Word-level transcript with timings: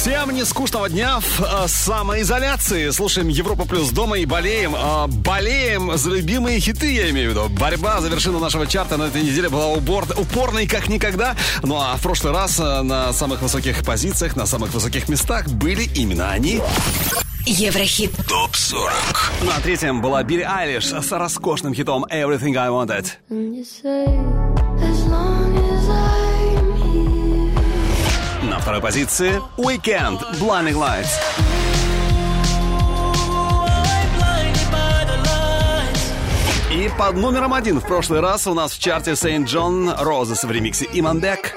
Всем 0.00 0.30
не 0.30 0.44
скучного 0.44 0.88
дня 0.88 1.18
в 1.18 1.40
э, 1.40 1.66
самоизоляции. 1.66 2.90
Слушаем 2.90 3.26
Европа 3.26 3.64
Плюс 3.64 3.90
дома 3.90 4.16
и 4.16 4.26
болеем. 4.26 4.76
Э, 4.76 5.08
болеем 5.08 5.98
за 5.98 6.10
любимые 6.10 6.60
хиты, 6.60 6.94
я 6.94 7.10
имею 7.10 7.30
в 7.30 7.32
виду. 7.32 7.48
Борьба 7.48 8.00
за 8.00 8.08
вершину 8.08 8.38
нашего 8.38 8.64
чарта 8.68 8.96
на 8.96 9.08
этой 9.08 9.22
неделе 9.24 9.48
была 9.48 9.66
убор, 9.66 10.04
упорной 10.16 10.68
как 10.68 10.88
никогда. 10.88 11.34
Ну 11.64 11.80
а 11.80 11.96
в 11.96 12.02
прошлый 12.02 12.32
раз 12.32 12.60
э, 12.60 12.82
на 12.82 13.12
самых 13.12 13.42
высоких 13.42 13.84
позициях, 13.84 14.36
на 14.36 14.46
самых 14.46 14.72
высоких 14.72 15.08
местах 15.08 15.48
были 15.48 15.82
именно 15.96 16.30
они. 16.30 16.60
Еврохит 17.44 18.12
ТОП 18.28 18.54
40. 18.54 18.92
На 19.42 19.58
третьем 19.60 20.00
была 20.00 20.22
Билли 20.22 20.42
Айлиш 20.48 20.86
с 20.86 21.10
роскошным 21.10 21.74
хитом 21.74 22.04
Everything 22.04 22.54
I 22.56 22.68
Wanted. 22.68 24.57
Второй 28.68 28.82
позиции 28.82 29.40
Weekend 29.56 30.20
Blinding 30.38 30.74
Lights. 30.74 31.08
И 36.70 36.90
под 36.98 37.16
номером 37.16 37.54
один 37.54 37.80
в 37.80 37.86
прошлый 37.86 38.20
раз 38.20 38.46
у 38.46 38.52
нас 38.52 38.72
в 38.72 38.78
чарте 38.78 39.16
Сейнт 39.16 39.48
Джон 39.48 39.90
Розес 39.98 40.44
в 40.44 40.50
ремиксе 40.50 40.86
Имандек. 40.92 41.54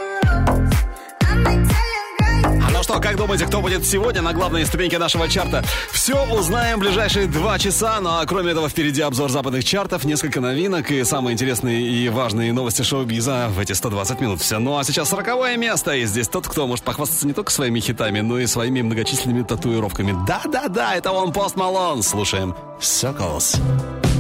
Как 3.02 3.16
думаете, 3.16 3.48
кто 3.48 3.62
будет 3.62 3.86
сегодня 3.86 4.22
на 4.22 4.32
главной 4.32 4.66
ступеньке 4.66 5.00
нашего 5.00 5.28
чарта? 5.28 5.64
Все 5.92 6.24
узнаем 6.32 6.78
в 6.78 6.82
ближайшие 6.82 7.26
два 7.26 7.58
часа, 7.58 8.00
ну 8.00 8.10
а 8.12 8.26
кроме 8.26 8.52
этого 8.52 8.70
впереди 8.70 9.02
обзор 9.02 9.32
западных 9.32 9.64
чартов, 9.64 10.04
несколько 10.04 10.40
новинок 10.40 10.92
и 10.92 11.04
самые 11.04 11.34
интересные 11.34 11.82
и 11.82 12.10
важные 12.10 12.54
новости 12.54 12.84
шоу-биза 12.84 13.50
в 13.50 13.60
эти 13.60 13.74
120 13.74 14.22
минут. 14.22 14.42
Все. 14.42 14.60
Ну 14.60 14.78
а 14.78 14.84
сейчас 14.84 15.10
40 15.10 15.58
место, 15.58 15.96
и 15.96 16.06
здесь 16.06 16.28
тот, 16.28 16.48
кто 16.48 16.68
может 16.68 16.86
похвастаться 16.86 17.26
не 17.26 17.34
только 17.34 17.52
своими 17.52 17.80
хитами, 17.80 18.20
но 18.20 18.38
и 18.38 18.46
своими 18.46 18.82
многочисленными 18.82 19.44
татуировками. 19.44 20.16
Да-да-да, 20.28 20.96
это 20.96 21.12
он 21.12 21.34
Пост 21.34 21.56
Малон. 21.56 22.04
Слушаем 22.04 22.56
Circles. 22.80 23.60
We 23.60 24.11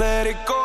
let 0.00 0.26
it 0.26 0.46
go. 0.46 0.59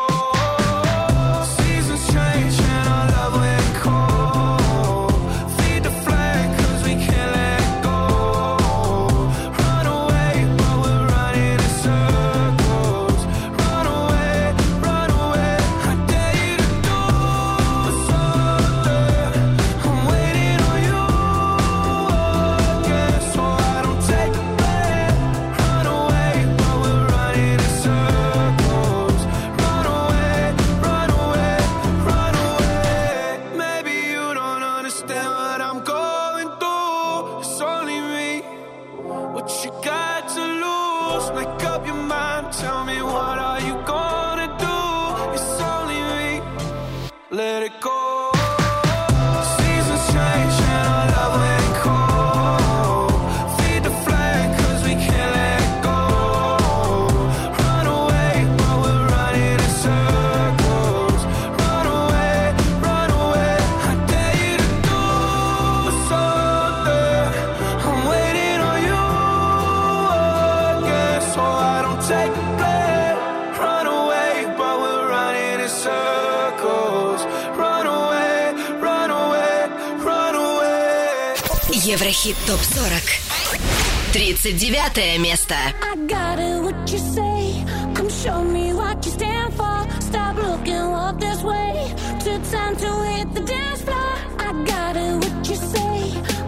39 84.45 85.17
место 85.17 85.55
I 85.81 85.95
got 86.05 86.37
it, 86.37 86.61
what 86.61 86.91
you 86.91 86.99
say. 86.99 87.65
Come 87.95 88.09
show 88.09 88.43
me 88.43 88.71
what 88.71 89.03
you 89.03 89.11
stand 89.11 89.51
for. 89.55 89.77
Stop 89.99 90.35
looking, 90.37 90.91
walk 90.91 91.19
this 91.19 91.41
way. 91.41 91.91
Took 92.19 92.41
time 92.51 92.75
to 92.83 92.89
hit 93.09 93.33
the 93.33 93.41
dance 93.41 93.81
floor. 93.81 94.13
I 94.37 94.49
got 94.63 94.95
it, 94.95 95.15
what 95.21 95.49
you 95.49 95.55
say. 95.55 95.99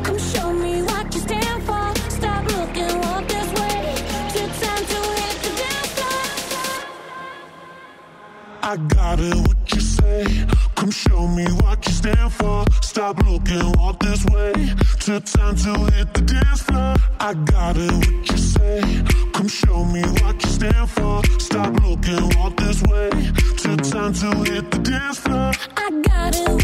Come 0.04 0.20
show 0.20 0.54
me 0.54 0.84
what 0.84 1.14
you 1.16 1.22
stand 1.22 1.64
for. 1.64 1.86
Stop 2.18 2.44
looking, 2.56 2.96
walk 3.06 3.28
this 3.28 3.50
way. 3.60 3.80
Took 4.36 4.52
time 4.66 4.86
to 4.94 5.00
hit 5.20 5.36
the 5.46 5.52
dance 5.62 5.92
floor. 5.98 6.26
I 8.62 8.78
got 8.96 9.20
it, 9.20 9.36
what 9.36 9.74
you 9.74 9.82
say? 9.82 10.46
Come 10.76 10.92
show 10.92 11.28
me 11.28 11.46
what 11.64 11.80
you 11.88 11.94
stand 11.94 12.32
for. 12.34 12.66
Stop 12.99 13.25
looking, 13.29 13.73
walk 13.79 14.01
this 14.01 14.25
way. 14.25 14.53
Took 14.99 15.25
time 15.25 15.55
to 15.55 15.73
hit 15.95 16.13
the 16.15 16.21
dance 16.21 16.63
floor. 16.63 16.97
I 17.21 17.33
got 17.33 17.77
it, 17.77 17.93
what 17.93 18.29
you 18.29 18.37
say? 18.37 18.81
Come 19.33 19.47
show 19.47 19.85
me 19.85 20.03
what 20.21 20.43
you 20.43 20.51
stand 20.51 20.91
for. 20.91 21.23
Stop 21.39 21.81
looking, 21.85 22.29
walk 22.37 22.57
this 22.57 22.83
way. 22.83 23.09
Took 23.57 23.83
time 23.83 24.13
to 24.15 24.51
hit 24.51 24.73
the 24.73 24.81
dance 24.83 25.21
floor. 25.21 25.53
I 25.77 25.91
got 26.03 26.35
it, 26.35 26.58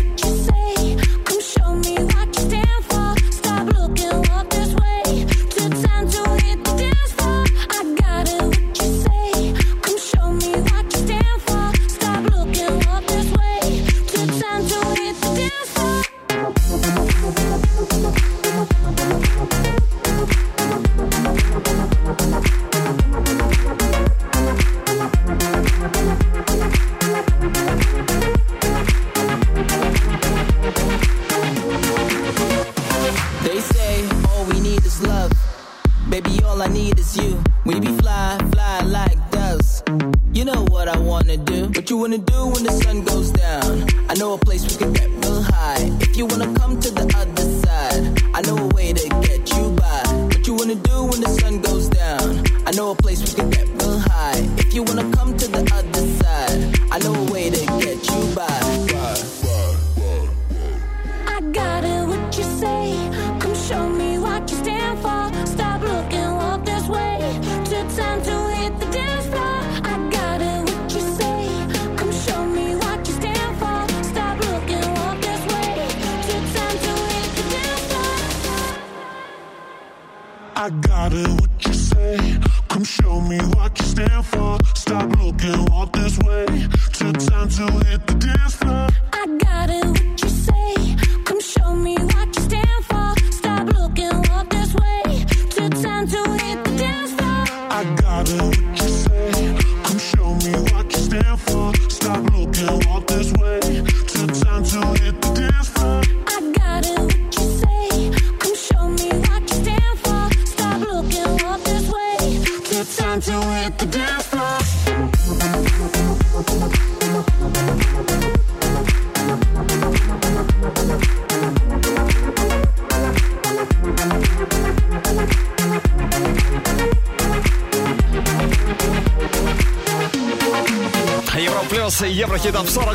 I 80.64 80.70
got 80.70 81.12
it, 81.12 81.28
what 81.28 81.66
you 81.66 81.74
say? 81.74 82.38
Come 82.68 82.84
show 82.84 83.20
me 83.20 83.36
what 83.54 83.78
you 83.78 83.84
stand 83.84 84.24
for. 84.24 84.56
Stop 84.74 85.14
looking, 85.18 85.62
walk 85.66 85.92
this 85.92 86.18
way. 86.20 86.46
Took 86.94 87.18
time 87.18 87.50
to 87.50 87.70
hit 87.84 88.06
the 88.06 88.13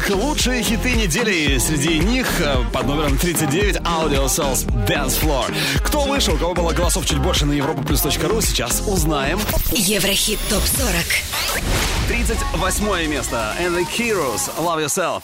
Топ 0.10 0.18
40 0.18 0.24
лучшие 0.24 0.64
хиты 0.64 0.94
недели. 0.94 1.58
Среди 1.60 2.00
них 2.00 2.42
э, 2.42 2.56
под 2.74 2.88
номером 2.88 3.18
39 3.18 3.78
Audio 3.78 4.26
Cells 4.26 4.66
Dance 4.88 5.22
Floor. 5.22 5.54
Кто 5.84 6.02
вышел, 6.02 6.34
у 6.34 6.38
кого 6.38 6.54
было 6.54 6.72
голосов 6.74 7.06
чуть 7.06 7.20
больше 7.20 7.46
на 7.46 7.54
европа 7.54 7.82
ру, 7.82 8.42
сейчас 8.42 8.82
узнаем. 8.88 9.40
Еврохит 9.72 10.40
ТОП-40. 10.50 12.08
38 12.08 13.08
место. 13.08 13.56
And 13.60 13.76
the 13.76 13.86
Heroes 13.86 14.50
Love 14.58 14.86
Yourself. 14.86 15.24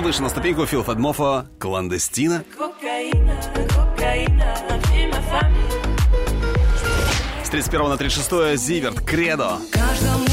Выше 0.00 0.22
на 0.22 0.28
ступеньку 0.28 0.66
Фил 0.66 0.84
Федмофа 0.84 1.46
Кландестина. 1.58 2.44
С 7.44 7.50
31 7.50 7.88
на 7.88 7.96
36 7.96 8.58
Зиверт 8.58 9.00
Кредо. 9.00 9.58
Каждому 9.72 10.27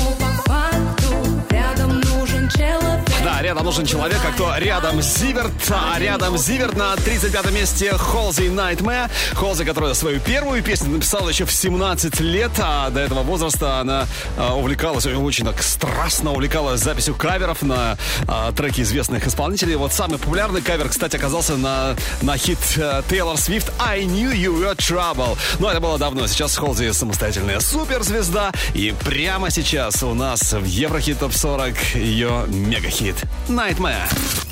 рядом 3.45 3.65
нужен 3.65 3.85
человек, 3.85 4.17
а 4.27 4.31
кто 4.31 4.57
рядом 4.57 5.03
Зиверт, 5.03 5.51
а 5.69 5.99
рядом 5.99 6.35
Зиверт 6.35 6.75
на 6.75 6.95
35 6.95 7.51
месте 7.51 7.93
Холзи 7.93 8.45
Nightmare. 8.45 9.11
Холзи, 9.35 9.63
которая 9.65 9.93
свою 9.93 10.19
первую 10.19 10.63
песню 10.63 10.89
написала 10.89 11.29
еще 11.29 11.45
в 11.45 11.51
17 11.51 12.19
лет, 12.21 12.49
а 12.57 12.89
до 12.89 13.01
этого 13.01 13.21
возраста 13.21 13.81
она 13.81 14.07
а, 14.35 14.55
увлекалась, 14.55 15.05
очень 15.05 15.45
так 15.45 15.61
страстно 15.61 16.31
увлекалась 16.31 16.81
записью 16.81 17.13
каверов 17.13 17.61
на 17.61 17.99
а, 18.27 18.51
треки 18.51 18.81
известных 18.81 19.27
исполнителей. 19.27 19.75
Вот 19.75 19.93
самый 19.93 20.17
популярный 20.17 20.63
кавер, 20.63 20.89
кстати, 20.89 21.15
оказался 21.15 21.55
на, 21.55 21.95
на 22.23 22.37
хит 22.37 22.57
э, 22.77 23.03
Taylor 23.07 23.35
Swift 23.35 23.71
«I 23.77 24.05
Knew 24.05 24.33
You 24.33 24.59
Were 24.59 24.75
Trouble». 24.75 25.37
Но 25.59 25.69
это 25.69 25.79
было 25.79 25.99
давно, 25.99 26.25
сейчас 26.25 26.57
Холзи 26.57 26.93
самостоятельная 26.93 27.59
суперзвезда, 27.59 28.51
и 28.73 28.91
прямо 29.05 29.51
сейчас 29.51 30.01
у 30.01 30.15
нас 30.15 30.53
в 30.53 30.65
Еврохит 30.65 31.19
Топ 31.19 31.31
40 31.31 31.75
ее 31.93 32.45
мегахит 32.47 33.17
«Nightmare». 33.48 34.08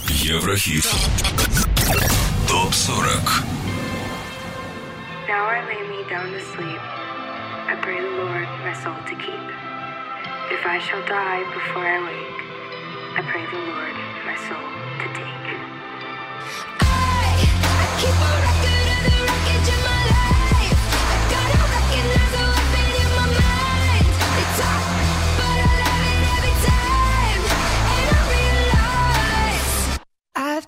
Еврохит. 0.08 0.84
Топ 2.48 2.72
40. 2.72 3.44
Now 5.28 5.44
I 5.46 5.64
lay 5.66 5.82
me 5.88 6.08
down 6.08 6.32
to 6.32 6.40
sleep. 6.40 6.80
I 7.68 7.76
pray 7.82 8.00
the 8.00 8.10
Lord 8.22 8.48
my 8.64 8.72
soul 8.72 8.96
to 9.06 9.14
keep. 9.14 9.46
If 10.50 10.64
I 10.64 10.78
shall 10.78 11.04
die 11.06 11.44
before 11.52 11.84
I 11.84 12.00
wake, 12.02 12.40
I 13.16 13.22
pray 13.30 13.44
the 13.46 13.60
Lord 13.70 13.94
my 14.24 14.36
soul 14.48 14.68
to 15.00 15.06
take. 15.12 15.28
Keep 18.00 18.14
a 18.14 18.32
record 18.40 18.71
of 18.71 18.71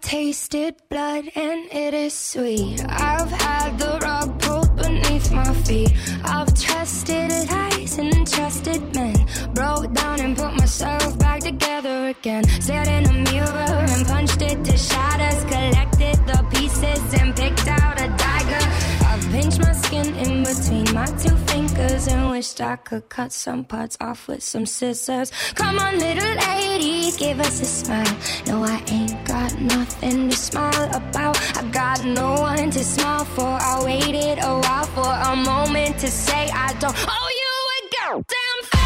tasted 0.06 0.76
blood 0.88 1.26
and 1.36 1.66
it 1.74 1.94
is 1.96 2.14
sweet. 2.14 2.80
I've 2.88 3.32
had 3.32 3.80
the 3.80 3.98
rug 4.04 4.40
pulled 4.40 4.76
beneath 4.76 5.32
my 5.32 5.52
feet. 5.66 5.92
I've 6.24 6.54
trusted 6.54 7.32
lies 7.50 7.98
and 7.98 8.28
trusted 8.28 8.94
men. 8.94 9.16
Broke 9.56 9.92
down 9.94 10.20
and 10.22 10.38
put 10.38 10.54
myself 10.54 11.18
back 11.18 11.40
together 11.40 12.10
again. 12.10 12.44
Stared 12.62 12.88
in 12.88 13.06
a 13.08 13.14
mirror 13.32 13.72
and 13.94 14.06
punched 14.06 14.44
it 14.44 14.64
to 14.64 14.78
shatters. 14.78 15.44
Collected 15.46 16.18
the 16.28 16.40
pieces 16.54 17.04
and 17.20 17.36
picked 17.36 17.68
out 17.68 18.00
a 18.00 18.08
dagger. 18.26 18.66
I've 19.10 19.26
pinched 19.32 19.60
my 19.60 19.72
skin 19.72 20.14
in 20.16 20.44
between 20.44 20.86
my 20.94 21.08
two 21.24 21.36
fingers 21.52 22.08
and 22.08 22.30
wished 22.30 22.62
I 22.62 22.76
could 22.76 23.10
cut 23.10 23.32
some 23.32 23.64
parts 23.64 23.98
off 24.00 24.28
with 24.28 24.44
some 24.44 24.68
scissors. 24.68 25.32
Come 25.56 25.80
on, 25.80 25.98
little 25.98 26.36
lady, 26.48 27.12
give 27.18 27.40
us 27.40 27.60
a 27.60 27.66
smile. 27.66 28.18
No, 28.46 28.64
I 28.64 28.84
ain't 28.88 29.15
got 29.50 29.62
nothing 29.62 30.30
to 30.30 30.36
smile 30.36 30.90
about. 30.96 31.38
I 31.58 31.64
got 31.70 32.04
no 32.04 32.34
one 32.34 32.72
to 32.72 32.84
smile 32.84 33.26
for. 33.26 33.44
I 33.44 33.84
waited 33.84 34.40
a 34.40 34.60
while 34.60 34.86
for 34.86 35.12
a 35.32 35.36
moment 35.36 36.00
to 36.00 36.08
say 36.08 36.50
I 36.50 36.74
don't 36.80 36.96
owe 36.98 37.30
you 37.42 37.54
a 37.76 37.80
goddamn 37.96 38.70
thing. 38.72 38.85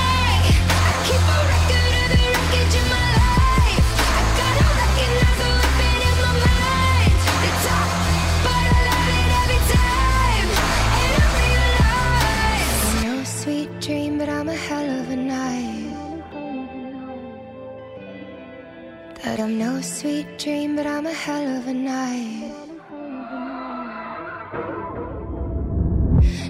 That 19.23 19.39
I'm 19.41 19.57
no 19.57 19.81
sweet 19.81 20.37
dream, 20.37 20.77
but 20.77 20.85
I'm 20.85 21.05
a 21.05 21.11
hell 21.11 21.57
of 21.57 21.67
a 21.67 21.73
night. 21.73 22.53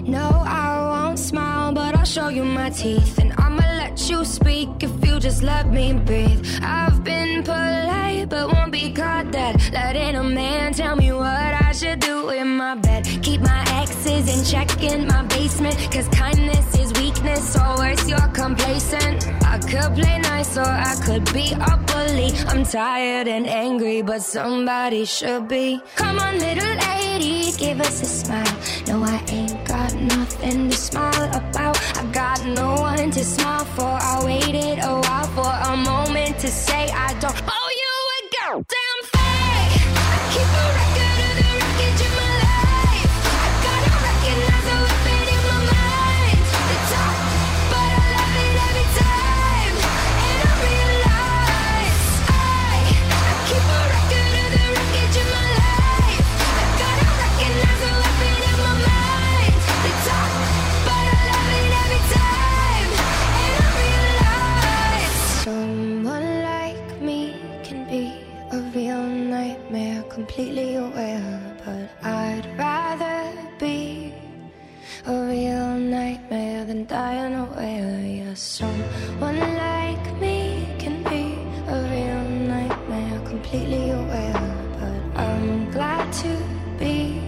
No 0.06 0.28
I 0.46 1.04
won't 1.04 1.18
smile, 1.18 1.72
but 1.72 1.96
I'll 1.96 2.04
show 2.04 2.28
you 2.28 2.44
my 2.44 2.70
teeth, 2.70 3.18
and 3.18 3.32
I'ma 3.38 3.64
let 3.82 4.08
you 4.08 4.24
speak 4.24 4.68
if 4.82 5.04
you 5.04 5.18
just 5.18 5.42
let 5.42 5.68
me 5.72 5.94
breathe. 5.94 6.46
I've 6.62 7.02
been 7.02 7.42
polite, 7.42 8.28
but 8.28 8.52
won't 8.52 8.70
be 8.70 8.92
caught 8.92 9.32
dead. 9.32 9.60
Letting 9.72 10.14
a 10.14 10.22
man 10.22 10.72
tell 10.72 10.94
me 10.94 11.12
what 11.12 11.52
I 11.66 11.72
should 11.72 11.98
do 11.98 12.30
in 12.30 12.56
my 12.56 12.76
bed. 12.76 13.04
Keep 13.22 13.40
my 13.40 13.64
exes 13.80 14.28
in 14.32 14.44
check 14.44 14.82
in 14.82 15.08
my 15.08 15.24
basement, 15.24 15.76
cause 15.92 16.08
kindness 16.08 16.79
or 17.38 17.76
worse, 17.78 18.08
you're 18.08 18.28
complacent. 18.34 19.28
I 19.44 19.58
could 19.58 19.94
play 19.94 20.18
nice, 20.18 20.56
or 20.56 20.72
I 20.90 20.94
could 21.04 21.32
be 21.32 21.52
a 21.52 21.76
bully. 21.88 22.32
I'm 22.48 22.64
tired 22.64 23.28
and 23.28 23.46
angry, 23.46 24.02
but 24.02 24.22
somebody 24.22 25.04
should 25.04 25.48
be. 25.48 25.80
Come 25.96 26.18
on, 26.18 26.38
little 26.38 26.74
lady, 26.88 27.52
give 27.52 27.80
us 27.80 28.02
a 28.02 28.06
smile. 28.06 28.56
No, 28.88 29.04
I 29.04 29.22
ain't 29.28 29.64
got 29.64 29.94
nothing 29.94 30.70
to 30.70 30.76
smile 30.76 31.28
about. 31.34 31.76
I 31.96 32.04
got 32.12 32.44
no 32.46 32.74
one 32.80 33.10
to 33.10 33.24
smile 33.24 33.64
for. 33.76 33.92
I 34.12 34.22
waited 34.24 34.78
a 34.82 34.94
while 35.04 35.28
for 35.36 35.52
a 35.72 35.76
moment 35.76 36.38
to 36.40 36.48
say 36.48 36.90
I 36.90 37.14
don't 37.20 37.42
owe 37.46 37.70
you 37.82 37.94
a 38.16 38.20
goddamn 38.36 39.00
thing. 39.12 39.29
Completely 70.30 70.76
aware. 70.76 71.56
But 71.64 71.90
I'd 72.06 72.46
rather 72.56 73.18
be 73.58 74.14
a 75.04 75.12
real 75.26 75.74
nightmare 75.74 76.64
than 76.64 76.86
die 76.86 77.18
unaware. 77.18 78.00
Yeah, 78.00 78.34
someone 78.34 79.40
like 79.40 80.20
me 80.20 80.68
can 80.78 81.02
be 81.02 81.34
a 81.66 81.78
real 81.92 82.24
nightmare, 82.54 83.18
completely 83.26 83.90
aware. 83.90 84.42
But 84.78 85.20
I'm 85.20 85.70
glad 85.72 86.12
to 86.22 86.36
be 86.78 87.20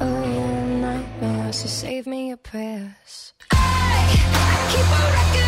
a 0.00 0.06
real 0.06 0.66
nightmare, 0.86 1.52
so 1.52 1.66
save 1.68 2.06
me 2.06 2.28
your 2.28 2.38
prayers. 2.38 3.34
I, 3.50 3.56
I 4.32 4.54
keep 4.72 4.88
a 4.98 5.04
record 5.12 5.47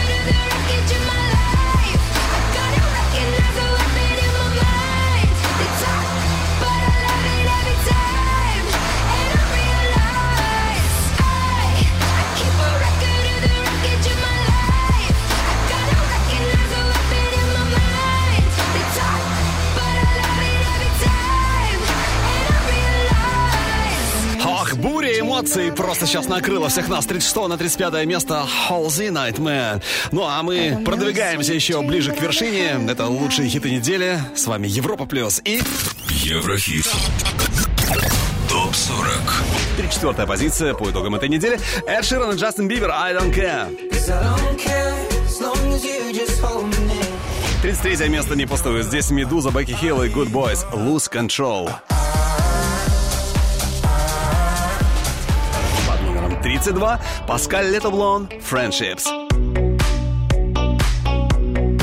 эмоций 25.40 25.72
просто 25.72 26.06
сейчас 26.06 26.28
накрыла 26.28 26.68
всех 26.68 26.88
нас. 26.88 27.06
36 27.06 27.48
на 27.48 27.56
35 27.56 28.06
место 28.06 28.46
Halsey 28.68 29.08
Nightmare. 29.08 29.82
Ну 30.12 30.24
а 30.26 30.42
мы 30.42 30.82
продвигаемся 30.84 31.54
еще 31.54 31.80
ближе 31.82 32.12
к 32.12 32.20
вершине. 32.20 32.78
Это 32.88 33.06
лучшие 33.06 33.48
хиты 33.48 33.70
недели. 33.70 34.20
С 34.34 34.46
вами 34.46 34.68
Европа 34.68 35.06
Плюс 35.06 35.40
и 35.44 35.62
Еврохит. 36.10 36.86
Топ 38.48 38.74
40. 38.74 39.10
34 39.78 40.26
позиция 40.26 40.74
по 40.74 40.90
итогам 40.90 41.14
этой 41.14 41.28
недели. 41.28 41.58
Эд 41.86 42.04
Ширан 42.04 42.34
и 42.34 42.36
Джастин 42.36 42.68
Бибер 42.68 42.90
I 42.90 43.14
Don't 43.14 43.34
Care. 43.34 43.70
33 47.62 48.08
место 48.08 48.34
не 48.36 48.46
пустует. 48.46 48.84
Здесь 48.86 49.10
Медуза, 49.10 49.50
Бекки 49.50 49.72
Хилл 49.72 50.02
и 50.02 50.08
Good 50.08 50.30
Boys. 50.30 50.70
Lose 50.72 51.10
Control. 51.10 51.70
32 56.60 57.00
Паскаль 57.26 57.70
Летоблон 57.70 58.28
Friendships. 58.50 59.04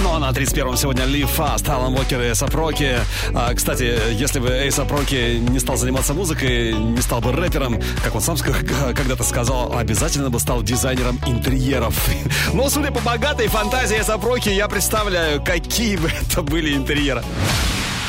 Ну 0.03 0.13
а 0.13 0.19
на 0.19 0.29
31-м 0.29 0.77
сегодня 0.77 1.05
Live 1.05 1.29
Fast, 1.35 1.67
Алан 1.67 1.95
Уокер 1.95 2.21
и 2.21 2.25
Эйсап 2.25 2.53
Роки. 2.53 2.99
А, 3.33 3.55
кстати, 3.55 3.97
если 4.11 4.39
бы 4.39 4.49
Эйсап 4.49 4.91
Роки 4.91 5.39
не 5.39 5.57
стал 5.59 5.77
заниматься 5.77 6.13
музыкой, 6.13 6.73
не 6.73 7.01
стал 7.01 7.21
бы 7.21 7.31
рэпером, 7.31 7.81
как 8.03 8.13
он 8.13 8.21
сам 8.21 8.37
когда-то 8.37 9.23
сказал, 9.23 9.75
обязательно 9.75 10.29
бы 10.29 10.39
стал 10.39 10.61
дизайнером 10.61 11.19
интерьеров. 11.25 11.95
Но 12.53 12.69
судя 12.69 12.91
по 12.91 12.99
богатой 12.99 13.47
фантазии 13.47 13.97
Эйсап 13.97 14.23
Роки, 14.23 14.49
я 14.49 14.67
представляю, 14.67 15.43
какие 15.43 15.97
бы 15.97 16.11
это 16.21 16.43
были 16.43 16.75
интерьеры. 16.75 17.23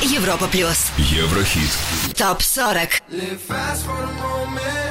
Европа 0.02 0.46
плюс. 0.46 0.90
Еврохит. 0.98 1.70
Топ 2.14 2.42
40. 2.42 3.02
Live 3.10 3.40
fast 3.48 3.86
for 3.86 3.96
the 3.96 4.12
moment. 4.22 4.87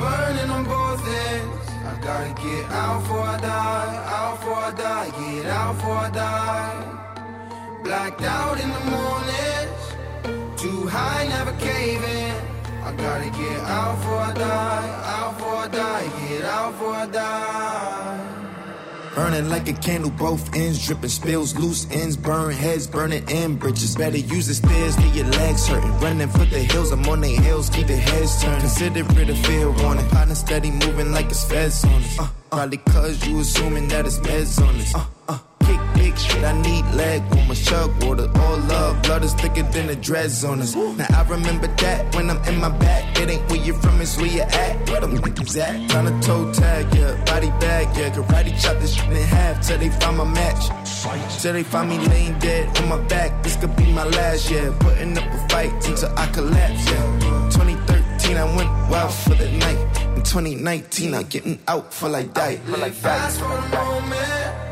Burning 0.00 0.50
on 0.50 0.64
both 0.64 1.06
ends. 1.06 1.68
I 1.90 1.92
gotta 2.00 2.32
get 2.42 2.64
out 2.72 3.02
before 3.02 3.20
I 3.20 3.38
die. 3.38 3.96
Out 4.16 4.40
before 4.40 4.62
I 4.68 4.72
die. 4.72 5.08
Get 5.20 5.46
out 5.46 5.74
before 5.74 6.00
I 6.08 6.10
die. 6.10 7.82
Blacked 7.84 8.22
out 8.22 8.56
in 8.64 8.70
the 8.76 8.84
mornings. 8.96 9.82
Too 10.60 10.88
high, 10.88 11.26
never 11.28 11.52
caving. 11.58 12.32
I 12.82 12.92
gotta 12.96 13.30
get 13.42 13.60
out 13.76 13.96
before 13.96 14.22
I 14.30 14.32
die. 14.32 14.88
Out 15.16 15.36
before 15.36 15.56
I 15.56 15.68
die. 15.68 16.28
Get 16.28 16.44
out 16.44 16.72
before 16.72 16.94
I 16.94 17.06
die. 17.06 18.39
Burning 19.20 19.50
like 19.50 19.68
a 19.68 19.74
candle, 19.74 20.10
both 20.10 20.56
ends 20.56 20.86
dripping, 20.86 21.10
spills 21.10 21.54
loose 21.54 21.86
ends, 21.90 22.16
burn 22.16 22.54
heads, 22.54 22.86
burning 22.86 23.28
in 23.28 23.56
bridges. 23.56 23.94
Better 23.94 24.16
use 24.16 24.46
the 24.46 24.54
stairs, 24.54 24.96
get 24.96 25.14
your 25.14 25.26
legs 25.26 25.68
hurting. 25.68 25.92
Running 26.00 26.28
for 26.28 26.46
the 26.46 26.60
hills, 26.60 26.90
I'm 26.90 27.06
on 27.06 27.20
the 27.20 27.28
hills, 27.28 27.68
keep 27.68 27.86
the 27.86 27.98
heads 27.98 28.42
turning. 28.42 28.60
Consider 28.60 29.00
it 29.20 29.28
a 29.28 29.34
fair 29.34 29.70
warning. 29.70 30.08
Partner 30.08 30.34
steady 30.34 30.70
moving 30.70 31.12
like 31.12 31.26
it's 31.26 31.44
feds 31.44 31.84
on 31.84 32.02
us. 32.02 32.18
Uh, 32.18 32.28
probably 32.50 32.78
cause 32.78 33.26
you 33.26 33.40
assuming 33.40 33.88
that 33.88 34.06
it's 34.06 34.18
meds 34.20 34.58
on 34.66 34.74
us. 34.76 34.94
Uh, 34.94 35.04
uh, 35.28 35.38
big 36.00 36.16
shit, 36.18 36.44
I 36.44 36.54
need 36.62 36.84
leg 36.94 37.22
warmers, 37.34 37.64
chug 37.66 37.90
water, 38.02 38.28
all 38.42 38.58
love, 38.72 39.02
blood 39.02 39.22
is 39.24 39.34
thicker 39.34 39.62
than 39.74 39.86
the 39.86 39.96
dreads 39.96 40.44
on 40.44 40.60
us. 40.60 40.74
Now 40.74 41.06
I 41.20 41.22
remember 41.28 41.68
that 41.82 42.14
when 42.14 42.30
I'm 42.30 42.42
in 42.48 42.56
my 42.58 42.70
back, 42.84 43.02
it 43.20 43.28
ain't 43.30 43.44
where 43.50 43.60
you're 43.66 43.80
from, 43.82 44.00
it's 44.00 44.16
where 44.16 44.32
you 44.38 44.42
at. 44.42 44.88
Where 44.88 45.00
them 45.00 45.16
niggas 45.18 45.56
at? 45.66 45.74
Tryna 45.90 46.14
toe 46.22 46.52
tag, 46.52 46.94
yeah, 46.94 47.12
body 47.24 47.50
bag, 47.64 47.86
yeah, 47.96 48.10
karate 48.14 48.52
chop 48.62 48.76
this 48.80 48.94
shit 48.94 49.10
in 49.10 49.26
half 49.36 49.66
till 49.66 49.78
they 49.78 49.90
find 50.00 50.16
my 50.16 50.24
match. 50.24 50.62
Till 51.42 51.52
they 51.52 51.62
find 51.62 51.88
me 51.90 51.98
laying 52.08 52.38
dead 52.38 52.64
on 52.78 52.88
my 52.88 53.00
back, 53.08 53.42
this 53.42 53.56
could 53.56 53.74
be 53.76 53.86
my 53.92 54.04
last, 54.04 54.50
yeah. 54.50 54.74
Putting 54.80 55.18
up 55.18 55.24
a 55.24 55.48
fight 55.48 55.72
until 55.86 56.12
I 56.16 56.26
collapse, 56.32 56.84
yeah. 56.90 57.50
2013, 57.50 58.36
I 58.36 58.44
went 58.56 58.70
wild 58.90 59.12
for 59.12 59.34
the 59.34 59.50
night. 59.64 59.80
In 60.16 60.22
2019, 60.22 61.14
I'm 61.14 61.26
getting 61.26 61.58
out 61.68 61.92
for 61.92 62.08
like 62.08 62.32
die. 62.34 62.58
Live 62.66 62.94
fast 62.94 63.38
for 63.40 63.46
a 63.46 63.68
moment. 63.68 64.69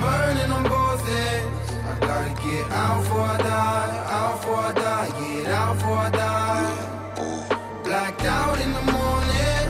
Burning 0.00 0.52
on 0.52 0.62
both 0.62 1.08
ends. 1.08 1.72
I 1.90 1.98
gotta 2.00 2.32
get 2.42 2.70
out 2.70 3.02
before 3.02 3.20
I 3.20 3.38
die. 3.38 4.06
Out 4.18 4.36
before 4.36 4.56
I 4.56 4.72
die. 4.72 5.08
Get 5.18 5.46
out 5.48 5.74
before 5.74 5.96
I 5.96 6.10
die. 6.10 7.82
Blacked 7.84 8.24
out 8.24 8.60
in 8.60 8.72
the 8.78 8.84
morning. 8.96 9.64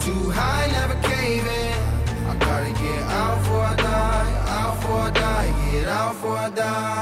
Too 0.00 0.30
high, 0.30 0.66
never 0.76 0.96
caving. 1.08 1.78
I 2.28 2.36
gotta 2.36 2.72
get 2.84 3.02
out 3.20 3.38
before 3.38 3.64
I 3.64 3.76
die. 3.76 4.30
Out 4.56 4.74
before 4.76 5.00
I 5.00 5.10
die. 5.10 5.70
Get 5.70 5.88
out 5.88 6.12
before 6.12 6.36
I 6.36 6.50
die. 6.50 6.99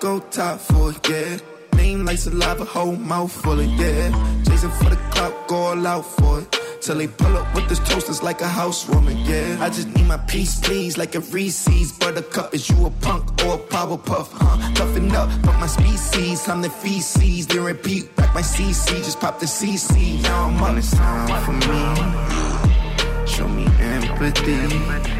Go 0.00 0.20
top 0.20 0.60
for 0.60 0.90
it, 0.90 1.08
yeah. 1.08 1.38
Name 1.76 2.04
like 2.04 2.18
saliva, 2.18 2.64
whole 2.64 2.96
mouth 2.96 3.32
full 3.32 3.60
of, 3.60 3.66
yeah. 3.66 4.10
Chasing 4.44 4.70
for 4.70 4.90
the 4.90 4.96
clock, 5.10 5.48
go 5.48 5.56
all 5.56 5.86
out 5.86 6.02
for 6.02 6.40
it. 6.40 6.60
Till 6.80 6.96
they 6.96 7.08
pull 7.08 7.36
up 7.36 7.52
with 7.54 7.68
this 7.68 7.78
toasters 7.80 8.22
like 8.22 8.40
a 8.40 8.48
housewarming, 8.48 9.18
yeah. 9.18 9.58
I 9.60 9.68
just 9.68 9.88
need 9.94 10.06
my 10.06 10.18
peace, 10.18 10.60
please, 10.60 10.96
like 10.96 11.14
a 11.14 11.20
Reese's. 11.20 11.92
Buttercup, 11.92 12.54
is 12.54 12.68
you 12.68 12.86
a 12.86 12.90
punk 12.90 13.44
or 13.44 13.54
a 13.54 13.58
power 13.58 13.98
puff, 13.98 14.32
huh? 14.32 14.74
Toughen 14.74 15.10
up, 15.12 15.28
but 15.42 15.58
my 15.58 15.66
species, 15.66 16.48
I'm 16.48 16.62
the 16.62 16.70
feces. 16.70 17.46
Then 17.46 17.64
repeat, 17.64 18.14
back 18.16 18.34
my 18.34 18.42
CC, 18.42 18.96
just 18.98 19.20
pop 19.20 19.40
the 19.40 19.46
CC. 19.46 20.22
Now 20.22 20.46
I'm 20.46 20.62
on 20.62 20.76
this 20.76 20.92
time 20.92 21.44
for 21.44 21.52
me. 21.52 23.26
Show 23.26 23.48
me 23.48 23.66
empathy. 23.80 25.15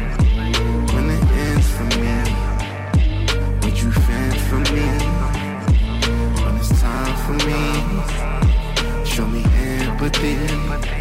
dreams. 7.47 9.07
Show 9.07 9.27
me 9.27 9.43
empathy. 9.55 10.96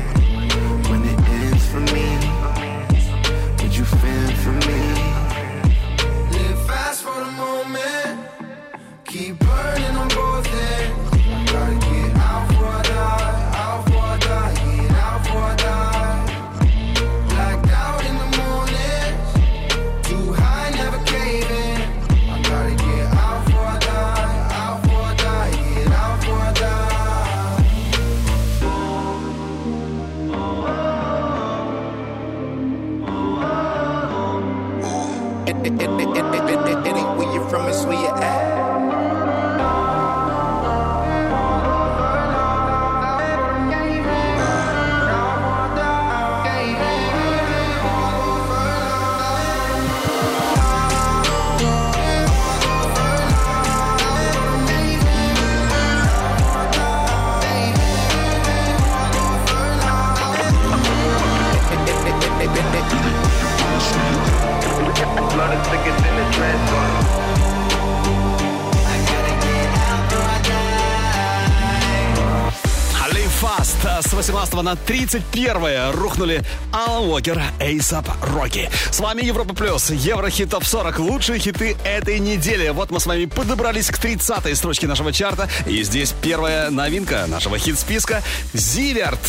18 74.57 74.63
на 74.63 74.77
31 74.77 75.93
рухнули 75.93 76.43
Алан 76.73 77.11
Уокер, 77.11 77.43
Эйсап 77.61 78.09
Рокки. 78.23 78.71
С 78.91 79.01
вами 79.01 79.23
Европа 79.23 79.55
Плюс, 79.55 79.91
Еврохит 79.91 80.51
Топ 80.51 80.65
40, 80.65 80.99
лучшие 81.01 81.39
хиты 81.39 81.77
этой 81.85 82.19
недели. 82.19 82.71
Вот 82.71 82.91
мы 82.91 83.01
с 83.01 83.07
вами 83.07 83.27
подобрались 83.27 83.91
к 83.91 84.03
30-й 84.03 84.57
строчке 84.57 84.87
нашего 84.87 85.13
чарта. 85.13 85.49
И 85.67 85.83
здесь 85.83 86.15
первая 86.23 86.71
новинка 86.71 87.27
нашего 87.29 87.59
хит-списка 87.59 88.23
«Зиверт». 88.55 89.21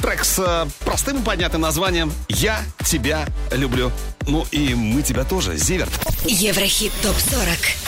Трек 0.00 0.24
с 0.24 0.38
э, 0.38 0.66
простым 0.84 1.20
и 1.20 1.22
понятным 1.22 1.62
названием 1.62 2.12
«Я 2.28 2.60
тебя 2.84 3.26
люблю». 3.52 3.90
Ну 4.26 4.46
и 4.50 4.74
мы 4.74 5.02
тебя 5.02 5.24
тоже, 5.24 5.56
Зиверт. 5.56 5.92
Еврохит 6.24 6.92
ТОП-40. 7.02 7.85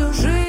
Всю 0.00 0.12
жизнь 0.14 0.39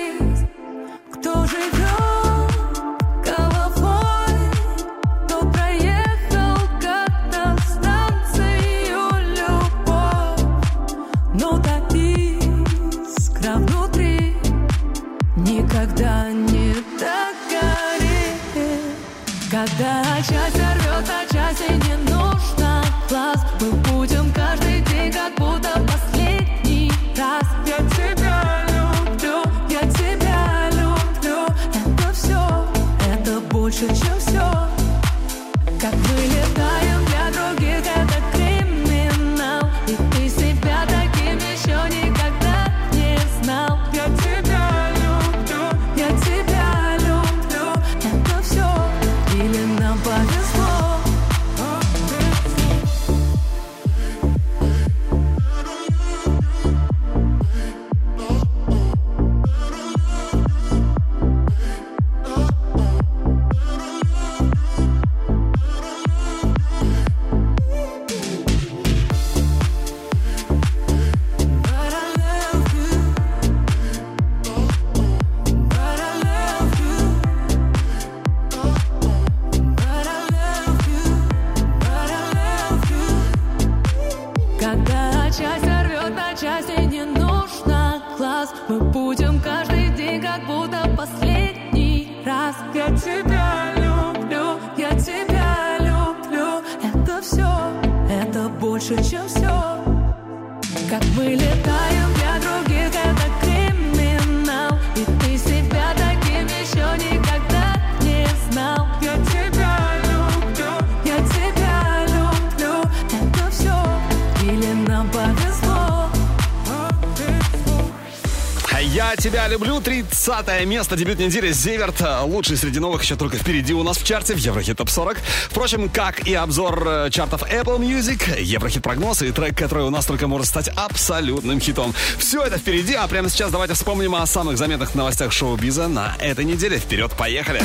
20 120.23 120.65
место, 120.67 120.95
дебют 120.95 121.17
недели 121.17 121.51
Зиверт. 121.51 121.99
Э, 122.01 122.21
лучший 122.21 122.55
среди 122.55 122.79
новых 122.79 123.01
еще 123.01 123.15
только 123.15 123.37
впереди 123.37 123.73
у 123.73 123.81
нас 123.81 123.97
в 123.97 124.03
чарте 124.03 124.35
в 124.35 124.37
Еврохит 124.37 124.77
Топ 124.77 124.89
40. 124.89 125.17
Впрочем, 125.49 125.89
как 125.89 126.27
и 126.27 126.33
обзор 126.35 126.87
э, 126.87 127.09
чартов 127.09 127.41
Apple 127.43 127.79
Music, 127.79 128.39
Еврохит 128.39 128.83
прогноз 128.83 129.23
и 129.23 129.31
трек, 129.31 129.57
который 129.57 129.83
у 129.83 129.89
нас 129.89 130.05
только 130.05 130.27
может 130.27 130.47
стать 130.47 130.69
абсолютным 130.75 131.59
хитом. 131.59 131.95
Все 132.19 132.43
это 132.43 132.59
впереди, 132.59 132.93
а 132.93 133.07
прямо 133.07 133.29
сейчас 133.29 133.51
давайте 133.51 133.73
вспомним 133.73 134.13
о 134.13 134.25
самых 134.27 134.57
заметных 134.57 134.93
новостях 134.93 135.31
шоу-биза 135.31 135.87
на 135.87 136.15
этой 136.19 136.45
неделе. 136.45 136.77
Вперед, 136.77 137.11
поехали! 137.17 137.61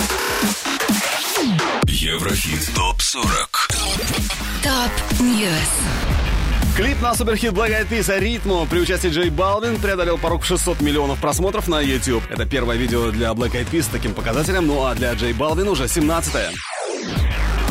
Еврохит 1.85 2.75
Топ 2.75 3.03
40 3.03 3.69
Top 4.63 5.21
News 5.21 5.96
Клип 6.77 7.01
на 7.01 7.15
суперхит 7.15 7.53
Black 7.53 7.71
Eyed 7.71 7.89
Peas 7.89 8.19
«Ritmo» 8.19 8.67
при 8.67 8.81
участии 8.81 9.09
Джей 9.09 9.31
Балвин 9.31 9.81
преодолел 9.81 10.19
порог 10.19 10.43
в 10.43 10.47
600 10.47 10.83
миллионов 10.83 11.19
просмотров 11.19 11.69
на 11.69 11.81
YouTube. 11.81 12.23
Это 12.29 12.45
первое 12.45 12.77
видео 12.77 13.11
для 13.11 13.31
Black 13.31 13.53
Eyed 13.53 13.71
Peas 13.71 13.85
с 13.85 13.87
таким 13.87 14.13
показателем, 14.13 14.67
ну 14.67 14.85
а 14.85 14.95
для 14.95 15.15
Джей 15.15 15.33
Балвин 15.33 15.69
уже 15.69 15.85
17-е. 15.85 16.51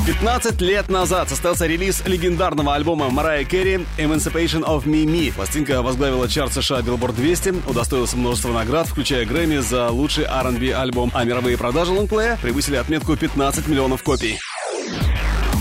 15 0.07 0.59
лет 0.61 0.89
назад 0.89 1.29
состоялся 1.29 1.67
релиз 1.67 2.01
легендарного 2.07 2.73
альбома 2.73 3.11
Марайя 3.11 3.43
Керри 3.43 3.85
«Emancipation 3.99 4.63
of 4.63 4.85
Me». 4.85 5.31
Пластинка 5.31 5.83
возглавила 5.83 6.27
чарт 6.27 6.53
США 6.53 6.79
Billboard 6.79 7.13
200, 7.13 7.63
удостоилась 7.67 8.15
множества 8.15 8.53
наград, 8.53 8.87
включая 8.87 9.27
Грэмми 9.27 9.57
за 9.57 9.89
лучший 9.89 10.25
R&B 10.25 10.73
альбом, 10.73 11.11
а 11.13 11.23
мировые 11.25 11.59
продажи 11.59 11.91
лонгплея 11.91 12.39
превысили 12.41 12.77
отметку 12.77 13.15
15 13.15 13.67
миллионов 13.67 14.01
копий. 14.01 14.39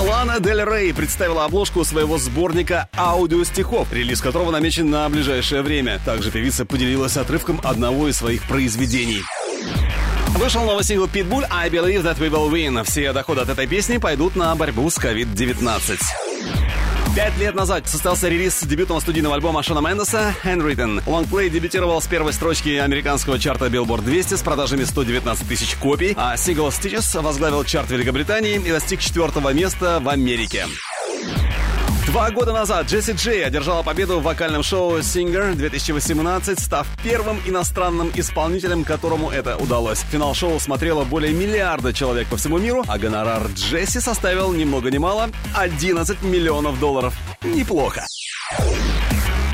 Лана 0.00 0.40
Дель 0.40 0.64
Рей 0.64 0.92
представила 0.92 1.44
обложку 1.44 1.84
своего 1.84 2.18
сборника 2.18 2.88
аудиостихов, 2.96 3.92
релиз 3.92 4.20
которого 4.20 4.50
намечен 4.50 4.90
на 4.90 5.08
ближайшее 5.08 5.62
время. 5.62 6.00
Также 6.04 6.30
певица 6.30 6.64
поделилась 6.64 7.16
отрывком 7.16 7.60
одного 7.62 8.08
из 8.08 8.16
своих 8.16 8.42
произведений. 8.44 9.22
Вышел 10.36 10.64
новый 10.64 10.82
сингл 10.82 11.06
Pitbull 11.06 11.46
«I 11.48 11.70
Believe 11.70 12.02
That 12.02 12.18
We 12.18 12.28
Will 12.28 12.50
Win». 12.50 12.82
Все 12.84 13.12
доходы 13.12 13.42
от 13.42 13.48
этой 13.48 13.66
песни 13.68 13.98
пойдут 13.98 14.34
на 14.34 14.54
борьбу 14.56 14.90
с 14.90 14.98
COVID-19. 14.98 15.98
Пять 17.14 17.38
лет 17.38 17.54
назад 17.54 17.88
состоялся 17.88 18.28
релиз 18.28 18.60
дебютного 18.64 18.98
студийного 18.98 19.36
альбома 19.36 19.62
Шона 19.62 19.78
Мендеса 19.86 20.34
«Handwritten». 20.42 21.00
Лонгплей 21.06 21.48
дебютировал 21.48 22.02
с 22.02 22.08
первой 22.08 22.32
строчки 22.32 22.70
американского 22.70 23.38
чарта 23.38 23.66
Billboard 23.66 24.02
200 24.02 24.34
с 24.34 24.42
продажами 24.42 24.82
119 24.82 25.46
тысяч 25.46 25.76
копий, 25.76 26.14
а 26.16 26.36
сингл 26.36 26.70
«Stitches» 26.70 27.22
возглавил 27.22 27.62
чарт 27.62 27.88
Великобритании 27.90 28.56
и 28.56 28.68
достиг 28.68 28.98
четвертого 28.98 29.52
места 29.52 30.00
в 30.02 30.08
Америке. 30.08 30.66
Два 32.06 32.30
года 32.30 32.52
назад 32.52 32.86
Джесси 32.86 33.12
Джей 33.12 33.44
одержала 33.44 33.82
победу 33.82 34.20
в 34.20 34.22
вокальном 34.22 34.62
шоу 34.62 34.98
Singer 34.98 35.54
2018, 35.54 36.60
став 36.60 36.86
первым 37.02 37.40
иностранным 37.46 38.12
исполнителем, 38.14 38.84
которому 38.84 39.30
это 39.30 39.56
удалось. 39.56 40.00
Финал 40.10 40.34
шоу 40.34 40.60
смотрело 40.60 41.04
более 41.04 41.32
миллиарда 41.32 41.94
человек 41.94 42.28
по 42.28 42.36
всему 42.36 42.58
миру, 42.58 42.84
а 42.86 42.98
гонорар 42.98 43.46
Джесси 43.54 44.00
составил 44.00 44.52
ни 44.52 44.64
много 44.64 44.90
ни 44.90 44.98
мало 44.98 45.30
11 45.56 46.22
миллионов 46.22 46.78
долларов. 46.78 47.14
Неплохо. 47.42 48.04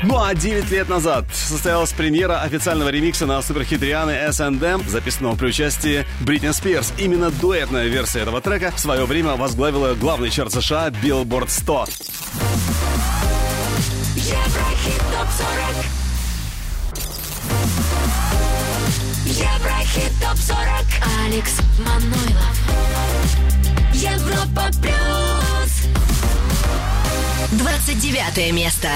Ну 0.03 0.19
а 0.19 0.33
9 0.33 0.71
лет 0.71 0.89
назад 0.89 1.25
состоялась 1.31 1.91
премьера 1.93 2.41
официального 2.41 2.89
ремикса 2.89 3.27
на 3.27 3.39
суперхит 3.41 3.83
Рианы 3.83 4.11
S&M, 4.11 4.83
записанного 4.87 5.35
при 5.35 5.47
участии 5.47 6.05
Бритни 6.21 6.49
Спирс. 6.51 6.91
Именно 6.97 7.29
дуэтная 7.29 7.87
версия 7.87 8.21
этого 8.21 8.41
трека 8.41 8.71
в 8.75 8.79
свое 8.79 9.05
время 9.05 9.35
возглавила 9.35 9.93
главный 9.93 10.31
чарт 10.31 10.53
США 10.53 10.87
Billboard 10.89 11.49
100. 11.49 11.87
Еврохит 14.15 15.01
топ 15.11 15.27
40 15.37 15.85
Еврохит 19.25 20.11
топ 20.19 20.37
40 20.37 20.59
Алекс 21.25 21.59
Манойлов 21.77 22.57
Европа 23.93 24.63
плюс 24.81 25.91
29 27.51 28.53
место. 28.53 28.89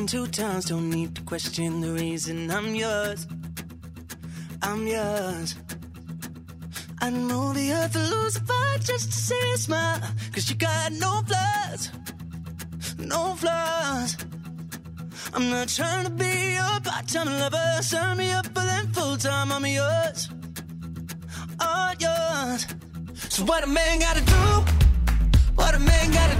One, 0.00 0.06
two 0.06 0.26
times. 0.28 0.64
Don't 0.66 0.88
need 0.88 1.14
to 1.14 1.22
question 1.22 1.80
the 1.80 1.92
reason 1.92 2.50
I'm 2.50 2.74
yours. 2.74 3.26
I'm 4.62 4.86
yours. 4.86 5.56
I 7.00 7.10
know 7.10 7.52
the 7.52 7.72
earth 7.72 7.94
will 7.94 8.10
lose 8.16 8.36
a 8.36 8.40
fight 8.40 8.80
just 8.80 9.06
to 9.12 9.18
see 9.26 9.42
you 9.50 9.56
smile. 9.56 10.00
Cause 10.32 10.48
you 10.48 10.56
got 10.56 10.92
no 10.92 11.22
flaws. 11.28 11.90
No 12.98 13.34
flaws. 13.34 14.16
I'm 15.34 15.50
not 15.50 15.68
trying 15.68 16.04
to 16.04 16.10
be 16.10 16.54
your 16.58 16.80
part-time 16.80 17.30
lover. 17.40 17.82
Sign 17.82 18.16
me 18.16 18.30
up 18.32 18.46
for 18.46 18.64
them 18.70 18.86
full-time. 18.92 19.52
I'm 19.52 19.66
yours. 19.66 20.30
All 21.60 21.92
yours. 22.06 22.66
So 23.28 23.44
what 23.44 23.64
a 23.64 23.66
man 23.66 23.98
gotta 23.98 24.24
do? 24.36 24.44
What 25.56 25.74
a 25.74 25.78
man 25.78 26.10
gotta 26.12 26.34
do? 26.34 26.39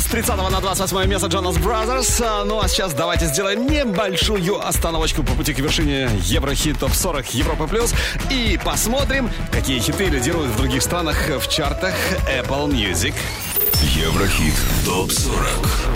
С 0.00 0.04
30 0.06 0.36
на 0.50 0.60
28 0.60 1.08
место 1.08 1.26
Jonas 1.26 1.58
Brothers. 1.62 2.22
А, 2.24 2.44
Ну 2.44 2.60
а 2.60 2.68
сейчас 2.68 2.94
давайте 2.94 3.26
сделаем 3.26 3.66
небольшую 3.66 4.66
остановочку 4.66 5.22
по 5.22 5.32
пути 5.34 5.52
к 5.52 5.58
вершине 5.58 6.08
Еврохит 6.22 6.78
Топ 6.78 6.92
40 6.92 7.34
Европа 7.34 7.66
Плюс 7.66 7.94
и 8.30 8.58
посмотрим, 8.64 9.30
какие 9.52 9.78
хиты 9.78 10.06
лидируют 10.06 10.52
в 10.52 10.56
других 10.56 10.82
странах 10.82 11.16
в 11.28 11.48
чартах 11.48 11.94
Apple 12.26 12.70
Music. 12.70 13.14
Еврохит. 13.94 14.54
Топ 14.84 15.12
40. 15.12 15.38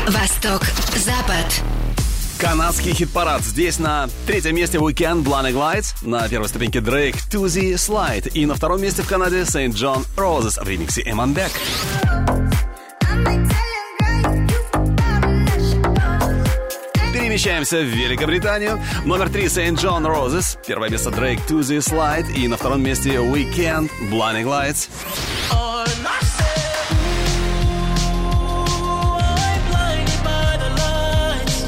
Восток, 0.09 0.63
Запад. 0.97 1.47
Канадский 2.39 2.93
хит-парад. 2.93 3.43
Здесь 3.43 3.79
на 3.79 4.09
третьем 4.27 4.57
месте 4.57 4.79
Weekend 4.79 5.25
Blinding 5.25 5.55
Lights, 5.55 5.95
на 6.03 6.29
первой 6.29 6.49
ступеньке 6.49 6.81
Drake 6.81 7.17
Tuesday 7.31 7.75
Slide 7.75 8.31
и 8.33 8.45
на 8.45 8.55
втором 8.55 8.83
месте 8.83 9.03
в 9.03 9.09
Канаде 9.09 9.43
St. 9.43 9.73
John 9.73 10.05
Roses 10.17 10.63
в 10.63 10.69
ремиксе 10.69 11.03
Эмманбек. 11.03 11.53
Перемещаемся 17.35 17.79
в 17.79 17.87
Великобританию. 17.87 18.81
Номер 19.05 19.29
три 19.29 19.47
St. 19.47 19.75
John 19.75 20.07
Roses. 20.07 20.57
Первое 20.69 20.89
место 20.89 21.11
Drake 21.11 21.41
Tuesday 21.49 21.79
Slide. 21.79 22.33
И 22.33 22.47
на 22.47 22.57
втором 22.57 22.81
месте 22.81 23.15
Weekend 23.15 23.91
Blinding 24.09 24.45
Lights. 24.45 24.89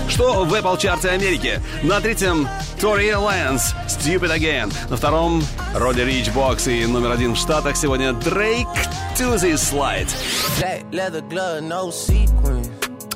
Что 0.08 0.44
в 0.44 0.54
Apple 0.54 0.80
чарте 0.80 1.08
Америки? 1.08 1.60
На 1.82 2.00
третьем 2.00 2.46
Тори 2.80 3.12
Лэнс 3.12 3.74
Stupid 3.88 4.38
Again. 4.38 4.72
На 4.88 4.96
втором 4.96 5.42
Роди 5.74 6.04
Рич 6.04 6.30
Бокс 6.30 6.68
и 6.68 6.86
номер 6.86 7.10
один 7.10 7.34
в 7.34 7.36
Штатах 7.36 7.76
сегодня 7.76 8.10
Drake 8.10 8.68
Tuesday 9.16 9.54
Slide. 9.54 10.08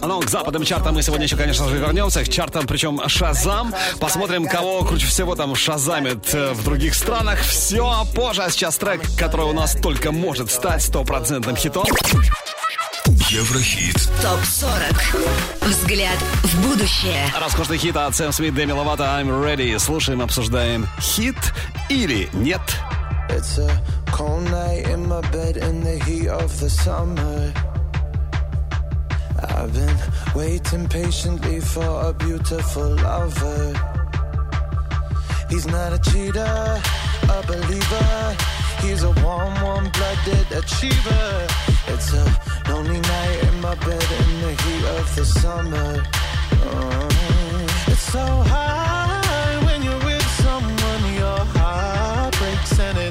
Ну, 0.02 0.20
к 0.20 0.28
западным 0.30 0.64
чартам 0.64 0.94
мы 0.94 1.02
сегодня 1.02 1.26
еще, 1.26 1.36
конечно 1.36 1.68
же, 1.68 1.76
вернемся. 1.76 2.24
К 2.24 2.28
чартам, 2.28 2.66
причем 2.66 3.00
Шазам. 3.08 3.74
Посмотрим, 3.98 4.46
кого 4.46 4.84
круче 4.84 5.06
всего 5.06 5.34
там 5.34 5.54
шазамит 5.54 6.34
э, 6.34 6.52
в 6.52 6.64
других 6.64 6.94
странах. 6.94 7.40
Все 7.40 8.06
позже. 8.14 8.42
А 8.42 8.50
сейчас 8.50 8.76
трек, 8.76 9.02
который 9.18 9.46
у 9.46 9.52
нас 9.52 9.74
только 9.74 10.10
может 10.12 10.50
стать 10.50 10.82
стопроцентным 10.82 11.56
хитом. 11.56 11.84
Еврохит. 13.28 13.96
Топ 14.22 14.40
40. 14.44 14.80
Взгляд 15.62 16.18
в 16.42 16.68
будущее. 16.68 17.26
Роскошный 17.40 17.78
хит 17.78 17.96
от 17.96 18.14
Сэм 18.16 18.32
Смит, 18.32 18.54
Деми 18.54 18.72
Ловато, 18.72 19.04
I'm 19.04 19.28
Ready. 19.28 19.78
Слушаем, 19.78 20.22
обсуждаем 20.22 20.88
хит 21.00 21.36
или 21.88 22.28
нет. 22.32 22.60
It's 23.30 23.58
a 23.58 23.70
cold 24.12 24.50
night 24.50 24.88
in 24.88 25.06
my 25.06 25.20
bed 25.30 25.56
in 25.56 25.82
the 25.82 26.02
heat 26.04 26.28
of 26.28 26.58
the 26.60 26.68
summer. 26.68 27.52
I've 29.42 29.72
been 29.72 29.96
waiting 30.34 30.88
patiently 30.88 31.60
for 31.60 32.08
a 32.08 32.12
beautiful 32.12 32.90
lover. 32.96 33.72
He's 35.48 35.66
not 35.66 35.92
a 35.92 35.98
cheater, 35.98 36.80
a 37.28 37.42
believer. 37.46 38.36
He's 38.82 39.02
a 39.02 39.10
warm, 39.22 39.54
warm-blooded 39.62 40.52
achiever. 40.52 41.46
It's 41.88 42.12
a 42.12 42.24
lonely 42.68 43.00
night 43.00 43.38
in 43.48 43.60
my 43.60 43.74
bed 43.74 44.08
in 44.20 44.40
the 44.42 44.52
heat 44.62 44.84
of 44.98 45.16
the 45.16 45.24
summer. 45.24 46.02
Oh, 46.52 47.08
it's 47.88 48.00
so 48.00 48.24
high 48.54 49.64
when 49.64 49.82
you're 49.82 50.04
with 50.04 50.26
someone. 50.42 51.14
Your 51.14 51.44
heart 51.56 52.36
breaks 52.38 52.78
and 52.78 52.98
it 52.98 53.09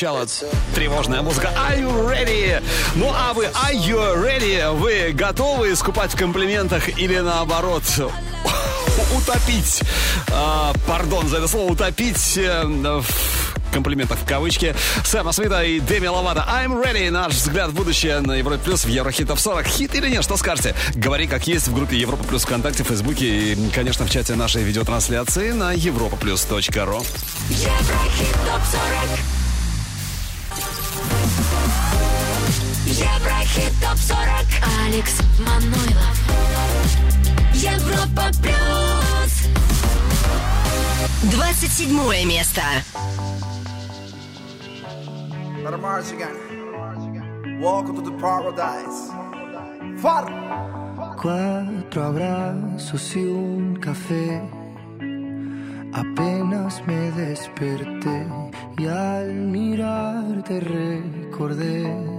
звучала 0.00 0.26
тревожная 0.74 1.20
музыка 1.20 1.50
Are 1.54 1.78
you 1.78 2.08
ready? 2.08 2.62
Ну 2.94 3.12
а 3.14 3.34
вы 3.34 3.44
Are 3.44 3.74
you 3.74 4.16
ready? 4.16 4.74
Вы 4.74 5.12
готовы 5.12 5.72
искупать 5.74 6.14
в 6.14 6.16
комплиментах 6.16 6.98
или 6.98 7.18
наоборот 7.18 7.82
утопить? 9.14 9.82
А, 10.32 10.72
пардон 10.86 11.28
за 11.28 11.36
это 11.36 11.48
слово 11.48 11.72
утопить 11.72 12.38
э, 12.38 12.64
в 12.64 13.04
комплиментах 13.74 14.18
в 14.20 14.24
кавычки. 14.24 14.74
Сэма 15.04 15.32
Смита 15.32 15.62
и 15.62 15.80
Деми 15.80 16.06
Ловато. 16.06 16.46
I'm 16.48 16.82
ready. 16.82 17.10
Наш 17.10 17.34
взгляд 17.34 17.68
в 17.68 17.74
будущее 17.74 18.20
на 18.20 18.32
Европе 18.32 18.62
Плюс 18.64 18.86
в 18.86 18.88
Еврохитов 18.88 19.38
40. 19.38 19.66
Хит 19.66 19.94
или 19.96 20.08
нет? 20.08 20.24
Что 20.24 20.38
скажете? 20.38 20.74
Говори 20.94 21.26
как 21.26 21.46
есть 21.46 21.68
в 21.68 21.74
группе 21.74 21.98
Европа 21.98 22.24
Плюс 22.24 22.44
ВКонтакте, 22.44 22.84
Фейсбуке 22.84 23.52
и, 23.52 23.70
конечно, 23.70 24.06
в 24.06 24.10
чате 24.10 24.34
нашей 24.34 24.62
видеотрансляции 24.62 25.50
на 25.50 25.74
europaplus.ru. 25.74 27.06
Еврохит 27.50 28.32
топ 28.46 28.62
40 28.64 29.39
Еврохит 32.89 33.73
топ 33.81 33.97
40 33.97 34.45
Алекс 34.85 35.13
Манойлов 35.39 36.17
Европа 37.53 38.31
плюс 38.41 38.95
27 41.31 42.25
место. 42.25 42.61
Mars 45.81 46.11
again. 46.11 47.59
Welcome 47.59 47.95
to 47.95 48.01
the 48.01 48.17
paradise. 48.19 49.11
Far. 50.01 50.25
Cuatro 51.17 52.03
abrazos 52.03 53.15
y 53.15 53.23
un 53.25 53.75
café. 53.81 54.41
Apenas 55.93 56.85
me 56.85 57.11
desperté 57.11 58.27
y 58.77 58.85
al 58.87 59.33
mirarte 59.33 60.59
recordé 60.59 62.18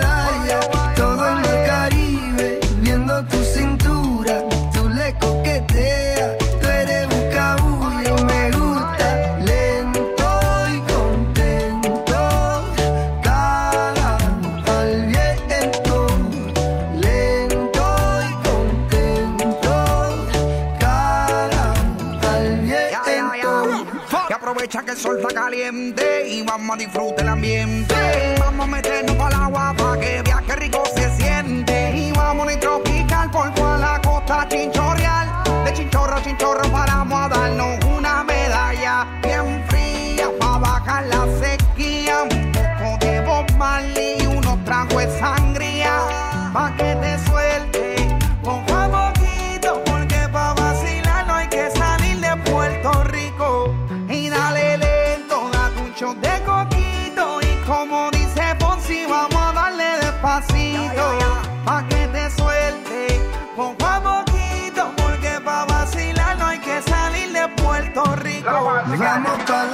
Sol 25.01 25.17
está 25.19 25.33
caliente 25.33 26.27
y 26.29 26.43
vamos 26.43 26.75
a 26.75 26.77
disfrutar 26.77 27.21
el 27.21 27.29
ambiente. 27.29 27.95
Vamos 28.39 28.65
a 28.65 28.67
meternos 28.67 29.15
para 29.15 29.35
el 29.35 29.41
agua 29.41 29.73
para 29.75 29.99
que 29.99 30.23
qué 30.45 30.55
rico 30.55 30.83
se 30.95 31.09
siente. 31.17 31.97
Y 31.97 32.11
vamos 32.11 32.47
a 32.47 32.59
tropical 32.59 33.31
por 33.31 33.51
toda 33.55 33.77
la 33.79 34.01
costa 34.01 34.47
chinchorreal. 34.47 35.43
De 35.65 35.73
chinchorro 35.73 36.15
a 36.15 36.21
chinchorro 36.21 36.71
paramos 36.71 37.19
a 37.19 37.29
darnos 37.29 37.80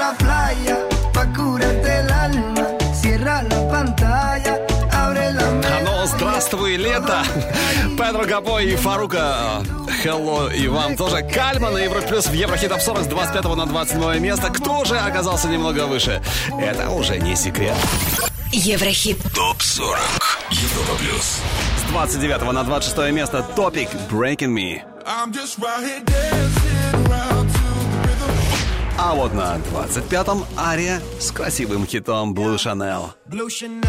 la 0.07 0.17
playa, 0.17 0.77
pa 1.13 1.25
curarte 1.35 1.99
el 1.99 2.11
alma. 2.11 2.65
Cierra 3.01 3.41
la 3.43 3.59
pantalla, 3.71 4.53
abre 4.91 5.33
la 5.33 5.47
Ну, 5.83 6.05
здравствуй, 6.05 6.77
лето! 6.77 7.23
Педро 7.97 8.25
Габо 8.25 8.59
и 8.59 8.75
Фарука. 8.75 9.63
Хелло 10.01 10.49
и 10.49 10.67
вам 10.67 10.95
тоже. 10.95 11.23
Кальман 11.23 11.73
на 11.73 11.79
Европе 11.79 12.07
Плюс 12.07 12.27
в 12.27 12.33
Еврохит 12.33 12.69
Топ 12.69 12.81
40 12.81 13.03
с 13.03 13.07
25 13.07 13.55
на 13.55 13.65
27 13.65 14.19
место. 14.19 14.49
Кто 14.49 14.85
же 14.85 14.97
оказался 14.97 15.47
немного 15.47 15.87
выше? 15.87 16.21
Это 16.59 16.89
уже 16.89 17.17
не 17.17 17.35
секрет. 17.35 17.75
Еврохит. 18.51 19.17
ТОП 19.33 19.61
40. 19.61 19.97
Европа 20.51 20.95
плюс. 20.99 21.39
С 21.79 21.91
29 21.91 22.51
на 22.53 22.63
26 22.63 23.11
место 23.11 23.43
Топик 23.55 23.89
Breaking 24.09 24.53
Me. 24.53 24.81
I'm 25.05 25.31
just 25.31 25.57
right 25.59 25.83
here 25.83 26.56
А 28.99 29.13
вот 29.13 29.31
на 29.33 29.57
25-м 29.57 30.43
Ария 30.57 30.99
с 31.19 31.31
красивым 31.31 31.85
хитом 31.85 32.33
Blue 32.33 32.55
Chanel. 32.55 33.11
Blue 33.27 33.47
Chanel. 33.47 33.83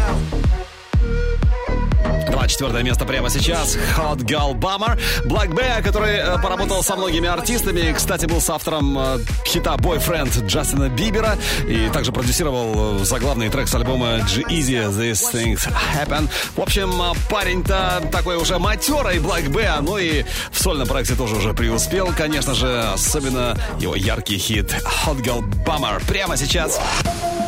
24 2.49 2.83
место 2.83 3.05
прямо 3.05 3.29
сейчас. 3.29 3.77
Hot 3.95 4.17
Girl 4.19 4.53
Bummer. 4.55 4.99
Black 5.25 5.49
Bear, 5.49 5.83
который 5.83 6.15
э, 6.15 6.41
поработал 6.41 6.81
со 6.81 6.95
многими 6.95 7.27
артистами. 7.27 7.93
Кстати, 7.93 8.25
был 8.25 8.41
с 8.41 8.49
автором 8.49 8.97
э, 8.97 9.19
хита 9.45 9.75
Boyfriend 9.75 10.47
Джастина 10.47 10.89
Бибера. 10.89 11.37
И 11.67 11.89
также 11.93 12.11
продюсировал 12.11 13.01
э, 13.01 13.05
заглавный 13.05 13.49
трек 13.49 13.67
с 13.67 13.75
альбома 13.75 14.17
G-Easy 14.21 14.89
These 14.89 15.31
Things 15.31 15.71
Happen. 15.95 16.27
В 16.55 16.61
общем, 16.61 16.91
парень-то 17.29 18.01
такой 18.11 18.35
уже 18.37 18.57
матерый 18.57 19.19
Black 19.19 19.47
Bear. 19.49 19.81
Ну 19.81 19.99
и 19.99 20.25
в 20.51 20.59
сольном 20.59 20.87
проекте 20.87 21.13
тоже 21.13 21.35
уже 21.35 21.53
преуспел. 21.53 22.11
Конечно 22.17 22.55
же, 22.55 22.81
особенно 22.91 23.55
его 23.79 23.95
яркий 23.95 24.39
хит 24.39 24.75
Hot 25.05 25.21
Girl 25.21 25.43
Bummer. 25.65 26.03
Прямо 26.07 26.35
сейчас. 26.35 26.79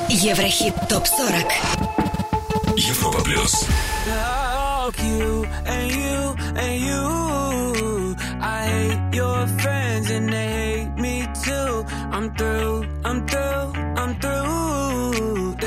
Еврохит 0.09 0.75
топ 0.87 1.07
40. 1.07 1.45
Европа 2.77 3.21
плюс. 3.21 3.65
Fuck 4.91 5.05
you 5.05 5.45
and 5.45 5.91
you 5.91 6.35
and 6.59 6.81
you. 6.81 8.15
I 8.41 8.65
hate 8.65 9.15
your 9.15 9.47
friends 9.47 10.09
and 10.09 10.27
they 10.27 10.49
hate 10.49 10.95
me 10.97 11.27
too. 11.45 11.85
I'm 12.11 12.35
through, 12.35 12.85
I'm 13.05 13.25
through, 13.25 13.73
I'm 13.95 14.19
through. 14.19 14.70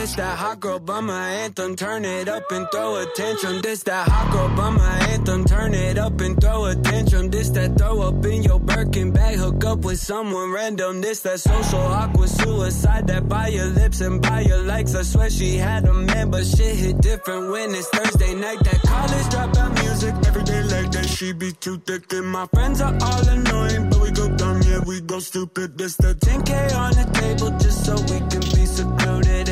This 0.05 0.17
that 0.17 0.37
hot 0.37 0.61
girl 0.61 0.79
bummer 0.81 1.15
anthem. 1.15 1.77
Turn 1.77 2.05
it 2.05 2.29
up 2.29 2.43
and 2.53 2.69
throw 2.71 2.97
a 2.97 3.07
tantrum. 3.17 3.63
This 3.63 3.83
that 3.85 4.07
hot 4.07 4.31
girl 4.31 4.55
bummer 4.55 4.83
anthem. 4.83 5.47
Turn 5.47 5.73
it 5.73 5.97
up 5.97 6.21
and 6.21 6.39
throw 6.39 6.67
a 6.67 6.75
tantrum. 6.75 7.31
This 7.31 7.49
that 7.57 7.79
throw 7.79 8.03
up 8.03 8.23
in 8.27 8.43
your 8.43 8.61
Birkin 8.61 9.13
bag. 9.13 9.39
Hook 9.39 9.65
up 9.65 9.79
with 9.79 9.99
someone 9.99 10.53
random. 10.53 11.01
This 11.01 11.21
that 11.21 11.41
social 11.41 11.79
awkward 11.79 12.29
suicide. 12.29 13.07
That 13.07 13.31
by 13.31 13.49
your 13.49 13.65
lips 13.65 14.03
and 14.03 14.21
by 14.21 14.41
your 14.41 14.63
likes. 14.65 14.95
I 14.95 15.05
swear 15.05 15.31
she 15.31 15.57
had 15.57 15.87
a 15.87 15.95
man, 15.95 16.31
but 16.31 16.45
shit 16.45 16.77
hit 16.77 17.01
different 17.01 17.51
when 17.51 17.75
it's 17.75 17.89
Thursday 17.89 18.35
night. 18.35 18.59
That 18.63 18.83
college 18.83 19.27
dropout 19.33 19.73
music 19.83 20.15
every 20.27 20.43
day 20.43 20.63
like 20.65 20.93
that. 20.93 21.07
She 21.09 21.33
be 21.33 21.53
too 21.53 21.79
thick 21.79 22.13
and 22.13 22.27
my 22.27 22.47
friends 22.53 22.83
are 22.83 22.95
all 23.01 23.27
annoying, 23.27 23.89
but 23.89 24.03
we 24.03 24.11
go 24.11 24.29
dumb, 24.37 24.61
yeah, 24.69 24.81
we 24.87 25.01
go 25.01 25.19
stupid. 25.19 25.79
This 25.79 25.97
that 25.97 26.21
10k 26.21 26.77
on 26.77 26.93
the 26.93 27.07
table 27.21 27.57
just 27.59 27.87
so 27.87 27.95
we 28.13 28.19
can 28.29 28.45
be 28.53 28.67
secluded. 28.67 29.44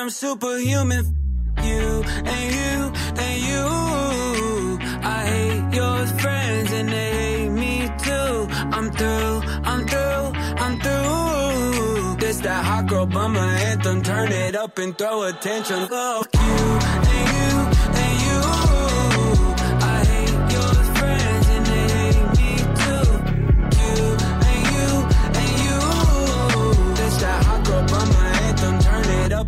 I'm 0.00 0.08
superhuman. 0.08 1.04
You 1.62 2.02
and 2.24 2.54
you 2.58 2.92
and 3.22 3.42
you. 3.48 4.78
I 5.02 5.26
hate 5.26 5.74
your 5.74 6.06
friends 6.22 6.72
and 6.72 6.88
they 6.88 7.12
hate 7.12 7.48
me 7.50 7.86
too. 7.98 8.46
I'm 8.76 8.90
through, 8.92 9.42
I'm 9.70 9.86
through, 9.86 10.32
I'm 10.64 10.80
through. 10.80 12.16
This 12.16 12.38
that 12.40 12.64
hot 12.64 12.86
girl 12.86 13.04
bummer 13.04 13.40
anthem. 13.40 14.02
Turn 14.02 14.32
it 14.32 14.56
up 14.56 14.78
and 14.78 14.96
throw 14.96 15.24
attention. 15.24 15.86
Fuck 15.88 16.34
you 16.34 16.40
and 16.40 17.06
you 17.06 17.58
and 17.58 17.74
you. 17.74 17.79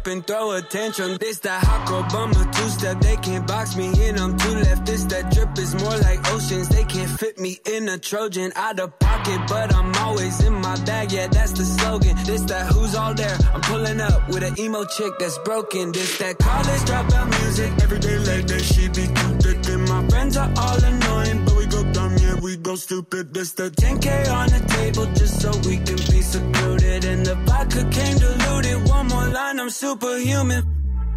Up 0.03 0.07
and 0.09 0.27
throw 0.27 0.53
a 0.53 0.63
tantrum. 0.63 1.17
This 1.19 1.39
that 1.41 1.63
hot 1.65 2.11
bummer 2.13 2.45
two 2.53 2.69
step. 2.69 3.01
They 3.01 3.17
can't 3.17 3.47
box 3.47 3.77
me 3.77 3.89
in. 4.07 4.19
I'm 4.19 4.37
two 4.37 4.55
left. 4.55 4.87
This 4.87 5.05
that 5.05 5.33
drip 5.33 5.59
is 5.59 5.75
more 5.75 5.97
like 5.99 6.21
oceans. 6.33 6.69
They 6.69 6.85
can't 6.85 7.11
fit 7.11 7.39
me 7.39 7.59
in 7.67 7.89
a 7.89 7.99
Trojan. 7.99 8.53
Out 8.57 8.81
of 8.81 8.99
pocket, 8.99 9.41
but 9.49 9.75
I'm 9.75 9.95
always 9.97 10.43
in 10.45 10.55
my 10.55 10.77
bag. 10.85 11.13
Yeah, 11.13 11.29
that's 11.29 11.53
the 11.53 11.65
slogan. 11.65 12.17
This 12.25 12.43
that 12.43 12.67
who's 12.73 12.95
all 12.95 13.15
there. 13.15 13.37
I'm 13.55 13.61
pulling 13.61 14.01
up 14.01 14.29
with 14.29 14.43
an 14.43 14.59
emo 14.59 14.85
chick 14.85 15.13
that's 15.19 15.39
broken. 15.39 15.93
This 15.93 16.19
that 16.19 16.39
college 16.39 16.83
dropout 16.89 17.29
music. 17.41 17.71
Every 17.83 17.99
day 17.99 18.19
like 18.19 18.47
that, 18.47 18.63
she 18.63 18.89
be 18.89 19.07
too 19.07 19.33
thick. 19.43 19.59
And 19.73 19.89
my 19.89 20.09
friends 20.09 20.37
are 20.37 20.51
all 20.57 20.85
annoying, 20.85 21.45
but 21.45 21.57
we 21.57 21.67
go 21.67 21.83
dumb, 21.93 22.17
yeah, 22.19 22.37
we 22.43 22.57
go 22.57 22.75
stupid. 22.75 23.35
This 23.35 23.53
the 23.53 23.71
10K 23.71 24.31
on 24.33 24.49
the 24.49 24.63
table 24.77 25.07
just 25.15 25.41
so 25.41 25.51
we 25.69 25.77
can 25.77 26.01
be 26.11 26.21
secluded. 26.23 27.05
And 27.05 27.25
the 27.25 27.37
vodka 27.47 27.83
came 27.91 28.19
diluted. 28.19 28.89
One 28.89 29.07
more 29.09 29.29
line, 29.29 29.61
I'm 29.61 29.71
superhuman. 29.93 30.65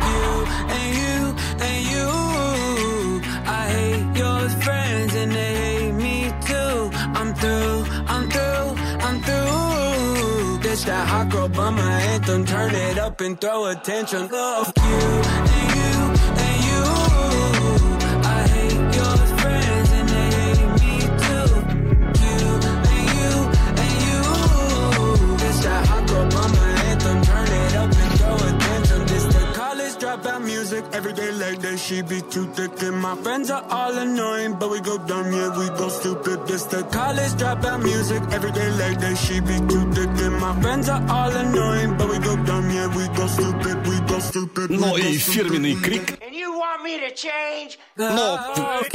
You 0.02 0.46
and 0.78 0.90
you 1.02 1.18
and 1.68 1.82
you. 1.94 2.08
I 3.60 3.64
hate 3.76 4.18
your 4.18 4.50
friends 4.64 5.16
and 5.16 5.32
they 5.32 5.54
hate 5.64 5.94
me 5.94 6.18
too. 6.50 6.90
I'm 7.20 7.34
through, 7.42 7.86
I'm 8.14 8.30
through, 8.30 8.68
I'm 9.08 9.18
through. 9.28 10.60
This 10.64 10.84
that 10.84 11.08
hot 11.08 11.30
girl 11.30 11.48
bummer 11.48 11.82
anthem. 12.12 12.46
Turn 12.46 12.76
it 12.76 12.98
up 12.98 13.22
and 13.22 13.40
throw 13.40 13.66
a 13.66 13.76
tantrum. 13.76 14.28
Love 14.30 14.74
you 14.78 15.65
Every 30.94 31.14
day 31.14 31.32
like 31.32 31.60
that, 31.60 31.78
she 31.80 32.02
be 32.02 32.22
too 32.22 32.46
thick. 32.54 32.82
And 32.82 32.98
my 32.98 33.16
friends 33.16 33.50
are 33.50 33.64
all 33.70 33.98
annoying, 33.98 34.56
but 34.60 34.70
we 34.70 34.82
go 34.82 34.98
dumb, 34.98 35.32
yeah, 35.32 35.58
we 35.58 35.68
go 35.78 35.88
stupid. 35.90 36.48
This 36.48 36.64
the 36.66 36.84
college 36.84 37.34
dropout 37.40 37.84
music. 37.84 38.22
Every 38.32 38.52
day 38.52 38.70
like 38.72 39.00
that, 39.00 39.18
she 39.18 39.40
be 39.40 39.58
too 39.72 39.92
thick. 39.94 40.10
And 40.26 40.38
my 40.40 40.54
friends 40.62 40.90
are 40.90 41.04
all 41.10 41.32
annoying, 41.32 41.98
but 41.98 42.10
we 42.10 42.20
go 42.20 42.36
dumb, 42.44 42.70
yeah, 42.70 42.88
we 42.88 43.08
go 43.16 43.28
stupid, 43.28 43.56
we 43.66 43.66
go 43.66 43.74
stupid. 43.76 43.88
we 43.88 44.05
Ну 44.70 44.98
и 44.98 45.18
фирменный 45.18 45.76
крик? 45.76 46.18
Ну, 47.96 48.38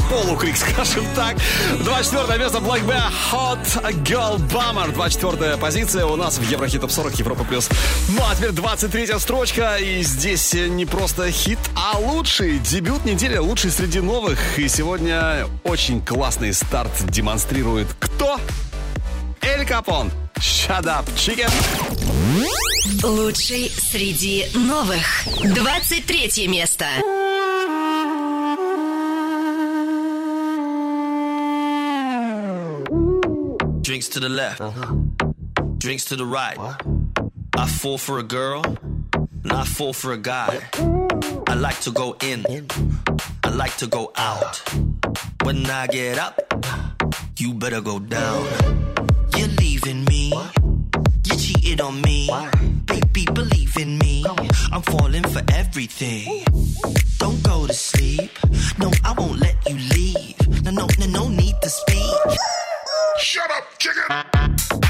полукрик, 0.09 0.57
скажем 0.59 1.05
так. 1.15 1.37
24 1.85 2.39
место 2.39 2.59
Black 2.59 2.85
Bear 2.87 3.11
Hot 3.33 3.65
Girl 4.05 4.39
Bummer. 4.51 4.93
24 4.93 5.57
позиция 5.57 6.07
у 6.07 6.17
нас 6.17 6.39
в 6.39 6.51
Еврохит 6.51 6.83
Топ 6.83 6.91
40 6.91 7.15
Европа 7.19 7.45
Плюс. 7.45 7.69
Ну, 8.11 8.21
а 8.29 8.35
теперь 8.35 8.53
23 8.53 9.19
строчка. 9.19 9.77
И 9.77 10.03
здесь 10.03 10.55
не 10.55 10.87
просто 10.87 11.31
хит, 11.31 11.59
а 11.75 11.99
лучший 11.99 12.59
дебют 12.59 13.05
недели. 13.05 13.37
Лучший 13.39 13.71
среди 13.71 14.01
новых. 14.01 14.59
И 14.59 14.69
сегодня 14.69 15.47
очень 15.65 16.05
классный 16.05 16.53
старт 16.53 16.93
демонстрирует 17.09 17.89
кто? 17.99 18.39
Эль 19.41 19.67
Капон. 19.67 20.11
Shut 20.40 20.86
up, 20.86 21.06
chicken. 21.16 21.50
Лучший 23.04 23.70
среди 23.70 24.46
новых. 24.54 25.26
23 25.54 26.48
место. 26.48 26.86
Drinks 33.82 34.10
to 34.10 34.20
the 34.20 34.30
left, 34.30 34.62
drinks 35.78 36.06
to 36.06 36.16
the 36.16 36.26
right. 36.26 36.58
I 37.56 37.68
fall 37.68 37.98
for 37.98 38.18
a 38.20 38.24
girl, 38.24 38.64
and 39.44 39.52
I 39.54 39.64
fall 39.64 39.94
for 39.94 40.12
a 40.14 40.18
guy. 40.18 40.60
I 41.48 41.54
like 41.54 41.80
to 41.82 41.92
go 41.92 42.16
in, 42.22 42.46
I 43.44 43.50
like 43.50 43.78
to 43.78 43.88
go 43.88 44.12
out. 44.16 44.62
When 45.44 45.70
I 45.70 45.88
get 45.88 46.18
up, 46.18 46.42
you 47.38 47.54
better 47.54 47.80
go 47.80 48.00
down. 48.00 48.48
You're 49.83 49.95
leaving 49.95 50.05
me, 50.07 50.33
you 51.25 51.37
cheated 51.37 51.81
on 51.81 52.01
me. 52.03 52.29
Baby, 52.87 53.25
believe 53.33 53.77
in 53.79 53.99
me, 53.99 54.25
I'm 54.73 54.83
falling 54.83 55.23
for 55.25 55.43
everything. 55.53 56.45
Don't 57.19 57.43
go 57.43 57.67
to 57.67 57.73
sleep, 57.73 58.31
no, 58.79 58.91
I 59.05 59.13
won't 59.17 59.39
let 59.39 59.57
you 59.69 59.77
leave. 59.95 60.65
No, 60.65 60.71
no, 60.71 60.87
no, 60.99 61.07
no 61.07 61.29
need 61.29 61.55
to 61.63 61.69
speak. 61.69 62.39
Shut 63.19 63.51
up, 63.51 63.65
chicken! 63.79 64.90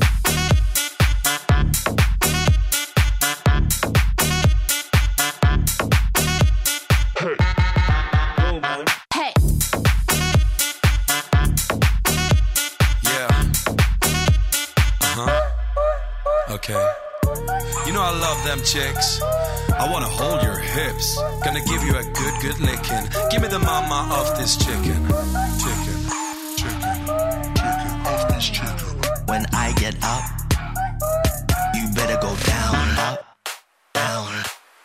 Okay. 16.51 16.73
You 17.85 17.93
know 17.93 18.01
I 18.01 18.11
love 18.11 18.43
them 18.43 18.59
chicks. 18.63 19.21
I 19.21 19.89
wanna 19.89 20.05
hold 20.05 20.43
your 20.43 20.57
hips. 20.57 21.15
Gonna 21.45 21.63
give 21.63 21.81
you 21.81 21.95
a 21.95 22.03
good, 22.03 22.35
good 22.41 22.59
licking. 22.59 23.07
Give 23.31 23.41
me 23.41 23.47
the 23.47 23.59
mama 23.59 24.13
of 24.19 24.37
this 24.37 24.57
chicken. 24.57 24.99
Chicken. 25.63 25.97
Chicken. 26.59 26.91
Chicken 27.55 27.91
of 28.05 28.27
this 28.35 28.49
chicken. 28.49 28.87
When 29.27 29.45
I 29.53 29.71
get 29.77 29.95
up, 30.03 30.23
you 31.73 31.87
better 31.95 32.19
go 32.19 32.35
down, 32.43 32.75
up, 32.99 33.23
down, 33.93 34.27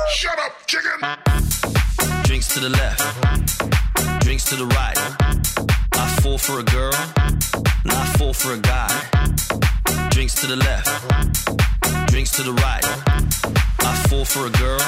Shut 0.09 0.39
up, 0.39 0.53
chicken! 0.65 0.99
Drinks 2.23 2.47
to 2.55 2.59
the 2.61 2.69
left, 2.69 2.96
drinks 2.96 2.96
to 4.47 4.55
the 4.55 4.65
right. 4.65 4.97
I 5.91 6.07
fall 6.21 6.37
for 6.37 6.59
a 6.59 6.63
girl, 6.63 6.93
and 7.83 7.91
I 7.91 8.05
fall 8.17 8.31
for 8.31 8.53
a 8.53 8.57
guy. 8.57 8.87
Drinks 10.09 10.35
to 10.35 10.47
the 10.47 10.55
left, 10.55 10.87
drinks 12.07 12.31
to 12.37 12.43
the 12.43 12.53
right. 12.53 12.85
I 13.79 14.07
fall 14.07 14.23
for 14.23 14.45
a 14.45 14.49
girl, 14.51 14.79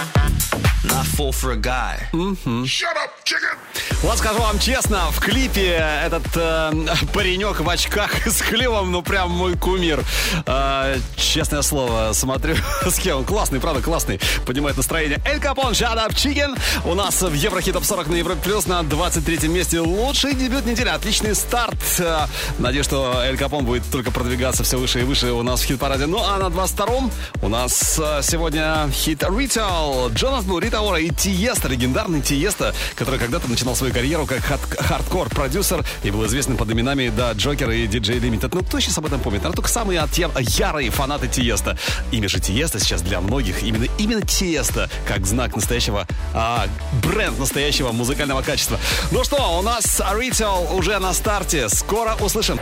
and 0.84 0.92
I 0.94 1.04
fall 1.04 1.34
for 1.34 1.52
a 1.52 1.58
guy. 1.58 2.08
Mm-hmm. 2.14 2.64
Shut 2.64 2.96
up, 2.96 3.26
chicken! 3.26 3.59
Вот 4.02 4.18
скажу 4.18 4.40
вам 4.40 4.58
честно, 4.60 5.12
в 5.12 5.20
клипе 5.20 5.84
этот 6.06 6.26
э, 6.36 6.72
паренек 7.14 7.60
в 7.60 7.70
очках 7.70 8.12
с 8.28 8.40
хлебом, 8.40 8.92
ну 8.94 9.02
прям 9.02 9.30
мой 9.30 9.58
кумир. 9.58 10.02
Э, 10.46 10.98
честное 11.18 11.62
слово, 11.62 12.12
смотрю 12.14 12.56
с 12.86 12.98
кем. 12.98 13.18
он. 13.18 13.26
Классный, 13.26 13.60
правда, 13.60 13.82
классный. 13.82 14.22
Поднимает 14.46 14.78
настроение. 14.78 15.20
Эль 15.26 15.42
Капон, 15.42 15.74
Shut 15.74 15.98
Up 15.98 16.12
Chicken. 16.12 16.58
У 16.86 16.96
нас 16.96 17.22
в 17.22 17.34
Еврохит 17.34 17.74
Топ 17.74 17.84
40 17.84 18.08
на 18.08 18.16
Европе 18.16 18.40
Плюс 18.42 18.68
на 18.68 18.84
23 18.84 19.50
месте. 19.50 19.82
Лучший 19.82 20.34
дебют 20.34 20.66
недели. 20.66 20.88
Отличный 20.88 21.36
старт. 21.36 21.76
Э, 22.00 22.28
Надеюсь, 22.58 22.86
что 22.86 23.22
Эль 23.22 23.38
Капон 23.38 23.66
будет 23.66 23.84
только 23.92 24.12
продвигаться 24.12 24.64
все 24.64 24.78
выше 24.78 25.02
и 25.02 25.04
выше 25.04 25.34
у 25.34 25.44
нас 25.44 25.60
в 25.60 25.66
хит-параде. 25.66 26.06
Ну 26.06 26.24
а 26.24 26.38
на 26.38 26.46
22-м 26.46 27.12
у 27.42 27.50
нас 27.50 28.00
э, 28.02 28.22
сегодня 28.24 28.90
хит. 28.94 29.24
Джонас 29.24 30.46
Блу, 30.46 30.60
Рита 30.60 30.80
Ора 30.80 31.00
и 31.00 31.10
Тиесто, 31.10 31.68
легендарный 31.68 32.22
Тиесто, 32.22 32.74
который 32.96 33.20
когда-то 33.20 33.50
начинал 33.50 33.76
свою 33.76 33.89
карьеру 33.92 34.26
как 34.26 34.42
хардкор-продюсер 34.44 35.84
и 36.04 36.12
был 36.12 36.26
известен 36.26 36.58
под 36.58 36.72
именами 36.72 37.12
Da 37.16 37.32
Joker 37.34 37.70
и 37.72 37.88
DJ 37.88 38.20
Limited. 38.20 38.54
Ну, 38.54 38.62
кто 38.64 38.80
сейчас 38.80 38.98
об 38.98 39.06
этом 39.06 39.20
помнит? 39.20 39.42
Наверное, 39.42 39.56
только 39.56 39.70
самые 39.70 40.00
отъя- 40.00 40.32
ярые 40.58 40.90
фанаты 40.90 41.28
Тиеста. 41.28 41.78
Имя 42.12 42.30
же 42.30 42.40
Тиеста 42.40 42.80
сейчас 42.80 43.02
для 43.02 43.22
многих 43.22 43.64
именно, 43.64 43.86
именно 43.98 44.22
Тиеста, 44.22 44.90
как 45.08 45.26
знак 45.26 45.56
настоящего, 45.56 46.08
а, 46.34 46.68
бренд 47.04 47.38
настоящего 47.40 47.92
музыкального 47.92 48.42
качества. 48.42 48.80
Ну 49.12 49.24
что, 49.24 49.58
у 49.58 49.62
нас 49.62 50.00
Ritual 50.00 50.74
уже 50.76 51.00
на 51.00 51.14
старте. 51.14 51.70
Скоро 51.70 52.16
услышим. 52.20 52.60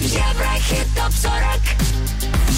Еврохит 0.00 0.86
ТОП-40 0.96 1.60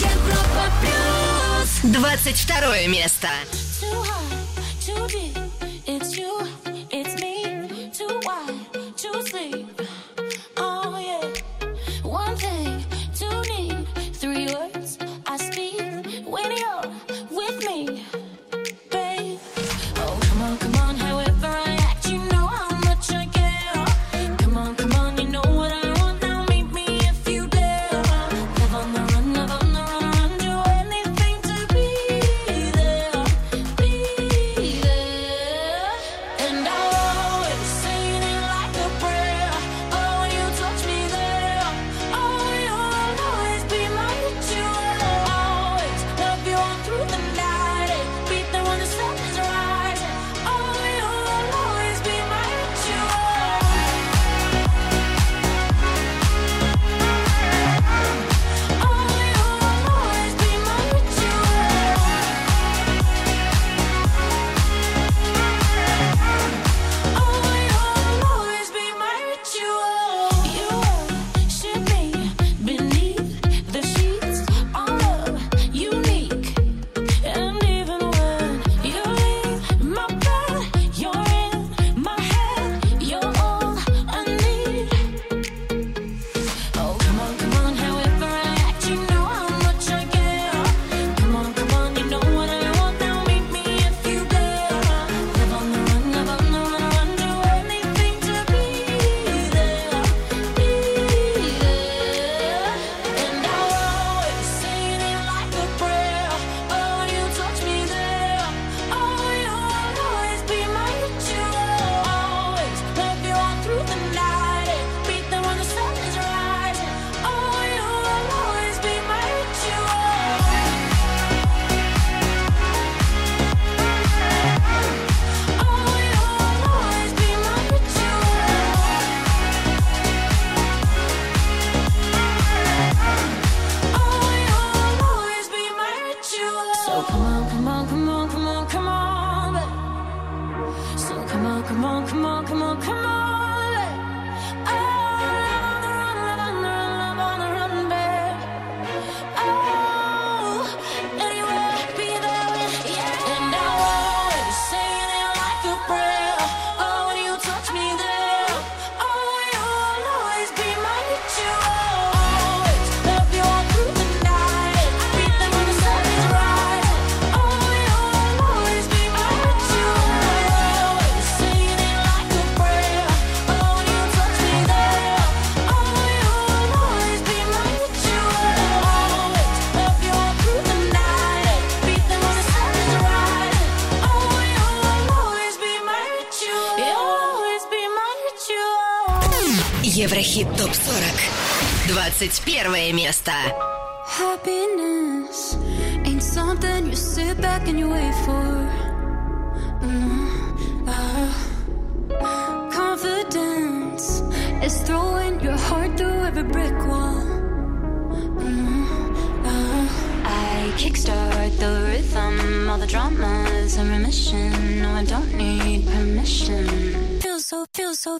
Европа 0.00 0.72
Плюс 0.80 1.92
22 1.92 2.86
место 2.88 3.28
Too 3.80 4.02
high, 4.02 4.80
too 4.80 5.06
deep. 5.08 5.43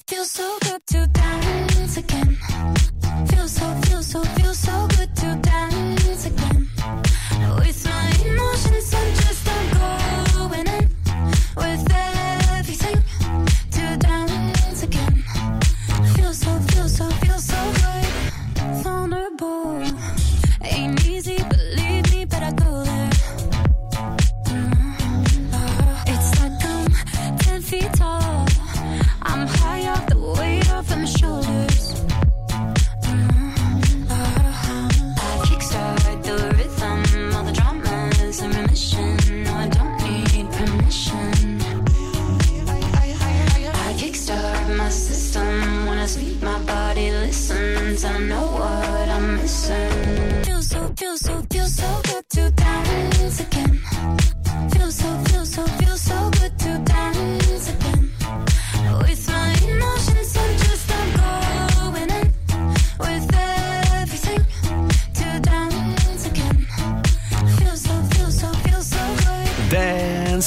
Feels 0.01 0.31
so, 0.31 0.64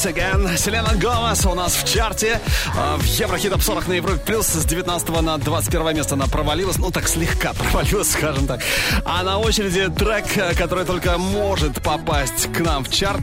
Dance 0.07 0.13
Again. 0.13 0.57
Селена 0.57 0.93
Гомес 0.95 1.45
у 1.45 1.53
нас 1.53 1.75
в 1.75 1.91
чарте. 1.91 2.39
А, 2.75 2.97
В 2.97 3.05
Еврохит 3.05 3.51
Топ 3.51 3.61
40 3.61 3.87
на 3.87 3.93
Европе 3.93 4.19
Плюс 4.25 4.47
с 4.47 4.65
19 4.65 5.21
на 5.21 5.37
21 5.37 5.95
место 5.95 6.15
она 6.15 6.27
провалилась. 6.27 6.77
Ну, 6.77 6.91
так 6.91 7.07
слегка 7.07 7.53
провалилась, 7.53 8.11
скажем 8.11 8.47
так. 8.47 8.61
А 9.05 9.23
на 9.23 9.37
очереди 9.39 9.89
трек, 9.89 10.37
э, 10.37 10.53
который 10.55 10.85
только 10.85 11.17
может 11.17 11.81
попасть 11.81 12.51
к 12.53 12.59
нам 12.59 12.83
в 12.83 12.89
чарт. 12.89 13.21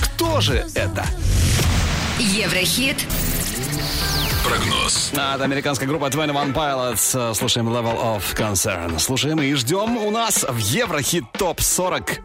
Кто 0.00 0.40
же 0.40 0.66
это? 0.74 1.04
Еврохит. 2.18 2.96
Прогноз. 4.44 5.12
А, 5.16 5.34
Это 5.34 5.44
американская 5.44 5.88
группа 5.88 6.08
21 6.10 6.52
Pilots. 6.52 7.30
Э, 7.30 7.34
Слушаем 7.34 7.68
Level 7.68 7.98
of 8.00 8.22
Concern. 8.34 8.98
Слушаем 8.98 9.40
и 9.40 9.52
ждем 9.54 9.96
у 9.98 10.10
нас 10.10 10.44
в 10.48 10.56
Еврохит 10.56 11.24
Топ 11.32 11.60
40. 11.60 12.20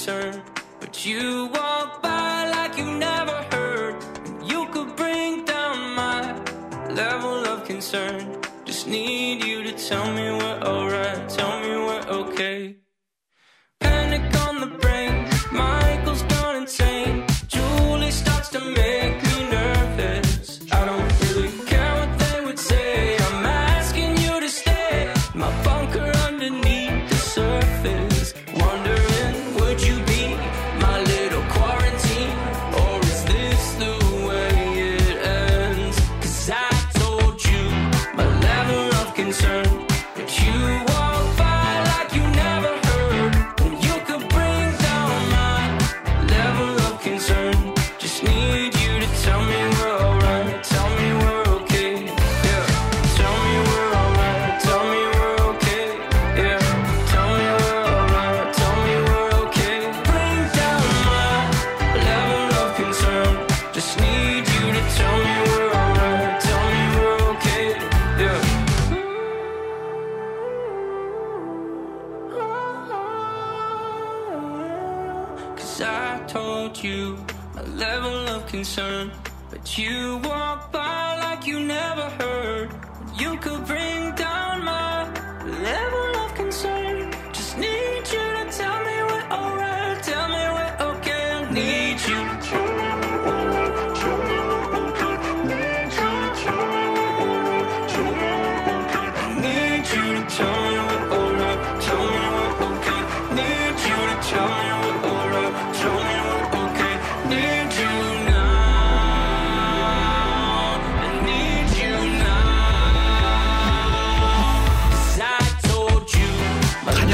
Concern, 0.00 0.42
but 0.80 1.04
you 1.04 1.50
walk 1.52 2.00
by 2.02 2.50
like 2.50 2.78
you 2.78 2.86
never 2.86 3.36
heard. 3.52 3.96
You 4.42 4.66
could 4.68 4.96
bring 4.96 5.44
down 5.44 5.94
my 5.94 6.22
level 6.88 7.44
of 7.44 7.66
concern. 7.66 8.40
Just 8.64 8.86
need 8.86 9.44
you 9.44 9.62
to 9.62 9.72
tell 9.72 10.10
me 10.14 10.22
we're 10.22 10.60
alright, 10.62 11.28
tell 11.28 11.60
me 11.60 11.72
we're 11.86 12.06
okay. 12.20 12.76
Panic 13.78 14.34
on 14.46 14.60
the 14.62 14.72
brain, 14.78 15.28
Michael's 15.52 16.22
gone 16.22 16.56
insane. 16.62 17.26
Julie 17.48 18.10
starts 18.10 18.48
to 18.56 18.60
make 18.60 19.29
but 78.76 79.76
you 79.76 80.20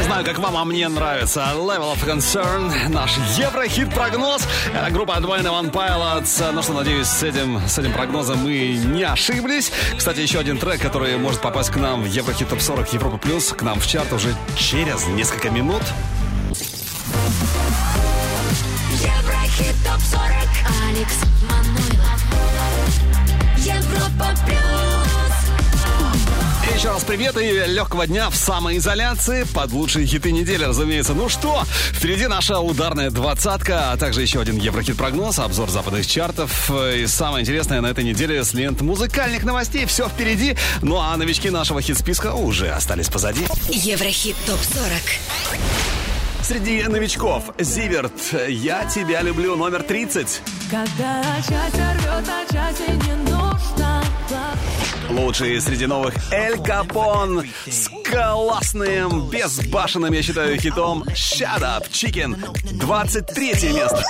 знаю, 0.07 0.25
как 0.25 0.39
вам, 0.39 0.57
а 0.57 0.65
мне 0.65 0.89
нравится 0.89 1.41
Level 1.55 1.93
of 1.95 2.05
Concern, 2.07 2.89
наш 2.89 3.17
Еврохит-прогноз. 3.37 4.43
Это 4.73 4.91
группа 4.93 5.13
Advine 5.13 5.43
One 5.43 5.73
Pilots. 5.73 6.53
Ну 6.53 6.63
что, 6.63 6.75
надеюсь, 6.75 7.09
с 7.09 7.25
этим, 7.25 7.61
с 7.67 7.77
этим 7.77 7.93
прогнозом 7.93 8.39
мы 8.39 8.77
не 8.77 9.03
ошиблись. 9.03 9.73
Кстати, 9.97 10.21
еще 10.21 10.39
один 10.39 10.59
трек, 10.59 10.81
который 10.81 11.17
может 11.17 11.41
попасть 11.41 11.71
к 11.71 11.77
нам 11.77 12.03
в 12.03 12.07
Еврохит 12.07 12.49
Топ 12.49 12.61
40 12.61 12.93
Европа 12.93 13.19
Плюс, 13.19 13.49
к 13.49 13.63
нам 13.63 13.81
в 13.81 13.87
чарт 13.87 14.13
уже 14.13 14.33
через 14.57 15.07
несколько 15.09 15.51
минут. 15.51 15.83
Еврохит 18.93 19.75
топ 19.85 20.01
40. 20.01 20.23
Алекс 20.89 21.17
Манойлов. 21.51 22.21
Европа 23.59 24.29
плюс. 24.47 24.76
Еще 26.77 26.91
раз 26.91 27.05
привет 27.05 27.39
и 27.39 27.73
легкого 27.73 28.07
дня 28.07 28.29
в 28.29 28.37
самоизоляции 28.37 29.45
под 29.45 29.73
лучшие 29.73 30.07
хиты 30.07 30.31
недели, 30.31 30.63
разумеется. 30.63 31.15
Ну 31.15 31.31
что, 31.31 31.65
впереди 31.91 32.27
наша 32.27 32.61
ударная 32.61 33.09
двадцатка, 33.11 33.93
а 33.93 33.97
также 33.97 34.21
еще 34.21 34.43
один 34.43 34.59
Еврохит-прогноз, 34.59 35.39
обзор 35.39 35.71
западных 35.71 36.07
чартов. 36.07 36.71
И 36.71 37.07
самое 37.07 37.45
интересное 37.45 37.81
на 37.81 37.87
этой 37.87 38.05
неделе 38.05 38.45
с 38.45 38.53
лент 38.53 38.83
музыкальных 38.83 39.45
новостей. 39.45 39.87
Все 39.87 40.07
впереди. 40.07 40.55
Ну 40.83 40.99
а 40.99 41.17
новички 41.17 41.49
нашего 41.49 41.81
хит-списка 41.81 42.35
уже 42.35 42.69
остались 42.69 43.09
позади. 43.09 43.47
Еврохит 43.71 44.37
топ 44.47 44.61
40. 44.61 44.91
Среди 46.43 46.83
новичков 46.83 47.45
Зиверт 47.59 48.13
«Я 48.49 48.85
тебя 48.85 49.23
люблю» 49.23 49.57
номер 49.57 49.83
30. 49.83 50.43
Когда 50.71 51.23
счастье 51.37 51.97
рвет 52.01 52.27
на 52.27 52.45
части, 52.53 52.91
не 52.91 53.15
нужно 53.31 54.05
плакать. 54.29 54.76
Лучшие 55.09 55.61
среди 55.61 55.87
новых 55.87 56.15
Эль 56.33 56.59
Капон 56.59 57.45
с 57.67 57.89
классным, 58.05 59.29
безбашенным, 59.29 60.13
я 60.13 60.23
считаю, 60.23 60.59
хитом 60.59 61.03
«Shut 61.09 61.61
Up, 61.61 61.89
Chicken». 61.91 62.37
23 62.79 63.73
место. 63.73 64.05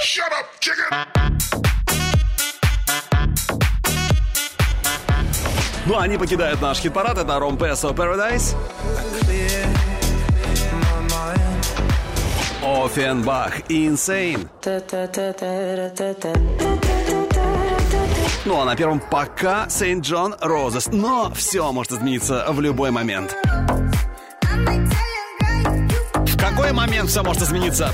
Shut 0.00 0.32
up, 0.32 0.46
chicken! 0.60 1.06
Ну, 5.86 5.98
они 5.98 6.16
покидают 6.16 6.60
наш 6.60 6.78
хит-парад. 6.78 7.18
Это 7.18 7.38
Ром 7.38 7.56
Песо 7.56 7.90
Paradise. 7.90 8.56
Офенбах 12.62 13.60
Insane. 13.68 14.48
Ну 18.44 18.60
а 18.60 18.64
на 18.64 18.74
первом 18.74 18.98
пока 18.98 19.68
Сейнт 19.68 20.04
Джон 20.04 20.34
Roses. 20.40 20.88
Но 20.88 21.30
все 21.32 21.70
может 21.70 21.92
измениться 21.92 22.44
в 22.48 22.60
любой 22.60 22.90
момент. 22.90 23.36
В 26.14 26.36
какой 26.36 26.72
момент 26.72 27.08
все 27.08 27.22
может 27.22 27.42
измениться? 27.42 27.90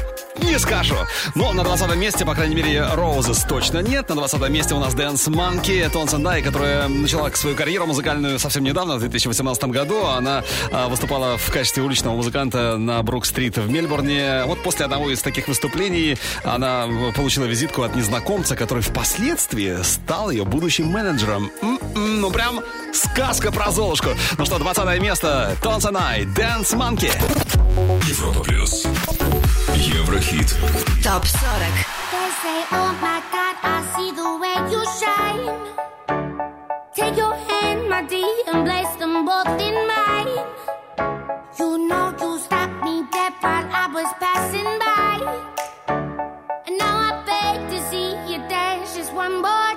Не 0.48 0.58
скажу. 0.58 0.96
Но 1.34 1.52
на 1.52 1.62
20 1.62 1.94
месте, 1.96 2.24
по 2.24 2.34
крайней 2.34 2.54
мере, 2.54 2.82
Roses 2.82 3.44
точно 3.44 3.80
нет. 3.80 4.08
На 4.08 4.14
20 4.14 4.48
месте 4.48 4.74
у 4.74 4.80
нас 4.80 4.94
Dance 4.94 5.28
Monkey, 5.28 5.86
Tones 5.92 6.22
and 6.22 6.33
I, 6.33 6.40
которая 6.40 6.88
начала 6.88 7.30
свою 7.32 7.54
карьеру 7.54 7.86
музыкальную 7.86 8.38
совсем 8.38 8.64
недавно, 8.64 8.96
в 8.96 9.00
2018 9.00 9.64
году. 9.64 10.06
Она 10.06 10.42
а, 10.72 10.88
выступала 10.88 11.36
в 11.36 11.52
качестве 11.52 11.82
уличного 11.82 12.16
музыканта 12.16 12.78
на 12.78 13.02
Бурк-стрит 13.02 13.58
в 13.58 13.70
Мельбурне. 13.70 14.44
Вот 14.46 14.62
после 14.62 14.86
одного 14.86 15.10
из 15.10 15.20
таких 15.20 15.48
выступлений 15.48 16.16
она 16.44 16.88
получила 17.14 17.44
визитку 17.44 17.82
от 17.82 17.94
незнакомца, 17.94 18.56
который 18.56 18.82
впоследствии 18.82 19.82
стал 19.82 20.30
ее 20.30 20.46
будущим 20.46 20.86
менеджером. 20.86 21.50
М-м, 21.60 22.20
ну 22.22 22.30
прям 22.30 22.60
сказка 22.94 23.52
про 23.52 23.70
Золушку. 23.70 24.08
Ну 24.38 24.46
что, 24.46 24.58
20 24.58 24.98
место. 25.02 25.54
Тонсон 25.62 25.98
Ай, 25.98 26.24
Дэнс 26.24 26.72
Манки. 26.72 27.12
Европа 28.08 28.40
плюс. 28.40 28.86
Еврохит. 29.78 30.48
Топ 31.04 31.24
40. 31.24 31.38
They 32.10 32.28
say, 32.42 32.58
oh 32.72 32.92
my 33.00 33.22
God, 33.30 33.56
I 33.62 33.78
see 33.94 34.10
the 34.10 34.30
way 34.42 34.56
you 34.72 34.82
shine. 35.00 35.46
Take 36.94 37.16
your 37.16 37.34
hand, 37.34 37.88
my 37.88 38.02
and 38.48 38.66
them 38.98 39.24
both 39.24 39.60
in 39.60 39.76
mine. 39.86 40.34
You 41.58 41.78
know 41.88 42.12
you 42.20 42.38
me 42.82 43.02
while 43.40 43.68
I 43.70 43.86
was 43.94 44.10
passing 44.18 44.70
by. 44.82 45.16
And 46.66 46.76
now 46.76 46.96
I 47.08 47.22
beg 47.28 47.70
to 47.70 47.78
see 47.88 48.10
you 48.30 48.38
dance 48.48 48.96
just 48.96 49.12
one 49.14 49.40
more 49.40 49.67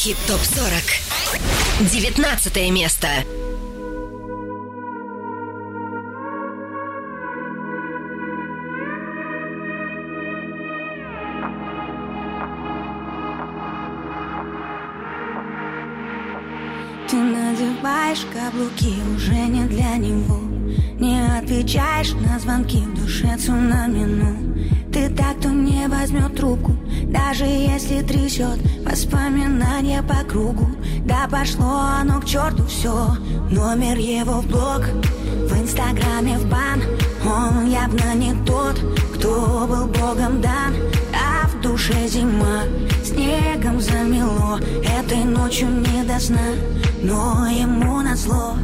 хит 0.00 0.16
топ 0.26 0.40
прошло. 48.30 48.56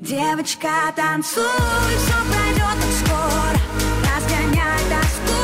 Девочка, 0.00 0.68
танцуй, 0.94 1.42
все 1.98 2.14
пройдет 2.30 2.76
так 2.80 2.92
скоро 3.06 3.58
Разгоняй 4.02 4.78
тоску. 4.90 5.43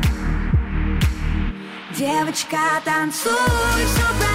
Девочка, 2.01 2.57
танцуй, 2.83 3.31
все 3.85 4.30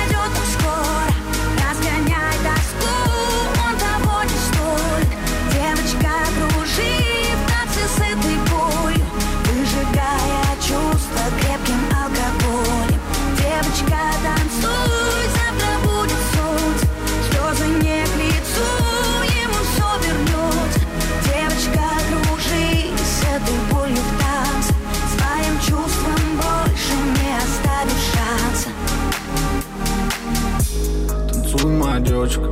Девочка, 32.16 32.48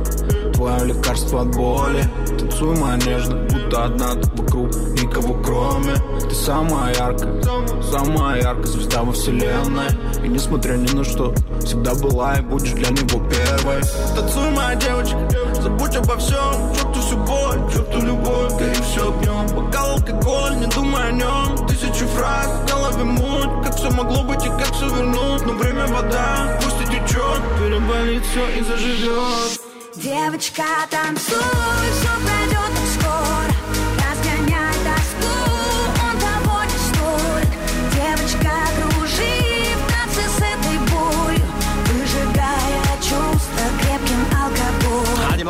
твое 0.53 0.85
лекарство 0.85 1.41
от 1.41 1.55
боли. 1.55 2.03
Танцуй, 2.37 2.77
моя 2.77 2.97
нежно, 2.97 3.35
будто 3.49 3.85
одна 3.85 4.13
ты 4.13 4.29
вокруг 4.39 4.75
Никого 5.01 5.33
кроме. 5.41 5.95
Ты 6.19 6.35
самая 6.35 6.93
яркая, 6.93 7.41
самая 7.81 8.43
яркая 8.43 8.67
звезда 8.67 9.01
во 9.01 9.11
вселенной. 9.11 9.87
И 10.23 10.27
несмотря 10.27 10.75
ни 10.75 10.95
на 10.95 11.03
что, 11.03 11.33
всегда 11.61 11.95
была 11.95 12.35
и 12.35 12.41
будешь 12.41 12.73
для 12.73 12.91
него 12.91 13.27
первой. 13.27 13.81
Танцуй, 14.15 14.51
моя 14.51 14.75
девочка, 14.75 15.17
забудь 15.59 15.95
обо 15.95 16.15
всем 16.17 16.75
Черту 16.75 16.99
всю 17.01 17.17
боль, 17.17 17.73
черту 17.73 17.84
любовь, 17.99 18.53
гори 18.53 18.73
все 18.73 19.09
огнем 19.09 19.47
Бокал 19.55 19.91
алкоголь, 19.91 20.57
не 20.57 20.67
думай 20.67 21.09
о 21.09 21.11
нем 21.11 21.67
Тысячу 21.67 22.07
фраз, 22.07 22.47
в 22.47 22.65
голове 22.67 23.03
муть. 23.03 23.63
Как 23.63 23.75
все 23.75 23.89
могло 23.91 24.23
быть 24.23 24.45
и 24.45 24.49
как 24.49 24.73
все 24.73 24.87
вернуть? 24.89 25.45
Но 25.45 25.53
время 25.53 25.87
вода, 25.87 26.59
пусть 26.61 26.81
и 26.81 26.85
течет 26.85 27.41
Переболит 27.59 28.23
все 28.25 28.47
и 28.59 28.63
заживет 28.63 29.61
Девочка, 29.95 30.63
танцуй, 30.89 31.35
все 31.35 32.09
пройдет 32.25 32.71
так 32.75 32.87
скоро 32.99 33.54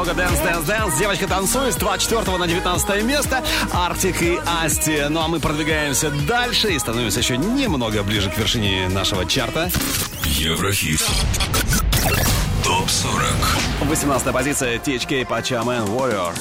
А 0.05 0.07
немного 0.07 0.13
dance, 0.13 0.39
dance, 0.39 0.65
dance. 0.65 0.97
Девочка 0.99 1.27
танцует 1.27 1.73
с 1.73 1.77
24 1.77 2.37
на 2.37 2.47
19 2.47 3.03
место. 3.03 3.43
Артик 3.73 4.21
и 4.21 4.39
Асти. 4.45 5.05
Ну 5.09 5.21
а 5.21 5.27
мы 5.27 5.39
продвигаемся 5.39 6.11
дальше 6.27 6.73
и 6.73 6.79
становимся 6.79 7.19
еще 7.19 7.37
немного 7.37 8.03
ближе 8.03 8.29
к 8.29 8.37
вершине 8.37 8.87
нашего 8.89 9.25
чарта. 9.25 9.71
Еврохит. 10.25 11.03
Топ 12.63 12.87
40. 12.87 13.25
18 13.81 14.33
позиция 14.33 14.77
THK 14.77 15.27
Pachama 15.27 15.83
Warrior. 15.87 16.37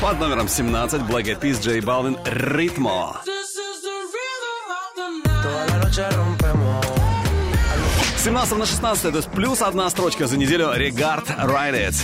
Под 0.00 0.18
номером 0.18 0.48
17 0.48 1.02
Black 1.02 1.26
Eyed 1.26 1.40
Peas, 1.40 1.62
J 1.62 1.78
Balvin, 1.78 2.18
Ритмо. 2.24 3.20
Toda 5.42 5.66
la 5.68 5.76
noche 5.78 6.10
rompemos. 6.10 6.29
С 6.29 6.29
17 8.22 8.58
на 8.58 8.66
16, 8.66 9.12
то 9.12 9.16
есть 9.16 9.30
плюс 9.30 9.62
одна 9.62 9.88
строчка 9.88 10.26
за 10.26 10.36
неделю 10.36 10.66
Regard 10.66 11.24
Ride 11.42 11.88
It. 11.88 11.94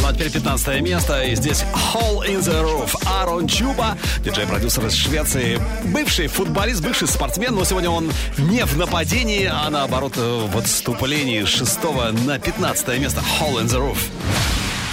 Ну 0.00 0.08
а 0.08 0.14
теперь 0.14 0.30
15 0.30 0.80
место, 0.80 1.22
и 1.22 1.34
здесь 1.36 1.62
Hole 1.92 2.26
in 2.26 2.40
the 2.40 2.64
Roof. 2.64 2.96
Арон 3.04 3.48
Чуба, 3.48 3.98
диджей-продюсер 4.24 4.86
из 4.86 4.94
Швеции, 4.94 5.60
бывший 5.84 6.28
футболист, 6.28 6.80
бывший 6.80 7.06
спортсмен, 7.06 7.54
но 7.54 7.64
сегодня 7.64 7.90
он 7.90 8.10
не 8.38 8.64
в 8.64 8.78
нападении, 8.78 9.44
а 9.44 9.68
наоборот 9.68 10.16
в 10.16 10.56
отступлении 10.56 11.44
с 11.44 11.48
6 11.48 11.80
на 12.24 12.38
15 12.38 12.98
место. 12.98 13.22
Hole 13.38 13.62
in 13.62 13.66
the 13.66 13.78
Roof. 13.78 13.98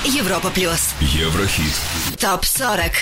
Европа 0.04 0.50
плюс. 0.50 0.90
Еврохит. 1.00 1.74
Топ 2.20 2.44
40. 2.44 3.02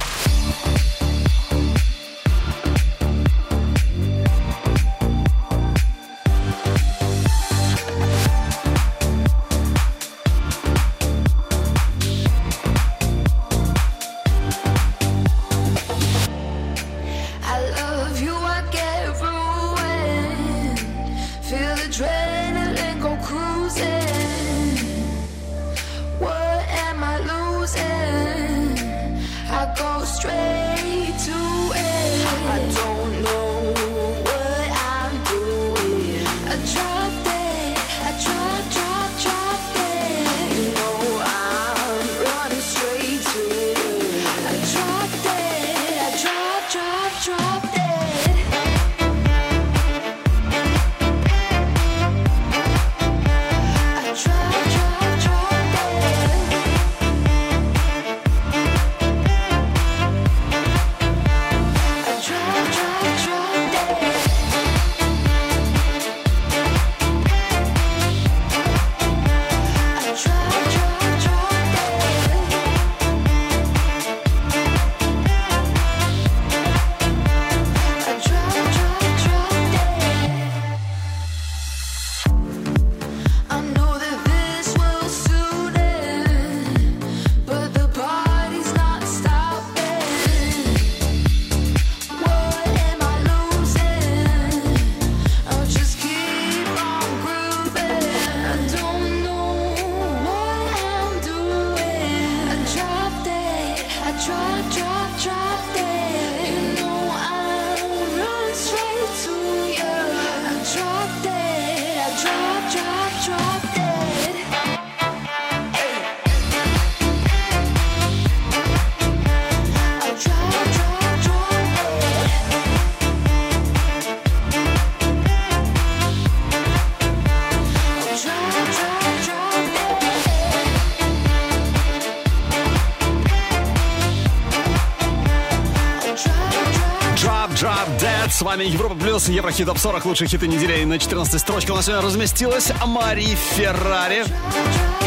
Вами 138.61 138.73
Европа 138.73 138.95
Плюс, 138.95 139.27
Еврохит 139.27 139.65
Топ 139.67 139.77
40. 139.77 140.05
Лучшие 140.05 140.27
хиты 140.27 140.47
недели. 140.47 140.83
На 140.83 140.99
14 140.99 141.39
строчке 141.39 141.71
у 141.71 141.75
нас 141.75 141.85
сегодня 141.85 142.05
разместилась 142.05 142.71
Мари 142.85 143.35
Феррари. 143.55 144.23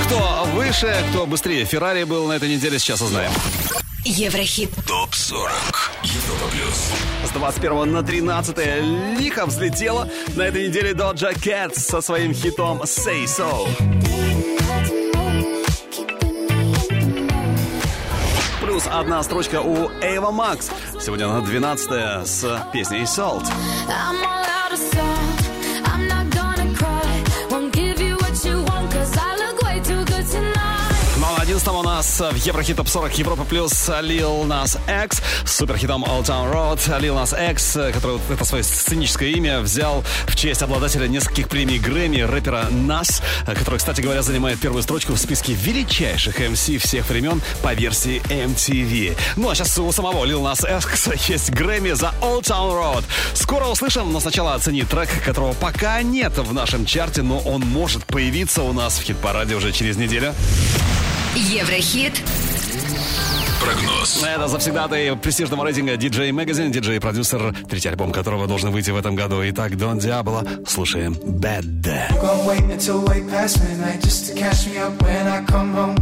Кто 0.07 0.48
выше, 0.55 0.94
кто 1.11 1.26
быстрее 1.26 1.64
Феррари 1.64 2.05
был 2.05 2.26
на 2.26 2.32
этой 2.34 2.48
неделе, 2.48 2.78
сейчас 2.78 3.00
узнаем. 3.00 3.30
Еврохит. 4.05 4.70
ТОП 4.86 5.14
40. 5.14 5.50
Европа 6.02 6.50
плюс. 6.50 6.90
С 7.26 7.30
21 7.30 7.92
на 7.92 8.02
13 8.02 8.57
лихо 9.18 9.46
взлетела 9.46 10.09
на 10.36 10.42
этой 10.42 10.68
неделе 10.68 10.92
Doja 10.92 11.34
Cat 11.34 11.78
со 11.78 12.00
своим 12.00 12.34
хитом 12.34 12.82
Say 12.82 13.24
So. 13.24 13.68
Плюс 18.61 18.88
одна 18.90 19.22
строчка 19.22 19.61
у 19.61 19.90
Эйва 20.02 20.30
Макс. 20.32 20.70
Сегодня 21.05 21.28
на 21.28 21.42
12 21.42 22.26
с 22.26 22.66
песней 22.72 23.02
Salt. 23.02 23.44
Ну 31.18 31.26
а 31.26 31.36
на 31.36 31.42
11 31.42 31.68
у 31.68 31.82
нас 31.82 32.20
в 32.20 32.36
Еврохит 32.36 32.78
Топ 32.78 32.88
40 32.88 33.18
Европа 33.18 33.44
Плюс 33.44 33.72
Lil 33.90 34.46
Nas 34.46 34.78
X 35.05 35.20
с 35.43 35.43
суперхитом 35.55 36.05
Old 36.05 36.24
Town 36.24 36.52
Road. 36.52 36.78
Lil 37.00 37.14
Nas 37.14 37.50
X, 37.52 37.78
который 37.92 38.18
это 38.28 38.44
свое 38.44 38.64
сценическое 38.64 39.28
имя 39.30 39.61
взял 39.61 40.05
в 40.26 40.34
честь 40.34 40.62
обладателя 40.62 41.07
нескольких 41.07 41.48
премий 41.48 41.78
Грэмми, 41.78 42.22
рэпера 42.22 42.66
Нас, 42.70 43.22
который, 43.46 43.78
кстати 43.78 44.00
говоря, 44.00 44.22
занимает 44.22 44.59
первую 44.59 44.82
строчку 44.82 45.12
в 45.12 45.18
списке 45.18 45.55
величайших 45.55 46.40
MC 46.40 46.78
всех 46.78 47.09
времен 47.09 47.40
по 47.62 47.72
версии 47.72 48.20
MTV. 48.28 49.16
Ну 49.36 49.48
а 49.48 49.55
сейчас 49.55 49.78
у 49.78 49.92
самого 49.92 50.24
Lil 50.24 50.42
Nas 50.42 50.64
X 50.78 51.28
есть 51.28 51.50
Грэмми 51.50 51.92
за 51.92 52.12
Old 52.20 52.42
Town 52.42 52.72
Road. 52.72 53.05
Скоро 53.34 53.66
услышим, 53.66 54.12
но 54.12 54.18
сначала 54.18 54.55
оцени 54.55 54.82
трек, 54.82 55.09
которого 55.24 55.52
пока 55.52 56.02
нет 56.02 56.36
в 56.36 56.52
нашем 56.52 56.84
чарте, 56.84 57.22
но 57.22 57.38
он 57.38 57.61
может 57.62 58.05
появиться 58.05 58.62
у 58.62 58.72
нас 58.72 58.98
в 58.98 59.02
хит-параде 59.02 59.55
уже 59.55 59.72
через 59.72 59.96
неделю. 59.96 60.34
Еврохит. 61.36 62.22
Прогноз. 63.64 64.22
Это 64.22 64.46
завсегдатый 64.46 65.16
престижного 65.16 65.64
рейтинга 65.64 65.94
DJ 65.94 66.30
Magazine, 66.30 66.70
диджей-продюсер, 66.70 67.54
третий 67.66 67.88
альбом 67.88 68.12
которого 68.12 68.46
должен 68.46 68.70
выйти 68.70 68.90
в 68.90 68.96
этом 68.96 69.14
году. 69.14 69.40
Итак, 69.42 69.76
Дон 69.78 69.98
Диабло, 69.98 70.44
слушаем 70.66 71.14
Bad. 71.14 71.64
When 75.00 75.26
I 75.26 75.44
come 75.46 75.72
home. 75.74 75.96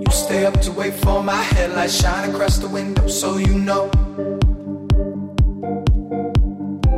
You 0.00 0.12
stay 0.12 0.44
up 0.46 0.60
to 0.62 0.72
wait 0.72 0.94
for 0.94 1.22
my 1.22 1.42
headlights 1.54 2.00
shine 2.00 2.30
across 2.30 2.58
the 2.58 2.68
window 2.68 3.06
so 3.06 3.38
you 3.38 3.54
know. 3.54 3.88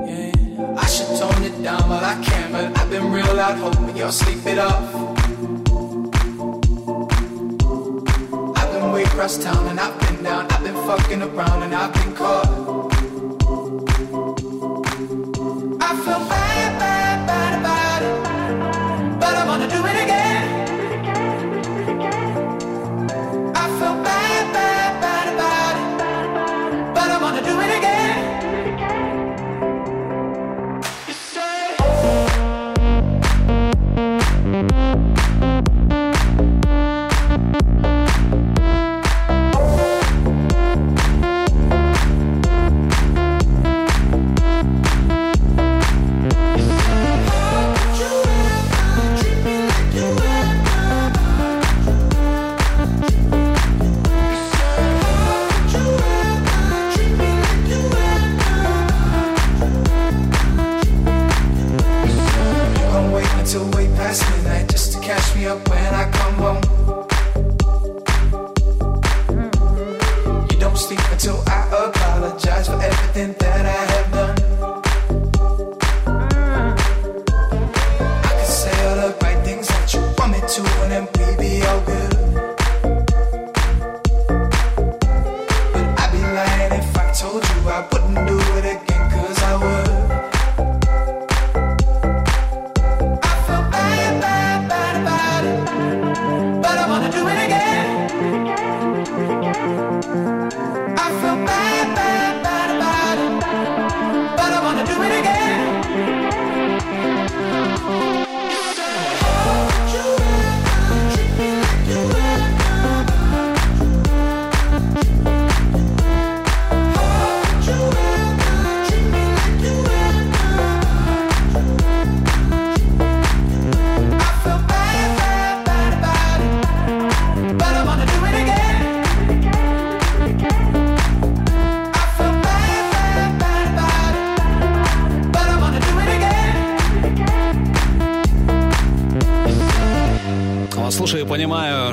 Yeah, 0.06 0.32
I 0.78 0.86
should 0.86 1.18
tone 1.18 1.42
it 1.44 1.62
down, 1.62 1.86
but 1.88 2.02
I 2.02 2.16
can't. 2.22 2.52
But 2.52 2.78
I've 2.78 2.90
been 2.90 3.12
real 3.12 3.34
loud, 3.34 3.58
hoping 3.58 3.96
y'all 3.96 4.10
sleep 4.10 4.46
it 4.46 4.58
off. 4.58 4.97
Way 8.98 9.04
across 9.04 9.38
town 9.38 9.68
and 9.68 9.78
I've 9.78 9.96
been 10.00 10.24
down. 10.24 10.50
I've 10.50 10.64
been 10.64 10.74
fucking 10.74 11.22
around 11.22 11.62
and 11.62 11.72
I've 11.72 11.94
been 11.94 12.14
caught. 12.16 12.77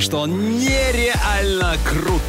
Что 0.01 0.19
он 0.19 0.59
нереально 0.59 1.75
крут. 1.85 2.21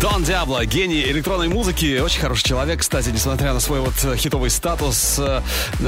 Дон 0.00 0.24
Диабло, 0.24 0.64
гений 0.64 1.02
электронной 1.02 1.48
музыки, 1.48 1.98
очень 1.98 2.20
хороший 2.20 2.44
человек, 2.44 2.80
кстати, 2.80 3.08
несмотря 3.08 3.52
на 3.52 3.60
свой 3.60 3.80
вот 3.80 3.94
э, 4.04 4.16
хитовый 4.16 4.50
статус, 4.50 5.18
э, 5.18 5.40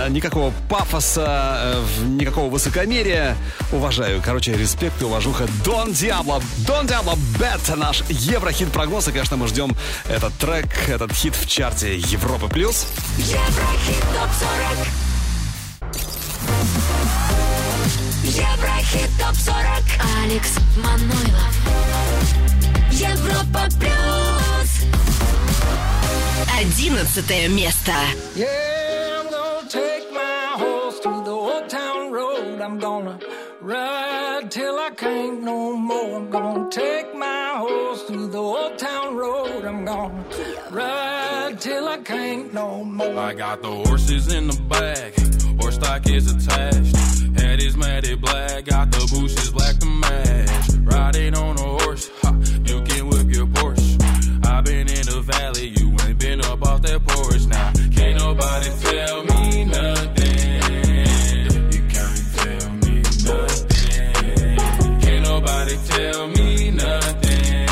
никакого 0.08 0.52
пафоса, 0.68 1.58
э, 2.00 2.04
никакого 2.06 2.50
высокомерия. 2.50 3.36
Уважаю, 3.72 4.22
короче, 4.24 4.56
респект 4.56 5.00
и 5.02 5.04
уважуха. 5.04 5.46
Дон 5.64 5.92
Диабло, 5.92 6.42
Дон 6.66 6.86
Диабло, 6.86 7.14
Бет, 7.38 7.76
наш 7.76 8.02
еврохит 8.08 8.70
прогноз, 8.72 9.08
и, 9.08 9.12
конечно, 9.12 9.36
мы 9.36 9.48
ждем 9.48 9.76
этот 10.08 10.32
трек, 10.34 10.66
этот 10.88 11.12
хит 11.12 11.34
в 11.34 11.48
чарте 11.48 11.96
Европы+. 11.96 12.48
плюс. 12.48 12.86
Еврохит 13.18 14.02
ТОП-40 14.14 15.05
Еврохит 18.36 19.08
ТОП-40 19.18 19.56
Алекс 20.22 20.58
Манойлов 20.76 21.54
Европа 22.90 23.66
Плюс 23.78 24.84
Одиннадцатое 26.58 27.48
место. 27.48 27.92
Yeah, 28.34 28.46
I'm 29.20 29.30
gonna 29.30 29.68
take 29.70 30.12
my 30.12 30.58
horse 30.58 31.00
to 31.00 31.24
the 31.24 31.30
old 31.30 31.70
town 31.70 32.12
road. 32.12 32.60
I'm 32.60 32.78
gonna 32.78 33.18
ride 33.62 34.50
till 34.50 34.78
I 34.78 34.90
can't 34.90 35.42
no 35.42 35.74
more. 35.74 36.16
I'm 36.16 36.30
gonna 36.30 36.68
take 36.70 37.14
my 37.14 37.54
horse 37.56 38.04
to 38.08 38.28
the 38.28 38.38
old 38.38 38.78
town 38.78 39.16
road. 39.16 39.64
I'm 39.64 39.86
gonna 39.86 40.24
ride 40.70 41.56
till 41.58 41.88
I 41.88 41.98
can't 41.98 42.52
no 42.52 42.84
more. 42.84 43.18
I 43.18 43.32
got 43.32 43.62
the 43.62 43.70
horses 43.70 44.30
in 44.30 44.48
the 44.48 44.60
back, 44.68 45.14
horse 45.58 45.76
stock 45.76 46.06
is 46.06 46.30
attached. 46.30 47.05
Head 47.38 47.60
is 47.62 47.76
matted 47.76 48.20
black, 48.20 48.64
got 48.64 48.90
the 48.90 49.06
bushes 49.12 49.50
black 49.50 49.76
to 49.78 49.86
match. 49.86 50.68
Riding 50.82 51.34
on 51.36 51.56
a 51.58 51.62
horse, 51.62 52.10
ha, 52.22 52.32
you 52.64 52.82
can 52.82 53.08
whip 53.08 53.28
your 53.34 53.46
Porsche. 53.46 53.96
I've 54.46 54.64
been 54.64 54.88
in 54.88 55.06
the 55.06 55.20
valley, 55.22 55.68
you 55.76 55.94
ain't 56.06 56.18
been 56.18 56.40
up 56.44 56.62
off 56.66 56.82
that 56.82 57.04
porch. 57.06 57.46
Now, 57.46 57.72
can't 57.94 58.18
nobody 58.18 58.70
tell 58.80 59.24
me 59.24 59.64
nothing. 59.64 60.36
You 61.72 61.82
can't 61.88 62.20
tell 62.36 62.70
me 62.82 63.02
nothing. 63.24 64.56
Can't 65.00 65.22
nobody 65.24 65.76
tell 65.88 66.26
me 66.28 66.70
nothing. 66.70 67.66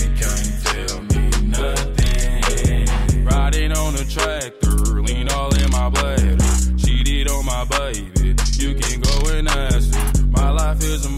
You 0.00 0.10
can't 0.18 0.50
tell 0.64 1.00
me 1.12 1.22
nothing. 1.56 3.24
Riding 3.24 3.72
on 3.72 3.94
a 3.94 4.04
tractor, 4.04 4.76
lean 5.02 5.28
all 5.30 5.54
in 5.54 5.70
my 5.70 5.88
bladder. 5.90 6.36
Cheated 6.76 7.28
on 7.28 7.44
my 7.46 7.64
baby, 7.64 8.07
life 10.80 10.90
is 10.90 11.06
a 11.06 11.17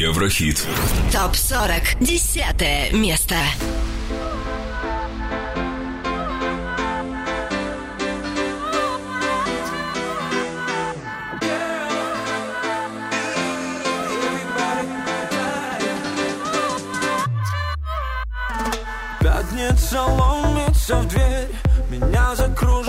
Еврохит. 0.00 0.66
ТОП-40. 1.12 2.02
Десятое 2.02 2.90
место. 2.90 3.34
Пятница 19.20 20.02
ломится 20.02 20.96
в 20.96 21.08
дверь 21.08 21.48
Меня 21.90 22.34
закружит 22.34 22.79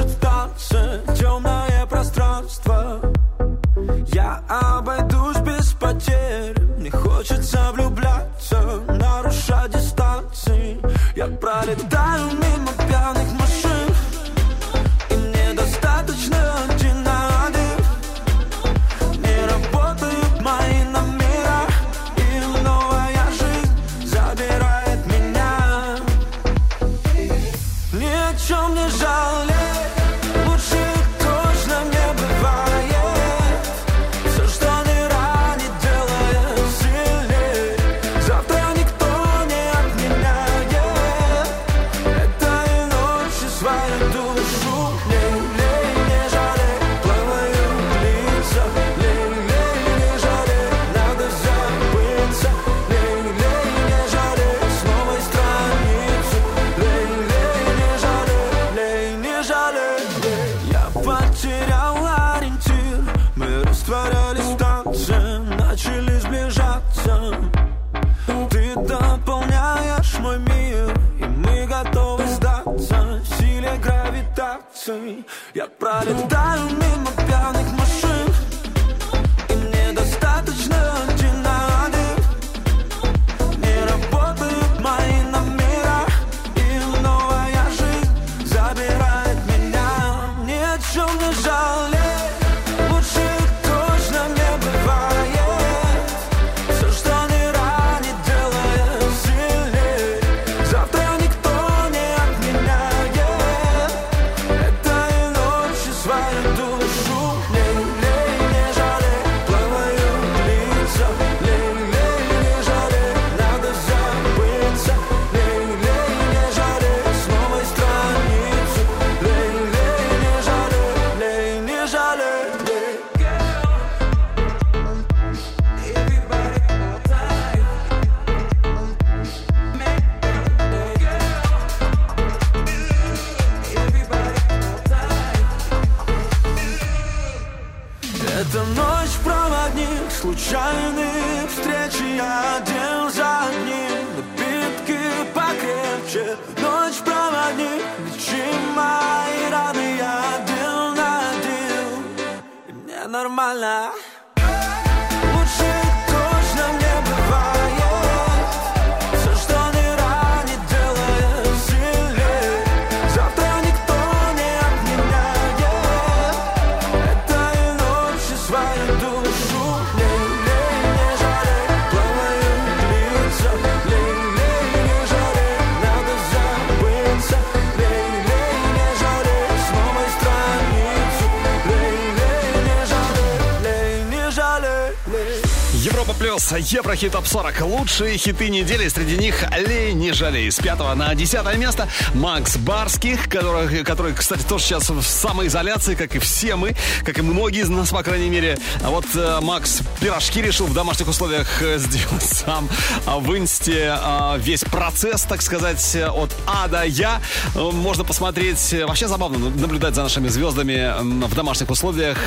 плюс, 186.22 186.52
Еврохит 186.52 187.14
топ 187.14 187.26
40. 187.26 187.62
Лучшие 187.62 188.16
хиты 188.16 188.50
недели. 188.50 188.88
Среди 188.88 189.18
них 189.18 189.44
«Лей, 189.58 189.92
не 189.94 190.12
жалей». 190.14 190.52
С 190.52 190.60
5 190.60 190.96
на 190.96 191.16
10 191.16 191.58
место 191.58 191.88
Макс 192.14 192.58
Барских, 192.58 193.28
который, 193.28 193.84
который, 193.84 194.14
кстати, 194.14 194.44
тоже 194.44 194.66
сейчас 194.66 194.92
в 194.92 195.02
самоизоляции, 195.02 195.96
как 195.96 196.16
и 196.16 196.20
все 196.20 196.56
мы, 196.56 196.76
как 197.04 197.18
и 197.18 197.24
многие 197.24 197.62
из 197.62 197.70
нас, 197.70 197.90
по 197.90 198.04
крайней 198.04 198.30
мере. 198.30 198.60
А 198.84 198.92
вот 198.92 199.06
э, 199.16 199.40
Макс 199.42 199.80
пирожки 200.00 200.44
решил 200.44 200.68
в 200.68 200.76
домашних 200.76 201.08
условиях 201.08 201.48
э, 201.60 201.78
сделать 201.80 202.24
сам. 202.24 202.70
А 203.08 203.18
в 203.18 203.36
инсте 203.36 203.98
э, 204.00 204.38
весь 204.38 204.64
процесс, 204.64 205.24
так 205.24 205.42
сказать, 205.42 205.96
от 205.96 206.30
А 206.46 206.68
до 206.68 206.84
Я. 206.84 207.20
Э, 207.56 207.72
Можно 207.72 208.04
посмотреть. 208.04 208.74
Э, 208.74 208.86
Вообще 208.86 209.08
забавно 209.08 209.50
наблюдать 209.50 209.96
за 209.96 210.04
нашими 210.04 210.28
звездами 210.28 210.94
в 211.26 211.34
домашних 211.34 211.72
условиях. 211.72 212.20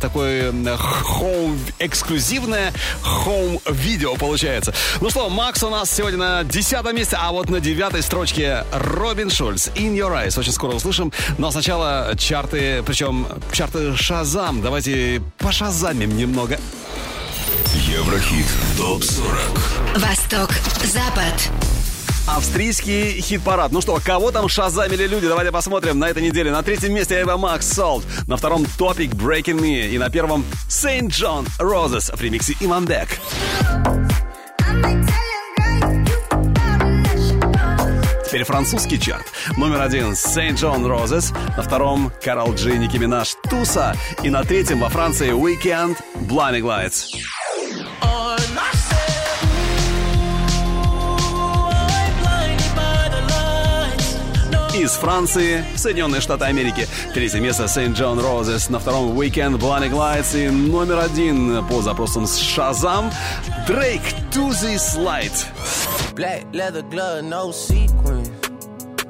Такое 0.00 0.52
э, 0.52 0.76
хоум 0.78 1.60
эксклюзивное 1.78 2.72
хоум-видео 3.42 4.16
получается. 4.16 4.72
Ну 5.00 5.10
что, 5.10 5.28
Макс 5.28 5.62
у 5.62 5.70
нас 5.70 5.90
сегодня 5.90 6.18
на 6.18 6.44
десятом 6.44 6.94
месте, 6.96 7.16
а 7.20 7.32
вот 7.32 7.48
на 7.48 7.60
девятой 7.60 8.02
строчке 8.02 8.64
Робин 8.72 9.30
Шульц 9.30 9.68
«In 9.74 9.94
Your 9.94 10.12
Eyes». 10.12 10.38
Очень 10.38 10.52
скоро 10.52 10.72
услышим. 10.72 11.12
Но 11.38 11.50
сначала 11.50 12.14
чарты, 12.16 12.82
причем 12.84 13.26
чарты 13.52 13.96
Шазам. 13.96 14.62
Давайте 14.62 15.22
пошазамим 15.38 16.16
немного. 16.16 16.58
Еврохит 17.74 18.46
ТОП-40 18.78 19.98
Восток, 19.98 20.50
Запад. 20.84 21.50
Австрийский 22.26 23.20
хит-парад. 23.20 23.72
Ну 23.72 23.80
что, 23.80 23.98
кого 24.04 24.30
там 24.30 24.48
шазамили 24.48 25.06
люди? 25.06 25.26
Давайте 25.26 25.50
посмотрим 25.50 25.98
на 25.98 26.08
этой 26.08 26.22
неделе. 26.22 26.50
На 26.50 26.62
третьем 26.62 26.94
месте 26.94 27.20
Эва 27.20 27.36
Макс 27.36 27.70
Salt. 27.72 28.04
На 28.26 28.36
втором 28.36 28.62
Topic 28.78 29.10
Breaking 29.10 29.60
Me. 29.60 29.90
И 29.90 29.98
на 29.98 30.08
первом 30.08 30.44
Saint 30.68 31.08
John 31.08 31.46
Roses 31.58 32.14
в 32.14 32.20
ремиксе 32.20 32.56
Иманбек. 32.60 33.18
Теперь 38.26 38.44
французский 38.44 38.98
чарт. 38.98 39.26
Номер 39.58 39.82
один 39.82 40.12
Saint 40.12 40.54
John 40.54 40.86
Roses. 40.86 41.36
На 41.56 41.62
втором 41.62 42.12
Карл 42.22 42.54
Джи, 42.54 42.78
Ники 42.78 42.96
Минаж, 42.96 43.36
Туса. 43.50 43.94
И 44.22 44.30
на 44.30 44.42
третьем 44.42 44.80
во 44.80 44.88
Франции 44.88 45.32
Weekend 45.32 45.98
Blinding 46.14 46.62
Lights. 46.62 47.08
Из 54.74 54.92
Франции, 54.92 55.64
Соединенные 55.76 56.22
Штаты 56.22 56.46
Америки. 56.46 56.88
Третье 57.12 57.40
место 57.40 57.64
Saint 57.64 57.94
John 57.94 58.18
Roses. 58.18 58.72
На 58.72 58.78
втором 58.78 59.18
Weekend 59.18 59.58
Blinding 59.58 59.92
Lights. 59.92 60.46
И 60.46 60.48
номер 60.48 60.98
один 60.98 61.62
по 61.66 61.82
запросам 61.82 62.26
с 62.26 62.38
Шазам 62.38 63.10
Дрейк 63.66 64.00
To. 64.32 64.50
Black 66.14 66.50
leather 66.52 66.82
glove, 66.90 67.22
no 67.22 67.52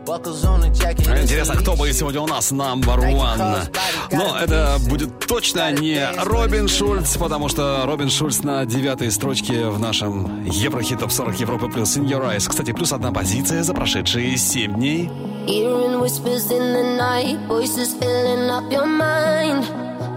the 0.05 0.71
jacket. 0.73 1.23
Интересно, 1.23 1.55
кто 1.57 1.77
будет 1.77 1.97
сегодня 1.97 2.21
у 2.21 2.27
нас 2.27 2.51
number 2.51 2.99
one? 2.99 3.69
Но 4.11 4.37
это 4.39 4.79
будет 4.89 5.27
точно 5.27 5.71
не 5.71 6.05
Робин 6.25 6.67
Шульц, 6.67 7.17
потому 7.17 7.49
что 7.49 7.83
Робин 7.87 8.11
Шульц 8.11 8.41
на 8.41 8.67
девятой 8.67 9.11
строчке 9.13 9.67
в 9.67 9.79
нашем 9.79 10.45
Еврохит 10.45 10.99
Топ 10.99 11.13
40 11.13 11.41
Европы 11.41 11.69
плюс 11.69 11.97
In 11.97 12.05
Your 12.07 12.35
Eyes. 12.35 12.49
Кстати, 12.49 12.73
плюс 12.73 12.93
одна 12.93 13.13
позиция 13.13 13.63
за 13.63 13.75
прошедшие 13.75 14.37
семь 14.37 14.75
дней. 14.75 15.09
Hearing 15.47 16.01
whispers 16.01 16.51
in 16.53 16.73
the 16.73 16.97
night, 16.97 17.39
voices 17.49 17.95
filling 17.95 18.49
up 18.49 18.71
your 18.71 18.87
mind. 18.87 19.65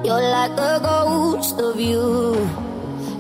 You're 0.06 0.22
like 0.22 0.52
a 0.52 0.80
ghost 0.80 1.60
of 1.60 1.80
you. 1.80 2.36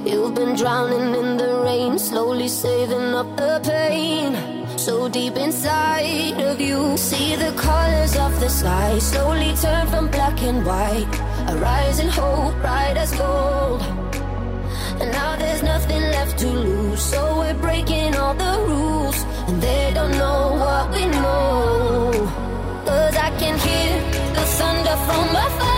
You've 0.05 0.35
been 0.35 0.55
drowning 0.55 1.15
in 1.15 1.37
the 1.37 1.61
rain, 1.65 1.97
slowly 1.97 2.47
saving 2.47 3.15
up 3.15 3.35
the 3.37 3.59
pain. 3.63 4.77
So 4.77 5.09
deep 5.09 5.35
inside 5.35 6.39
of 6.41 6.61
you, 6.61 6.95
see 6.95 7.35
the 7.35 7.51
colors 7.57 8.15
of 8.15 8.39
the 8.39 8.49
sky 8.49 8.99
slowly 8.99 9.55
turn 9.55 9.87
from 9.87 10.07
black 10.11 10.39
and 10.43 10.63
white. 10.63 11.15
A 11.49 11.57
rising 11.57 12.09
hope, 12.09 12.53
bright 12.61 12.97
as 12.97 13.15
gold. 13.15 14.04
And 15.01 15.11
now 15.11 15.35
there's 15.35 15.63
nothing 15.63 16.01
left 16.01 16.39
to 16.39 16.47
lose. 16.47 17.01
So 17.01 17.39
we're 17.39 17.59
breaking 17.67 18.15
all 18.15 18.33
the 18.33 18.55
rules. 18.67 19.17
And 19.47 19.61
they 19.61 19.91
don't 19.93 20.11
know 20.11 20.41
what 20.63 20.91
we 20.93 21.05
know. 21.05 22.11
Cause 22.85 23.15
I 23.27 23.29
can 23.41 23.55
hear 23.67 23.91
the 24.37 24.45
thunder 24.57 24.97
from 25.05 25.35
afar. 25.45 25.74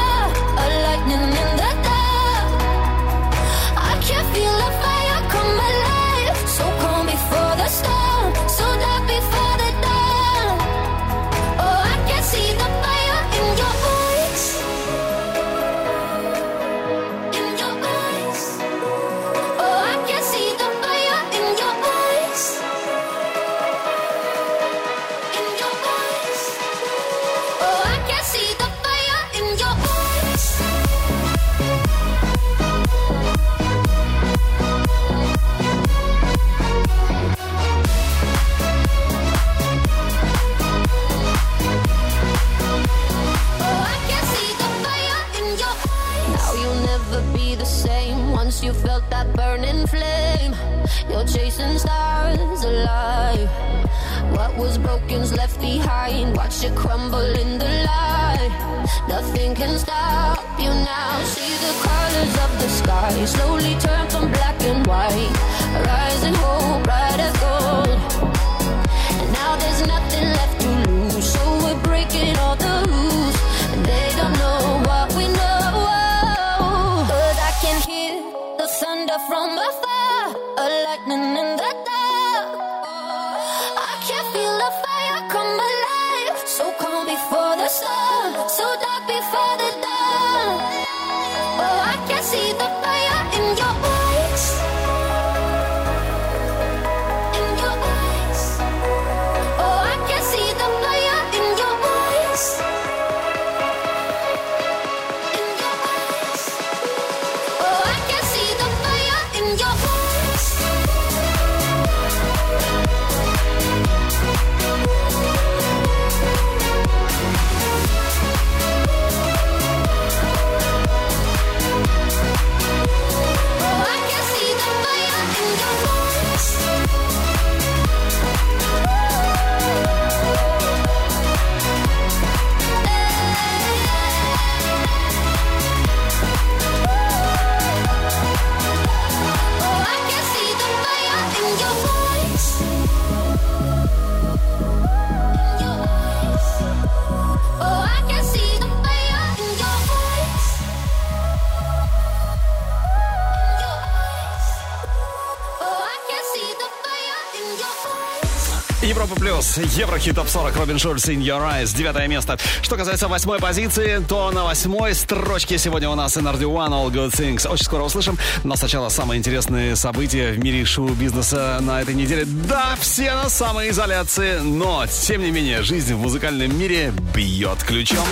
Плюс, 159.57 159.73
Еврохит 159.75 160.15
топ 160.15 160.27
40, 160.27 160.55
Робин 160.55 160.79
Шульц, 160.79 161.07
In 161.07 161.21
Your 161.21 161.41
Eyes, 161.41 161.75
девятое 161.75 162.07
место. 162.07 162.37
Что 162.61 162.75
касается 162.75 163.07
восьмой 163.07 163.39
позиции, 163.39 164.03
то 164.07 164.31
на 164.31 164.43
восьмой 164.43 164.93
строчке 164.93 165.57
сегодня 165.57 165.89
у 165.89 165.95
нас 165.95 166.15
NRD 166.17 166.41
One, 166.41 166.69
All 166.69 166.91
Good 166.91 167.11
Things. 167.11 167.47
Очень 167.47 167.65
скоро 167.65 167.83
услышим, 167.83 168.17
но 168.43 168.55
сначала 168.55 168.89
самые 168.89 169.19
интересные 169.19 169.75
события 169.75 170.31
в 170.31 170.39
мире 170.39 170.65
шоу-бизнеса 170.65 171.59
на 171.61 171.81
этой 171.81 171.95
неделе. 171.95 172.25
Да, 172.25 172.77
все 172.79 173.13
на 173.13 173.29
самоизоляции, 173.29 174.39
но, 174.39 174.85
тем 174.87 175.21
не 175.21 175.31
менее, 175.31 175.63
жизнь 175.63 175.93
в 175.93 175.99
музыкальном 175.99 176.57
мире 176.57 176.93
бьет 177.15 177.63
ключом. 177.63 178.05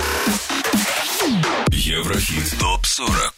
Еврохит 1.68 2.58
ТОП-40 2.58 3.32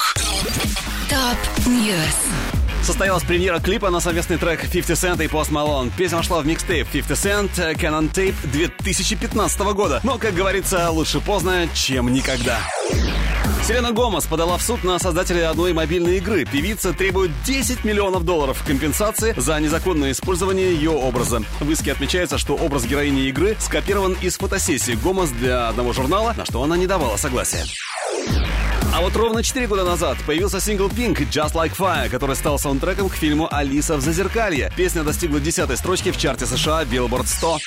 Top 1.09 1.67
News. 1.67 2.48
Состоялась 2.89 3.23
премьера 3.23 3.61
клипа 3.61 3.91
на 3.91 4.01
совместный 4.01 4.39
трек 4.39 4.63
50 4.63 4.97
Cent 4.97 5.23
и 5.23 5.29
Post 5.29 5.51
Malone. 5.51 5.93
Песня 5.95 6.17
вошла 6.17 6.41
в 6.41 6.47
микстейп 6.47 6.89
50 6.89 7.19
Cent 7.19 7.75
Kanan 7.75 8.11
Tape 8.11 8.35
2015 8.51 9.61
года. 9.75 10.01
Но, 10.05 10.17
как 10.17 10.33
говорится, 10.33 10.91
лучше 10.91 11.21
поздно, 11.21 11.69
чем 11.75 12.11
никогда. 12.11 12.59
Селена 13.63 13.93
Гомес 13.93 14.25
подала 14.25 14.57
в 14.57 14.63
суд 14.63 14.85
на 14.85 14.99
создателя 14.99 15.51
одной 15.51 15.75
мобильной 15.75 16.17
игры. 16.17 16.47
Певица 16.47 16.95
требует 16.95 17.31
10 17.45 17.85
миллионов 17.85 18.25
долларов 18.25 18.65
компенсации 18.67 19.35
за 19.37 19.61
незаконное 19.61 20.13
использование 20.13 20.73
ее 20.73 20.93
образа. 20.93 21.43
В 21.61 21.71
иске 21.71 21.93
отмечается, 21.93 22.39
что 22.39 22.55
образ 22.55 22.87
героини 22.87 23.29
игры 23.29 23.55
скопирован 23.61 24.17
из 24.23 24.39
фотосессии 24.39 24.93
Гомес 24.93 25.29
для 25.29 25.69
одного 25.69 25.93
журнала, 25.93 26.33
на 26.39 26.47
что 26.47 26.63
она 26.63 26.79
не 26.79 26.87
давала 26.87 27.19
согласия. 27.19 27.67
А 28.99 29.01
вот 29.01 29.15
ровно 29.15 29.45
4 29.45 29.69
года 29.69 29.85
назад 29.85 30.19
появился 30.27 30.61
сингл 30.61 30.89
Pink 30.89 31.19
Just 31.31 31.53
Like 31.53 31.77
Fire, 31.77 32.09
который 32.09 32.35
стал 32.35 32.59
саундтреком 32.59 33.09
к 33.09 33.15
фильму 33.15 33.47
«Алиса 33.49 33.97
в 33.97 34.01
Зазеркалье». 34.01 34.73
Песня 34.77 35.05
достигла 35.05 35.39
10 35.39 35.79
строчки 35.79 36.11
в 36.11 36.19
чарте 36.19 36.47
США 36.47 36.83
Billboard 36.83 37.29
100. 37.29 37.59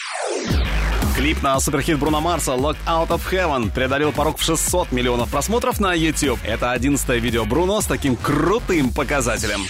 Клип 1.16 1.42
на 1.42 1.58
суперхит 1.62 2.00
Бруно 2.00 2.20
Марса 2.20 2.52
Locked 2.52 2.76
Out 2.86 3.08
of 3.12 3.22
Heaven 3.32 3.72
преодолел 3.72 4.12
порог 4.12 4.40
в 4.40 4.44
600 4.44 4.92
миллионов 4.92 5.32
просмотров 5.32 5.80
на 5.80 5.94
YouTube. 5.94 6.38
Это 6.44 6.72
11 6.72 7.08
видео 7.22 7.46
Бруно 7.46 7.80
с 7.80 7.86
таким 7.86 8.18
крутым 8.18 8.92
показателем. 8.92 9.62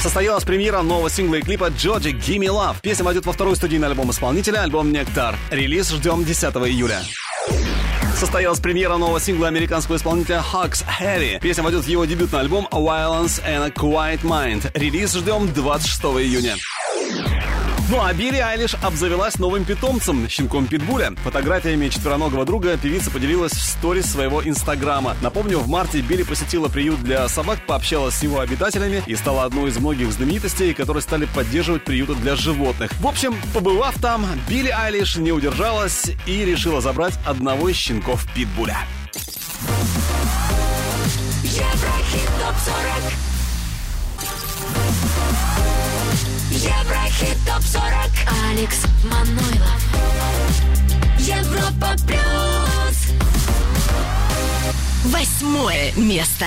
Состоялась 0.00 0.44
премьера 0.44 0.82
нового 0.82 1.10
сингла 1.10 1.36
и 1.36 1.42
клипа 1.42 1.70
Джоджи 1.76 2.10
Gimme 2.10 2.46
Love. 2.46 2.76
Песня 2.82 3.04
войдет 3.04 3.26
во 3.26 3.32
второй 3.32 3.56
студийный 3.56 3.88
альбом 3.88 4.12
исполнителя, 4.12 4.60
альбом 4.62 4.92
Нектар. 4.92 5.34
Релиз 5.50 5.90
ждем 5.90 6.24
10 6.24 6.54
июля. 6.54 7.02
Состоялась 8.16 8.60
премьера 8.60 8.96
нового 8.96 9.20
сингла 9.20 9.48
американского 9.48 9.96
исполнителя 9.96 10.42
Hux 10.52 10.82
Harry. 11.00 11.38
Песня 11.38 11.62
войдет 11.62 11.84
в 11.84 11.88
его 11.88 12.06
дебютный 12.06 12.40
альбом 12.40 12.66
Violence 12.72 13.42
and 13.44 13.62
a 13.62 13.68
Quiet 13.68 14.22
Mind. 14.22 14.70
Релиз 14.72 15.12
ждем 15.12 15.52
26 15.52 16.00
июня. 16.24 16.56
Ну 17.88 18.02
а 18.02 18.12
Билли 18.12 18.38
Айлиш 18.38 18.74
обзавелась 18.82 19.38
новым 19.38 19.64
питомцем, 19.64 20.28
щенком 20.28 20.66
Питбуля. 20.66 21.12
Фотографиями 21.22 21.88
четвероногого 21.88 22.44
друга 22.44 22.76
певица 22.76 23.12
поделилась 23.12 23.52
в 23.52 23.62
сторис 23.62 24.06
своего 24.06 24.42
инстаграма. 24.44 25.16
Напомню, 25.22 25.60
в 25.60 25.68
марте 25.68 26.00
Билли 26.00 26.24
посетила 26.24 26.66
приют 26.68 27.00
для 27.04 27.28
собак, 27.28 27.60
пообщалась 27.64 28.16
с 28.16 28.22
его 28.24 28.40
обитателями 28.40 29.04
и 29.06 29.14
стала 29.14 29.44
одной 29.44 29.70
из 29.70 29.78
многих 29.78 30.10
знаменитостей, 30.10 30.74
которые 30.74 31.00
стали 31.00 31.26
поддерживать 31.26 31.84
приюты 31.84 32.16
для 32.16 32.34
животных. 32.34 32.90
В 32.98 33.06
общем, 33.06 33.36
побывав 33.54 33.94
там, 34.00 34.26
Билли 34.48 34.70
Айлиш 34.70 35.16
не 35.16 35.30
удержалась 35.30 36.10
и 36.26 36.44
решила 36.44 36.80
забрать 36.80 37.14
одного 37.24 37.68
из 37.68 37.76
щенков 37.76 38.26
Питбуля. 38.34 38.78
Еврохит 41.44 42.28
ТОП-40 42.40 43.26
Еврохит 46.56 47.36
ТОП-40 47.44 47.82
Алекс 48.50 48.80
Манойлов. 49.04 49.82
Европа 51.18 51.94
Плюс. 52.06 53.12
Восьмое 55.04 55.92
место. 55.96 56.46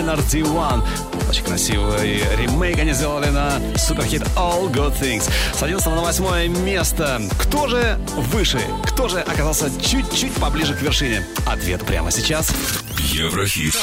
NRT 0.00 0.42
One. 0.42 0.82
Очень 1.28 1.44
красивый 1.44 2.22
ремейк 2.36 2.78
они 2.78 2.92
сделали 2.92 3.28
на 3.28 3.52
суперхит 3.76 4.22
All 4.34 4.70
Good 4.72 4.98
Things. 5.00 5.30
С 5.54 5.62
11 5.62 5.86
на 5.86 6.00
8 6.00 6.64
место. 6.64 7.20
Кто 7.38 7.68
же 7.68 7.98
выше? 8.16 8.60
Кто 8.86 9.08
же 9.08 9.20
оказался 9.20 9.70
чуть-чуть 9.80 10.32
поближе 10.34 10.74
к 10.74 10.82
вершине? 10.82 11.24
Ответ 11.46 11.84
прямо 11.84 12.10
сейчас. 12.10 12.50
Еврохит. 12.98 13.74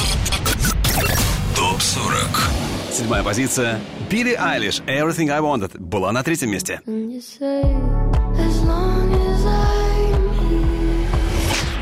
Топ 1.54 1.80
40. 1.80 2.14
Седьмая 2.92 3.22
позиция. 3.22 3.80
Билли 4.10 4.34
Айлиш 4.34 4.80
Everything 4.80 5.30
I 5.30 5.40
Wanted 5.40 5.78
была 5.78 6.10
на 6.12 6.22
третьем 6.22 6.50
месте. 6.50 6.80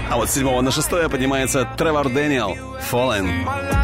А 0.08 0.16
вот 0.16 0.30
с 0.30 0.34
седьмого 0.34 0.60
на 0.60 0.70
шестое 0.70 1.08
поднимается 1.08 1.68
Тревор 1.76 2.08
Дэниел 2.08 2.56
Fallen. 2.90 3.42
Что 3.42 3.75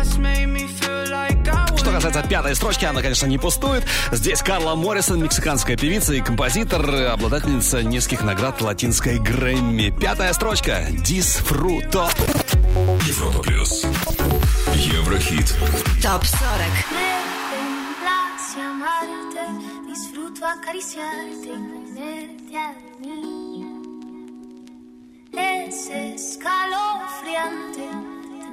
касается 2.12 2.28
пятой 2.28 2.54
строчки, 2.54 2.84
она, 2.84 3.00
конечно, 3.00 3.24
не 3.26 3.38
пустует. 3.38 3.84
Здесь 4.10 4.42
Карла 4.42 4.74
Моррисон, 4.74 5.22
мексиканская 5.22 5.76
певица 5.76 6.12
и 6.12 6.20
композитор, 6.20 6.84
обладательница 7.10 7.82
нескольких 7.82 8.22
наград 8.22 8.60
латинской 8.60 9.18
Грэмми. 9.18 9.94
Пятая 9.98 10.32
строчка 10.32 10.86
Disfruto. 10.90 12.10
Европа 13.06 13.42
плюс. 13.42 13.84
Еврохит. 14.74 15.54
ТОП 16.02 16.24
40 16.24 16.42
Me 16.92 17.22
complace 17.62 18.60
amarte, 18.60 19.46
disfruto 19.88 20.44
acariciarte 20.46 21.46
y 21.46 21.48
ponerte 21.48 22.58
a 22.58 22.74
mí. 23.00 23.64
Es 25.32 25.88
escalofriante 25.88 27.88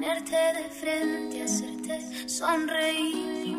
tenerte 0.00 0.36
de 0.54 0.68
frente, 0.70 1.42
hacerte 1.42 2.28
sonreír. 2.28 3.56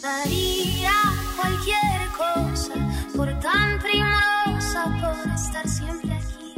Daría 0.00 0.92
cualquier 1.36 2.08
cosa 2.16 2.74
por 3.16 3.28
tan 3.40 3.80
primorosa, 3.80 4.84
por 5.00 5.32
estar 5.32 5.68
siempre 5.68 6.12
aquí. 6.14 6.54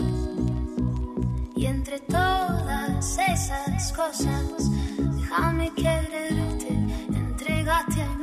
Y 1.56 1.66
entre 1.66 2.00
todas 2.00 3.18
esas 3.18 3.92
cosas, 3.92 4.70
déjame 4.98 5.72
quererte, 5.72 6.68
entrégate 7.08 8.02
a 8.02 8.13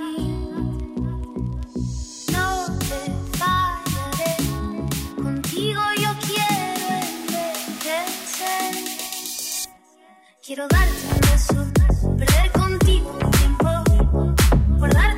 Quiero 10.53 10.67
darte 10.67 10.91
un 11.07 11.21
beso, 11.21 12.17
perder 12.17 12.51
contigo 12.51 13.17
un 13.23 13.31
tiempo, 13.31 14.35
guardar 14.79 15.17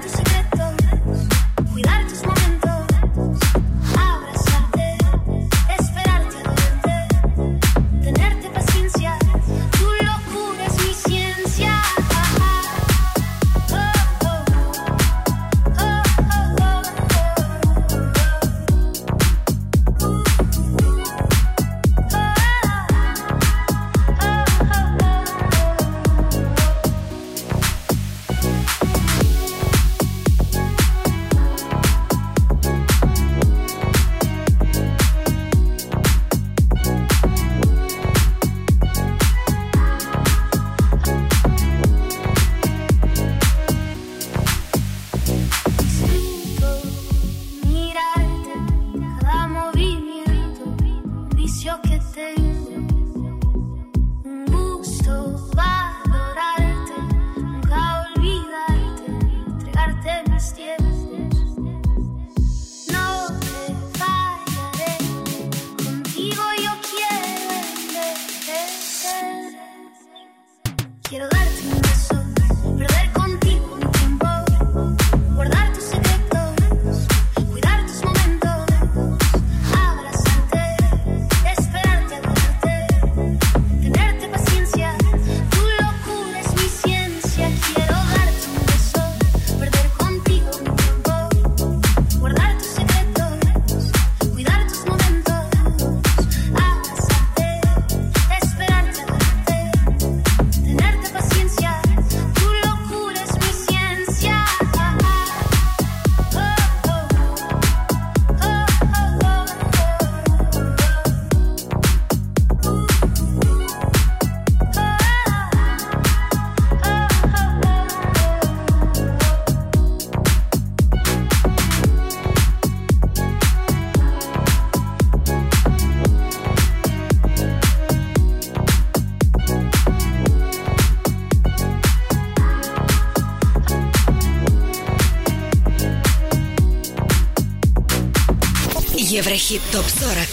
Еврохит 139.14 139.62
ТОП 139.72 139.86
40 139.86 140.28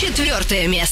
Четвертое 0.00 0.66
место 0.66 0.91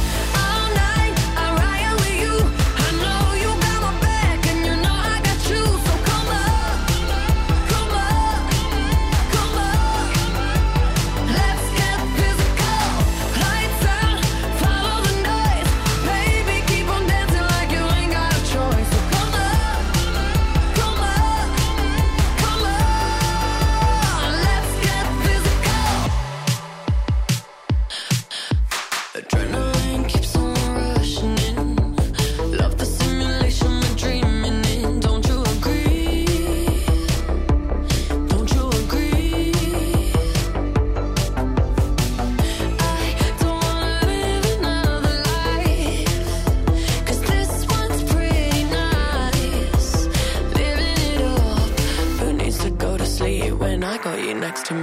Next 54.51 54.65
to 54.65 54.73
me. 54.73 54.80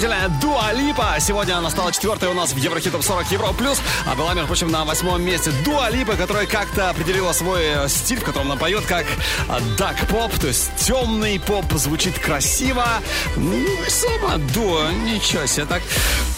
Стремительная 0.00 0.28
Дуа 0.40 0.72
Липа. 0.72 1.16
Сегодня 1.20 1.58
она 1.58 1.68
стала 1.68 1.92
четвертой 1.92 2.30
у 2.30 2.32
нас 2.32 2.54
в 2.54 2.56
Еврохитов 2.56 3.04
40 3.04 3.32
Евро 3.32 3.52
Плюс, 3.52 3.78
а 4.06 4.14
была, 4.14 4.32
между 4.32 4.46
прочим, 4.46 4.70
на 4.70 4.86
восьмом 4.86 5.22
месте 5.22 5.52
Дуа 5.62 5.90
Липа, 5.90 6.14
которая 6.14 6.46
как-то 6.46 6.88
определила 6.88 7.32
свой 7.32 7.60
э, 7.64 7.88
стиль, 7.88 8.18
в 8.18 8.24
котором 8.24 8.50
она 8.50 8.58
поет, 8.58 8.86
как 8.86 9.04
дак 9.76 9.96
поп, 10.08 10.32
то 10.38 10.46
есть 10.46 10.70
темный 10.78 11.38
поп, 11.38 11.66
звучит 11.74 12.18
красиво. 12.18 12.86
Ну 13.36 13.52
и 13.52 13.90
сама 13.90 14.38
Дуа, 14.54 14.90
ничего 14.90 15.44
себе 15.44 15.66
так. 15.66 15.82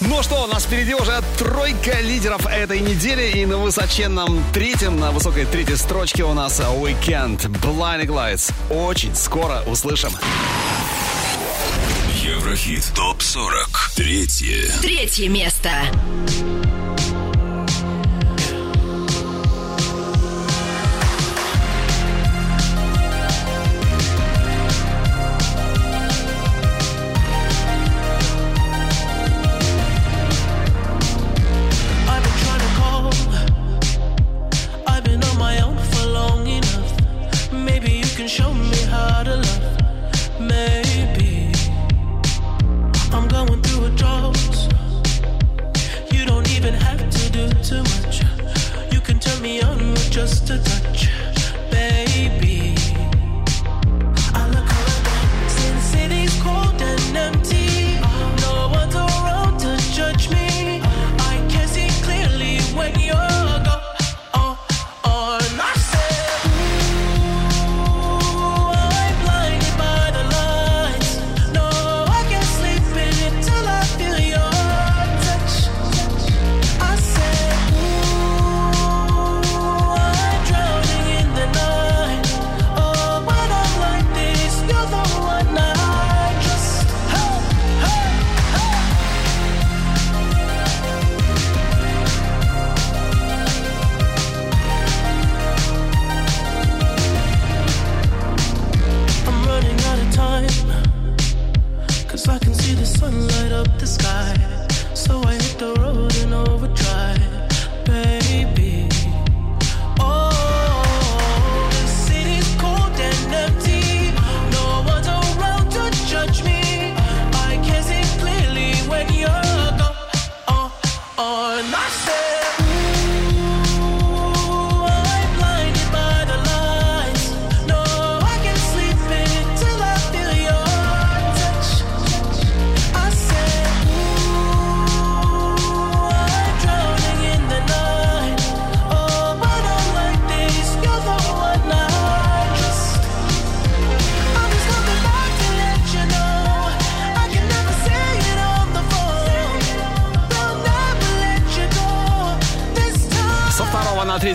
Ну 0.01 0.23
что, 0.25 0.43
у 0.43 0.47
нас 0.49 0.65
впереди 0.65 0.95
уже 0.95 1.23
тройка 1.39 2.01
лидеров 2.01 2.45
этой 2.47 2.81
недели, 2.81 3.31
и 3.39 3.47
на 3.47 3.59
высоченном 3.59 4.43
третьем, 4.53 4.99
на 4.99 5.13
высокой 5.13 5.45
третьей 5.45 5.77
строчке 5.77 6.25
у 6.25 6.35
нас 6.35 6.59
Weekend 6.59 7.47
Blinding 7.61 8.09
Lights. 8.09 8.53
Очень 8.71 9.15
скоро 9.15 9.63
услышим. 9.67 10.11
Еврохит 12.23 12.93
ТОП-40. 13.33 13.95
Третье. 13.97 14.71
Третье 14.83 15.29
место. 15.31 15.71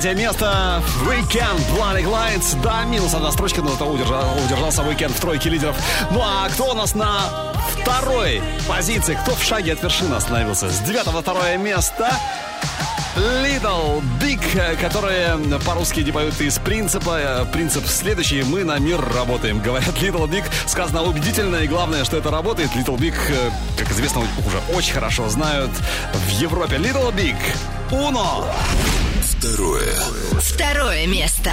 Третье 0.07 0.23
место 0.23 0.83
Weekend 1.05 1.59
Blinding 1.75 2.05
Lights. 2.05 2.55
Да, 2.61 2.85
минус 2.85 3.13
одна 3.13 3.29
строчка, 3.31 3.61
но 3.61 3.71
зато 3.71 3.85
удержал, 3.85 4.23
удержался 4.45 4.81
Weekend 4.83 5.09
в 5.09 5.19
тройке 5.19 5.49
лидеров. 5.49 5.75
Ну 6.11 6.21
а 6.21 6.47
кто 6.49 6.71
у 6.71 6.73
нас 6.73 6.95
на 6.95 7.53
второй 7.81 8.41
позиции? 8.69 9.17
Кто 9.21 9.35
в 9.35 9.43
шаге 9.43 9.73
от 9.73 9.83
вершины 9.83 10.15
остановился? 10.15 10.69
С 10.69 10.79
девятого 10.79 11.21
второе 11.21 11.57
место 11.57 12.09
Little 13.17 14.01
Big, 14.21 14.79
которые 14.79 15.37
по-русски 15.65 15.99
не 16.01 16.11
поют 16.11 16.39
из 16.39 16.57
принципа. 16.57 17.45
Принцип 17.51 17.85
следующий. 17.87 18.43
Мы 18.43 18.63
на 18.63 18.77
мир 18.79 19.01
работаем. 19.13 19.59
Говорят 19.63 19.95
Little 19.95 20.29
Big. 20.29 20.45
Сказано 20.67 21.03
убедительно. 21.03 21.57
И 21.57 21.67
главное, 21.67 22.05
что 22.05 22.15
это 22.15 22.31
работает. 22.31 22.69
Little 22.75 22.97
Big, 22.97 23.15
как 23.77 23.91
известно, 23.91 24.21
уже 24.45 24.59
очень 24.73 24.93
хорошо 24.93 25.27
знают 25.27 25.71
в 26.13 26.29
Европе. 26.29 26.77
Little 26.77 27.13
Big. 27.13 27.35
Uno. 27.91 28.45
Второе. 29.39 29.93
Второе 30.39 31.05
место. 31.05 31.51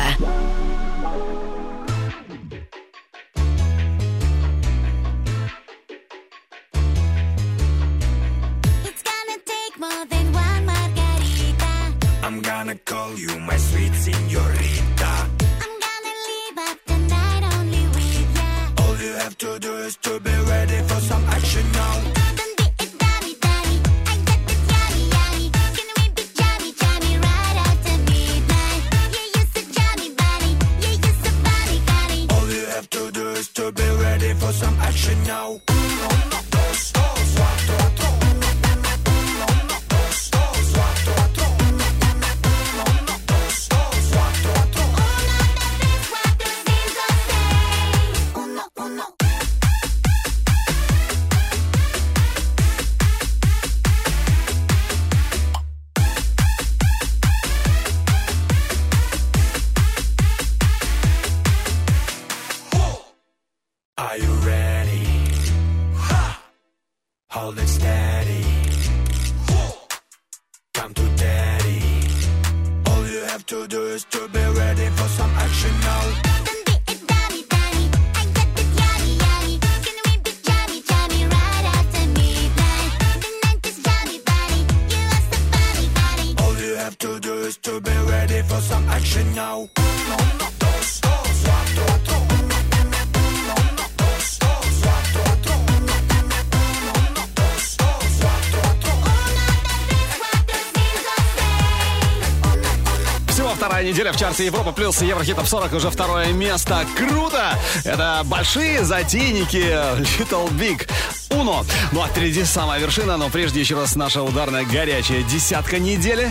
В 104.15 104.17
чарте 104.17 104.47
Европа 104.47 104.71
плюс 104.71 105.03
Еврохитов 105.03 105.49
40 105.49 105.73
уже 105.73 105.91
второе 105.91 106.33
место. 106.33 106.87
Круто! 106.97 107.59
Это 107.83 108.23
большие 108.25 108.85
затейники 108.85 109.57
Little 109.99 110.49
Big. 110.53 110.89
Уно. 111.31 111.65
Ну 111.91 112.01
а 112.01 112.07
впереди 112.07 112.45
самая 112.45 112.79
вершина, 112.79 113.17
но 113.17 113.29
прежде 113.29 113.59
еще 113.59 113.75
раз 113.75 113.97
наша 113.97 114.23
ударная 114.23 114.65
горячая 114.65 115.23
десятка 115.25 115.81
недели. 115.81 116.31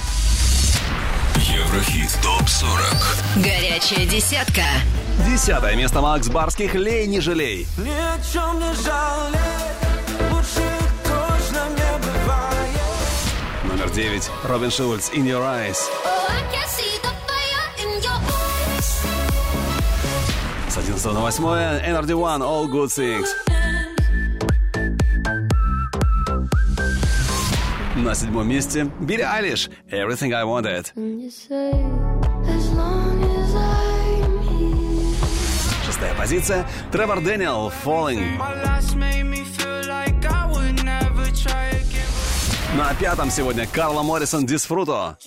Еврохит 1.35 2.17
ТОП-40 2.21 3.43
Горячая 3.43 4.05
десятка. 4.05 4.63
Десятое 5.27 5.75
место 5.75 5.99
Макс 5.99 6.29
Барских 6.29 6.75
«Лей, 6.75 7.05
не 7.05 7.19
жалей». 7.19 7.67
Ни 7.77 7.89
о 7.89 8.17
чем 8.31 8.59
не 8.59 8.73
жалей, 8.81 10.31
лучше 10.31 10.69
точно 11.03 11.67
не 11.69 11.97
бывает. 11.97 13.63
Номер 13.65 13.89
девять 13.89 14.29
Робин 14.43 14.71
Шульц 14.71 15.09
«In 15.09 15.25
Your 15.25 15.41
Eyes». 15.41 16.12
С 20.95 21.05
11 21.05 21.13
на 21.13 21.21
8 21.21 21.43
Energy 21.85 22.13
One 22.13 22.41
All 22.41 22.67
Good 22.67 22.87
Things. 22.87 23.27
На 27.95 28.13
седьмом 28.13 28.47
месте 28.47 28.89
Билли 28.99 29.21
Айлиш 29.23 29.69
Everything 29.89 30.33
I 30.33 30.43
Wanted. 30.43 30.91
Шестая 35.85 36.13
позиция 36.15 36.67
Тревор 36.91 37.21
Дэниел 37.21 37.71
Falling. 37.83 38.37
На 42.77 42.93
пятом 42.93 43.31
сегодня 43.31 43.67
Карла 43.67 44.03
Моррисон 44.03 44.45
Дисфруто. 44.45 45.17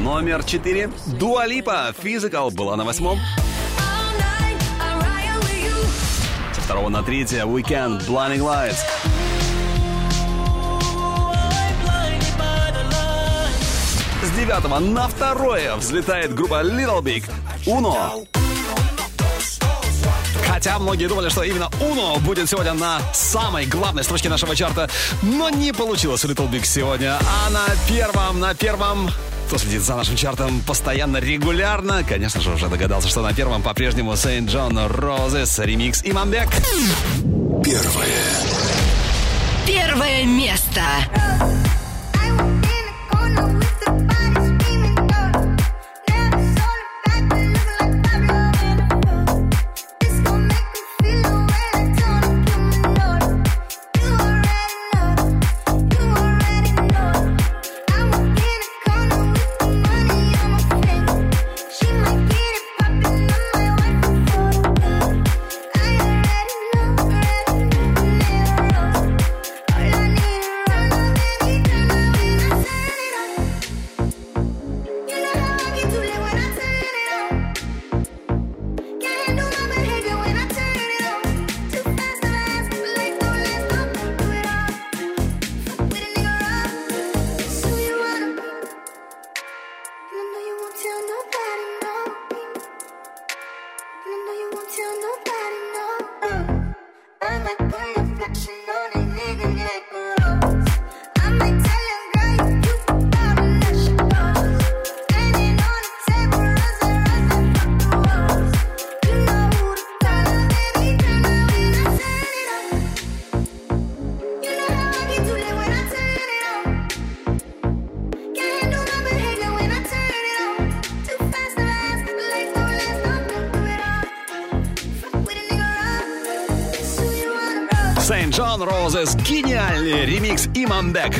Номер 0.00 0.42
четыре 0.44 0.90
Дуалипа 1.04 1.94
Physical 2.02 2.50
была 2.50 2.74
на 2.74 2.84
восьмом. 2.84 3.20
Со 6.54 6.60
второго 6.62 6.88
на 6.88 7.02
третье 7.02 7.44
Weekend 7.44 8.06
Blinding 8.06 8.38
Lights. 8.38 8.78
С 14.22 14.30
девятого 14.38 14.78
на 14.78 15.06
второе 15.06 15.76
взлетает 15.76 16.34
группа 16.34 16.62
Little 16.62 17.02
Big 17.02 17.30
Uno. 17.66 18.26
Хотя 20.48 20.78
многие 20.78 21.08
думали, 21.08 21.28
что 21.28 21.42
именно 21.42 21.68
Uno 21.78 22.18
будет 22.20 22.48
сегодня 22.48 22.72
на 22.72 23.00
самой 23.12 23.66
главной 23.66 24.02
строчке 24.02 24.30
нашего 24.30 24.56
чарта, 24.56 24.88
но 25.20 25.50
не 25.50 25.74
получилось 25.74 26.24
у 26.24 26.28
Little 26.28 26.50
Big 26.50 26.64
сегодня. 26.64 27.18
А 27.18 27.50
на 27.50 27.66
первом, 27.86 28.40
на 28.40 28.54
первом 28.54 29.10
кто 29.50 29.58
следит 29.58 29.82
за 29.82 29.96
нашим 29.96 30.14
чартом 30.14 30.60
постоянно, 30.60 31.16
регулярно, 31.16 32.04
конечно 32.04 32.40
же, 32.40 32.52
уже 32.52 32.68
догадался, 32.68 33.08
что 33.08 33.20
на 33.20 33.34
первом 33.34 33.62
по-прежнему 33.62 34.12
Saint 34.12 34.46
John 34.46 34.88
Roses, 34.88 35.64
ремикс 35.64 36.02
Имамбек. 36.04 36.48
Первое 37.64 38.06
Первое 39.66 40.24
место. 40.24 40.82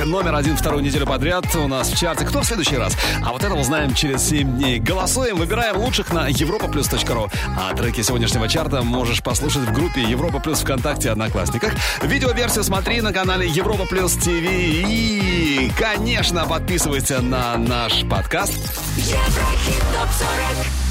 Номер 0.04 0.34
один 0.34 0.56
вторую 0.56 0.82
неделю 0.82 1.06
подряд 1.06 1.44
у 1.56 1.68
нас 1.68 1.90
в 1.90 1.98
чарте. 1.98 2.24
Кто 2.24 2.40
в 2.40 2.44
следующий 2.44 2.76
раз? 2.76 2.96
А 3.24 3.32
вот 3.32 3.44
это 3.44 3.54
узнаем 3.54 3.94
через 3.94 4.22
7 4.28 4.56
дней. 4.56 4.78
Голосуем, 4.78 5.36
выбираем 5.36 5.76
лучших 5.76 6.12
на 6.12 6.30
europaplus.ru. 6.30 7.30
А 7.58 7.74
треки 7.74 8.02
сегодняшнего 8.02 8.48
чарта 8.48 8.82
можешь 8.82 9.22
послушать 9.22 9.62
в 9.62 9.72
группе 9.72 10.02
Европа 10.02 10.38
Плюс 10.38 10.60
ВКонтакте 10.60 11.10
Одноклассниках. 11.10 11.72
Видеоверсию 12.02 12.64
смотри 12.64 13.00
на 13.00 13.12
канале 13.12 13.48
Европа 13.48 13.86
Плюс 13.86 14.14
ТВ. 14.14 14.28
И, 14.28 15.70
конечно, 15.78 16.46
подписывайся 16.46 17.20
на 17.20 17.56
наш 17.56 18.04
подкаст. 18.08 18.54
Еврохит 18.96 19.82
топ 19.92 20.08
40 20.10 20.89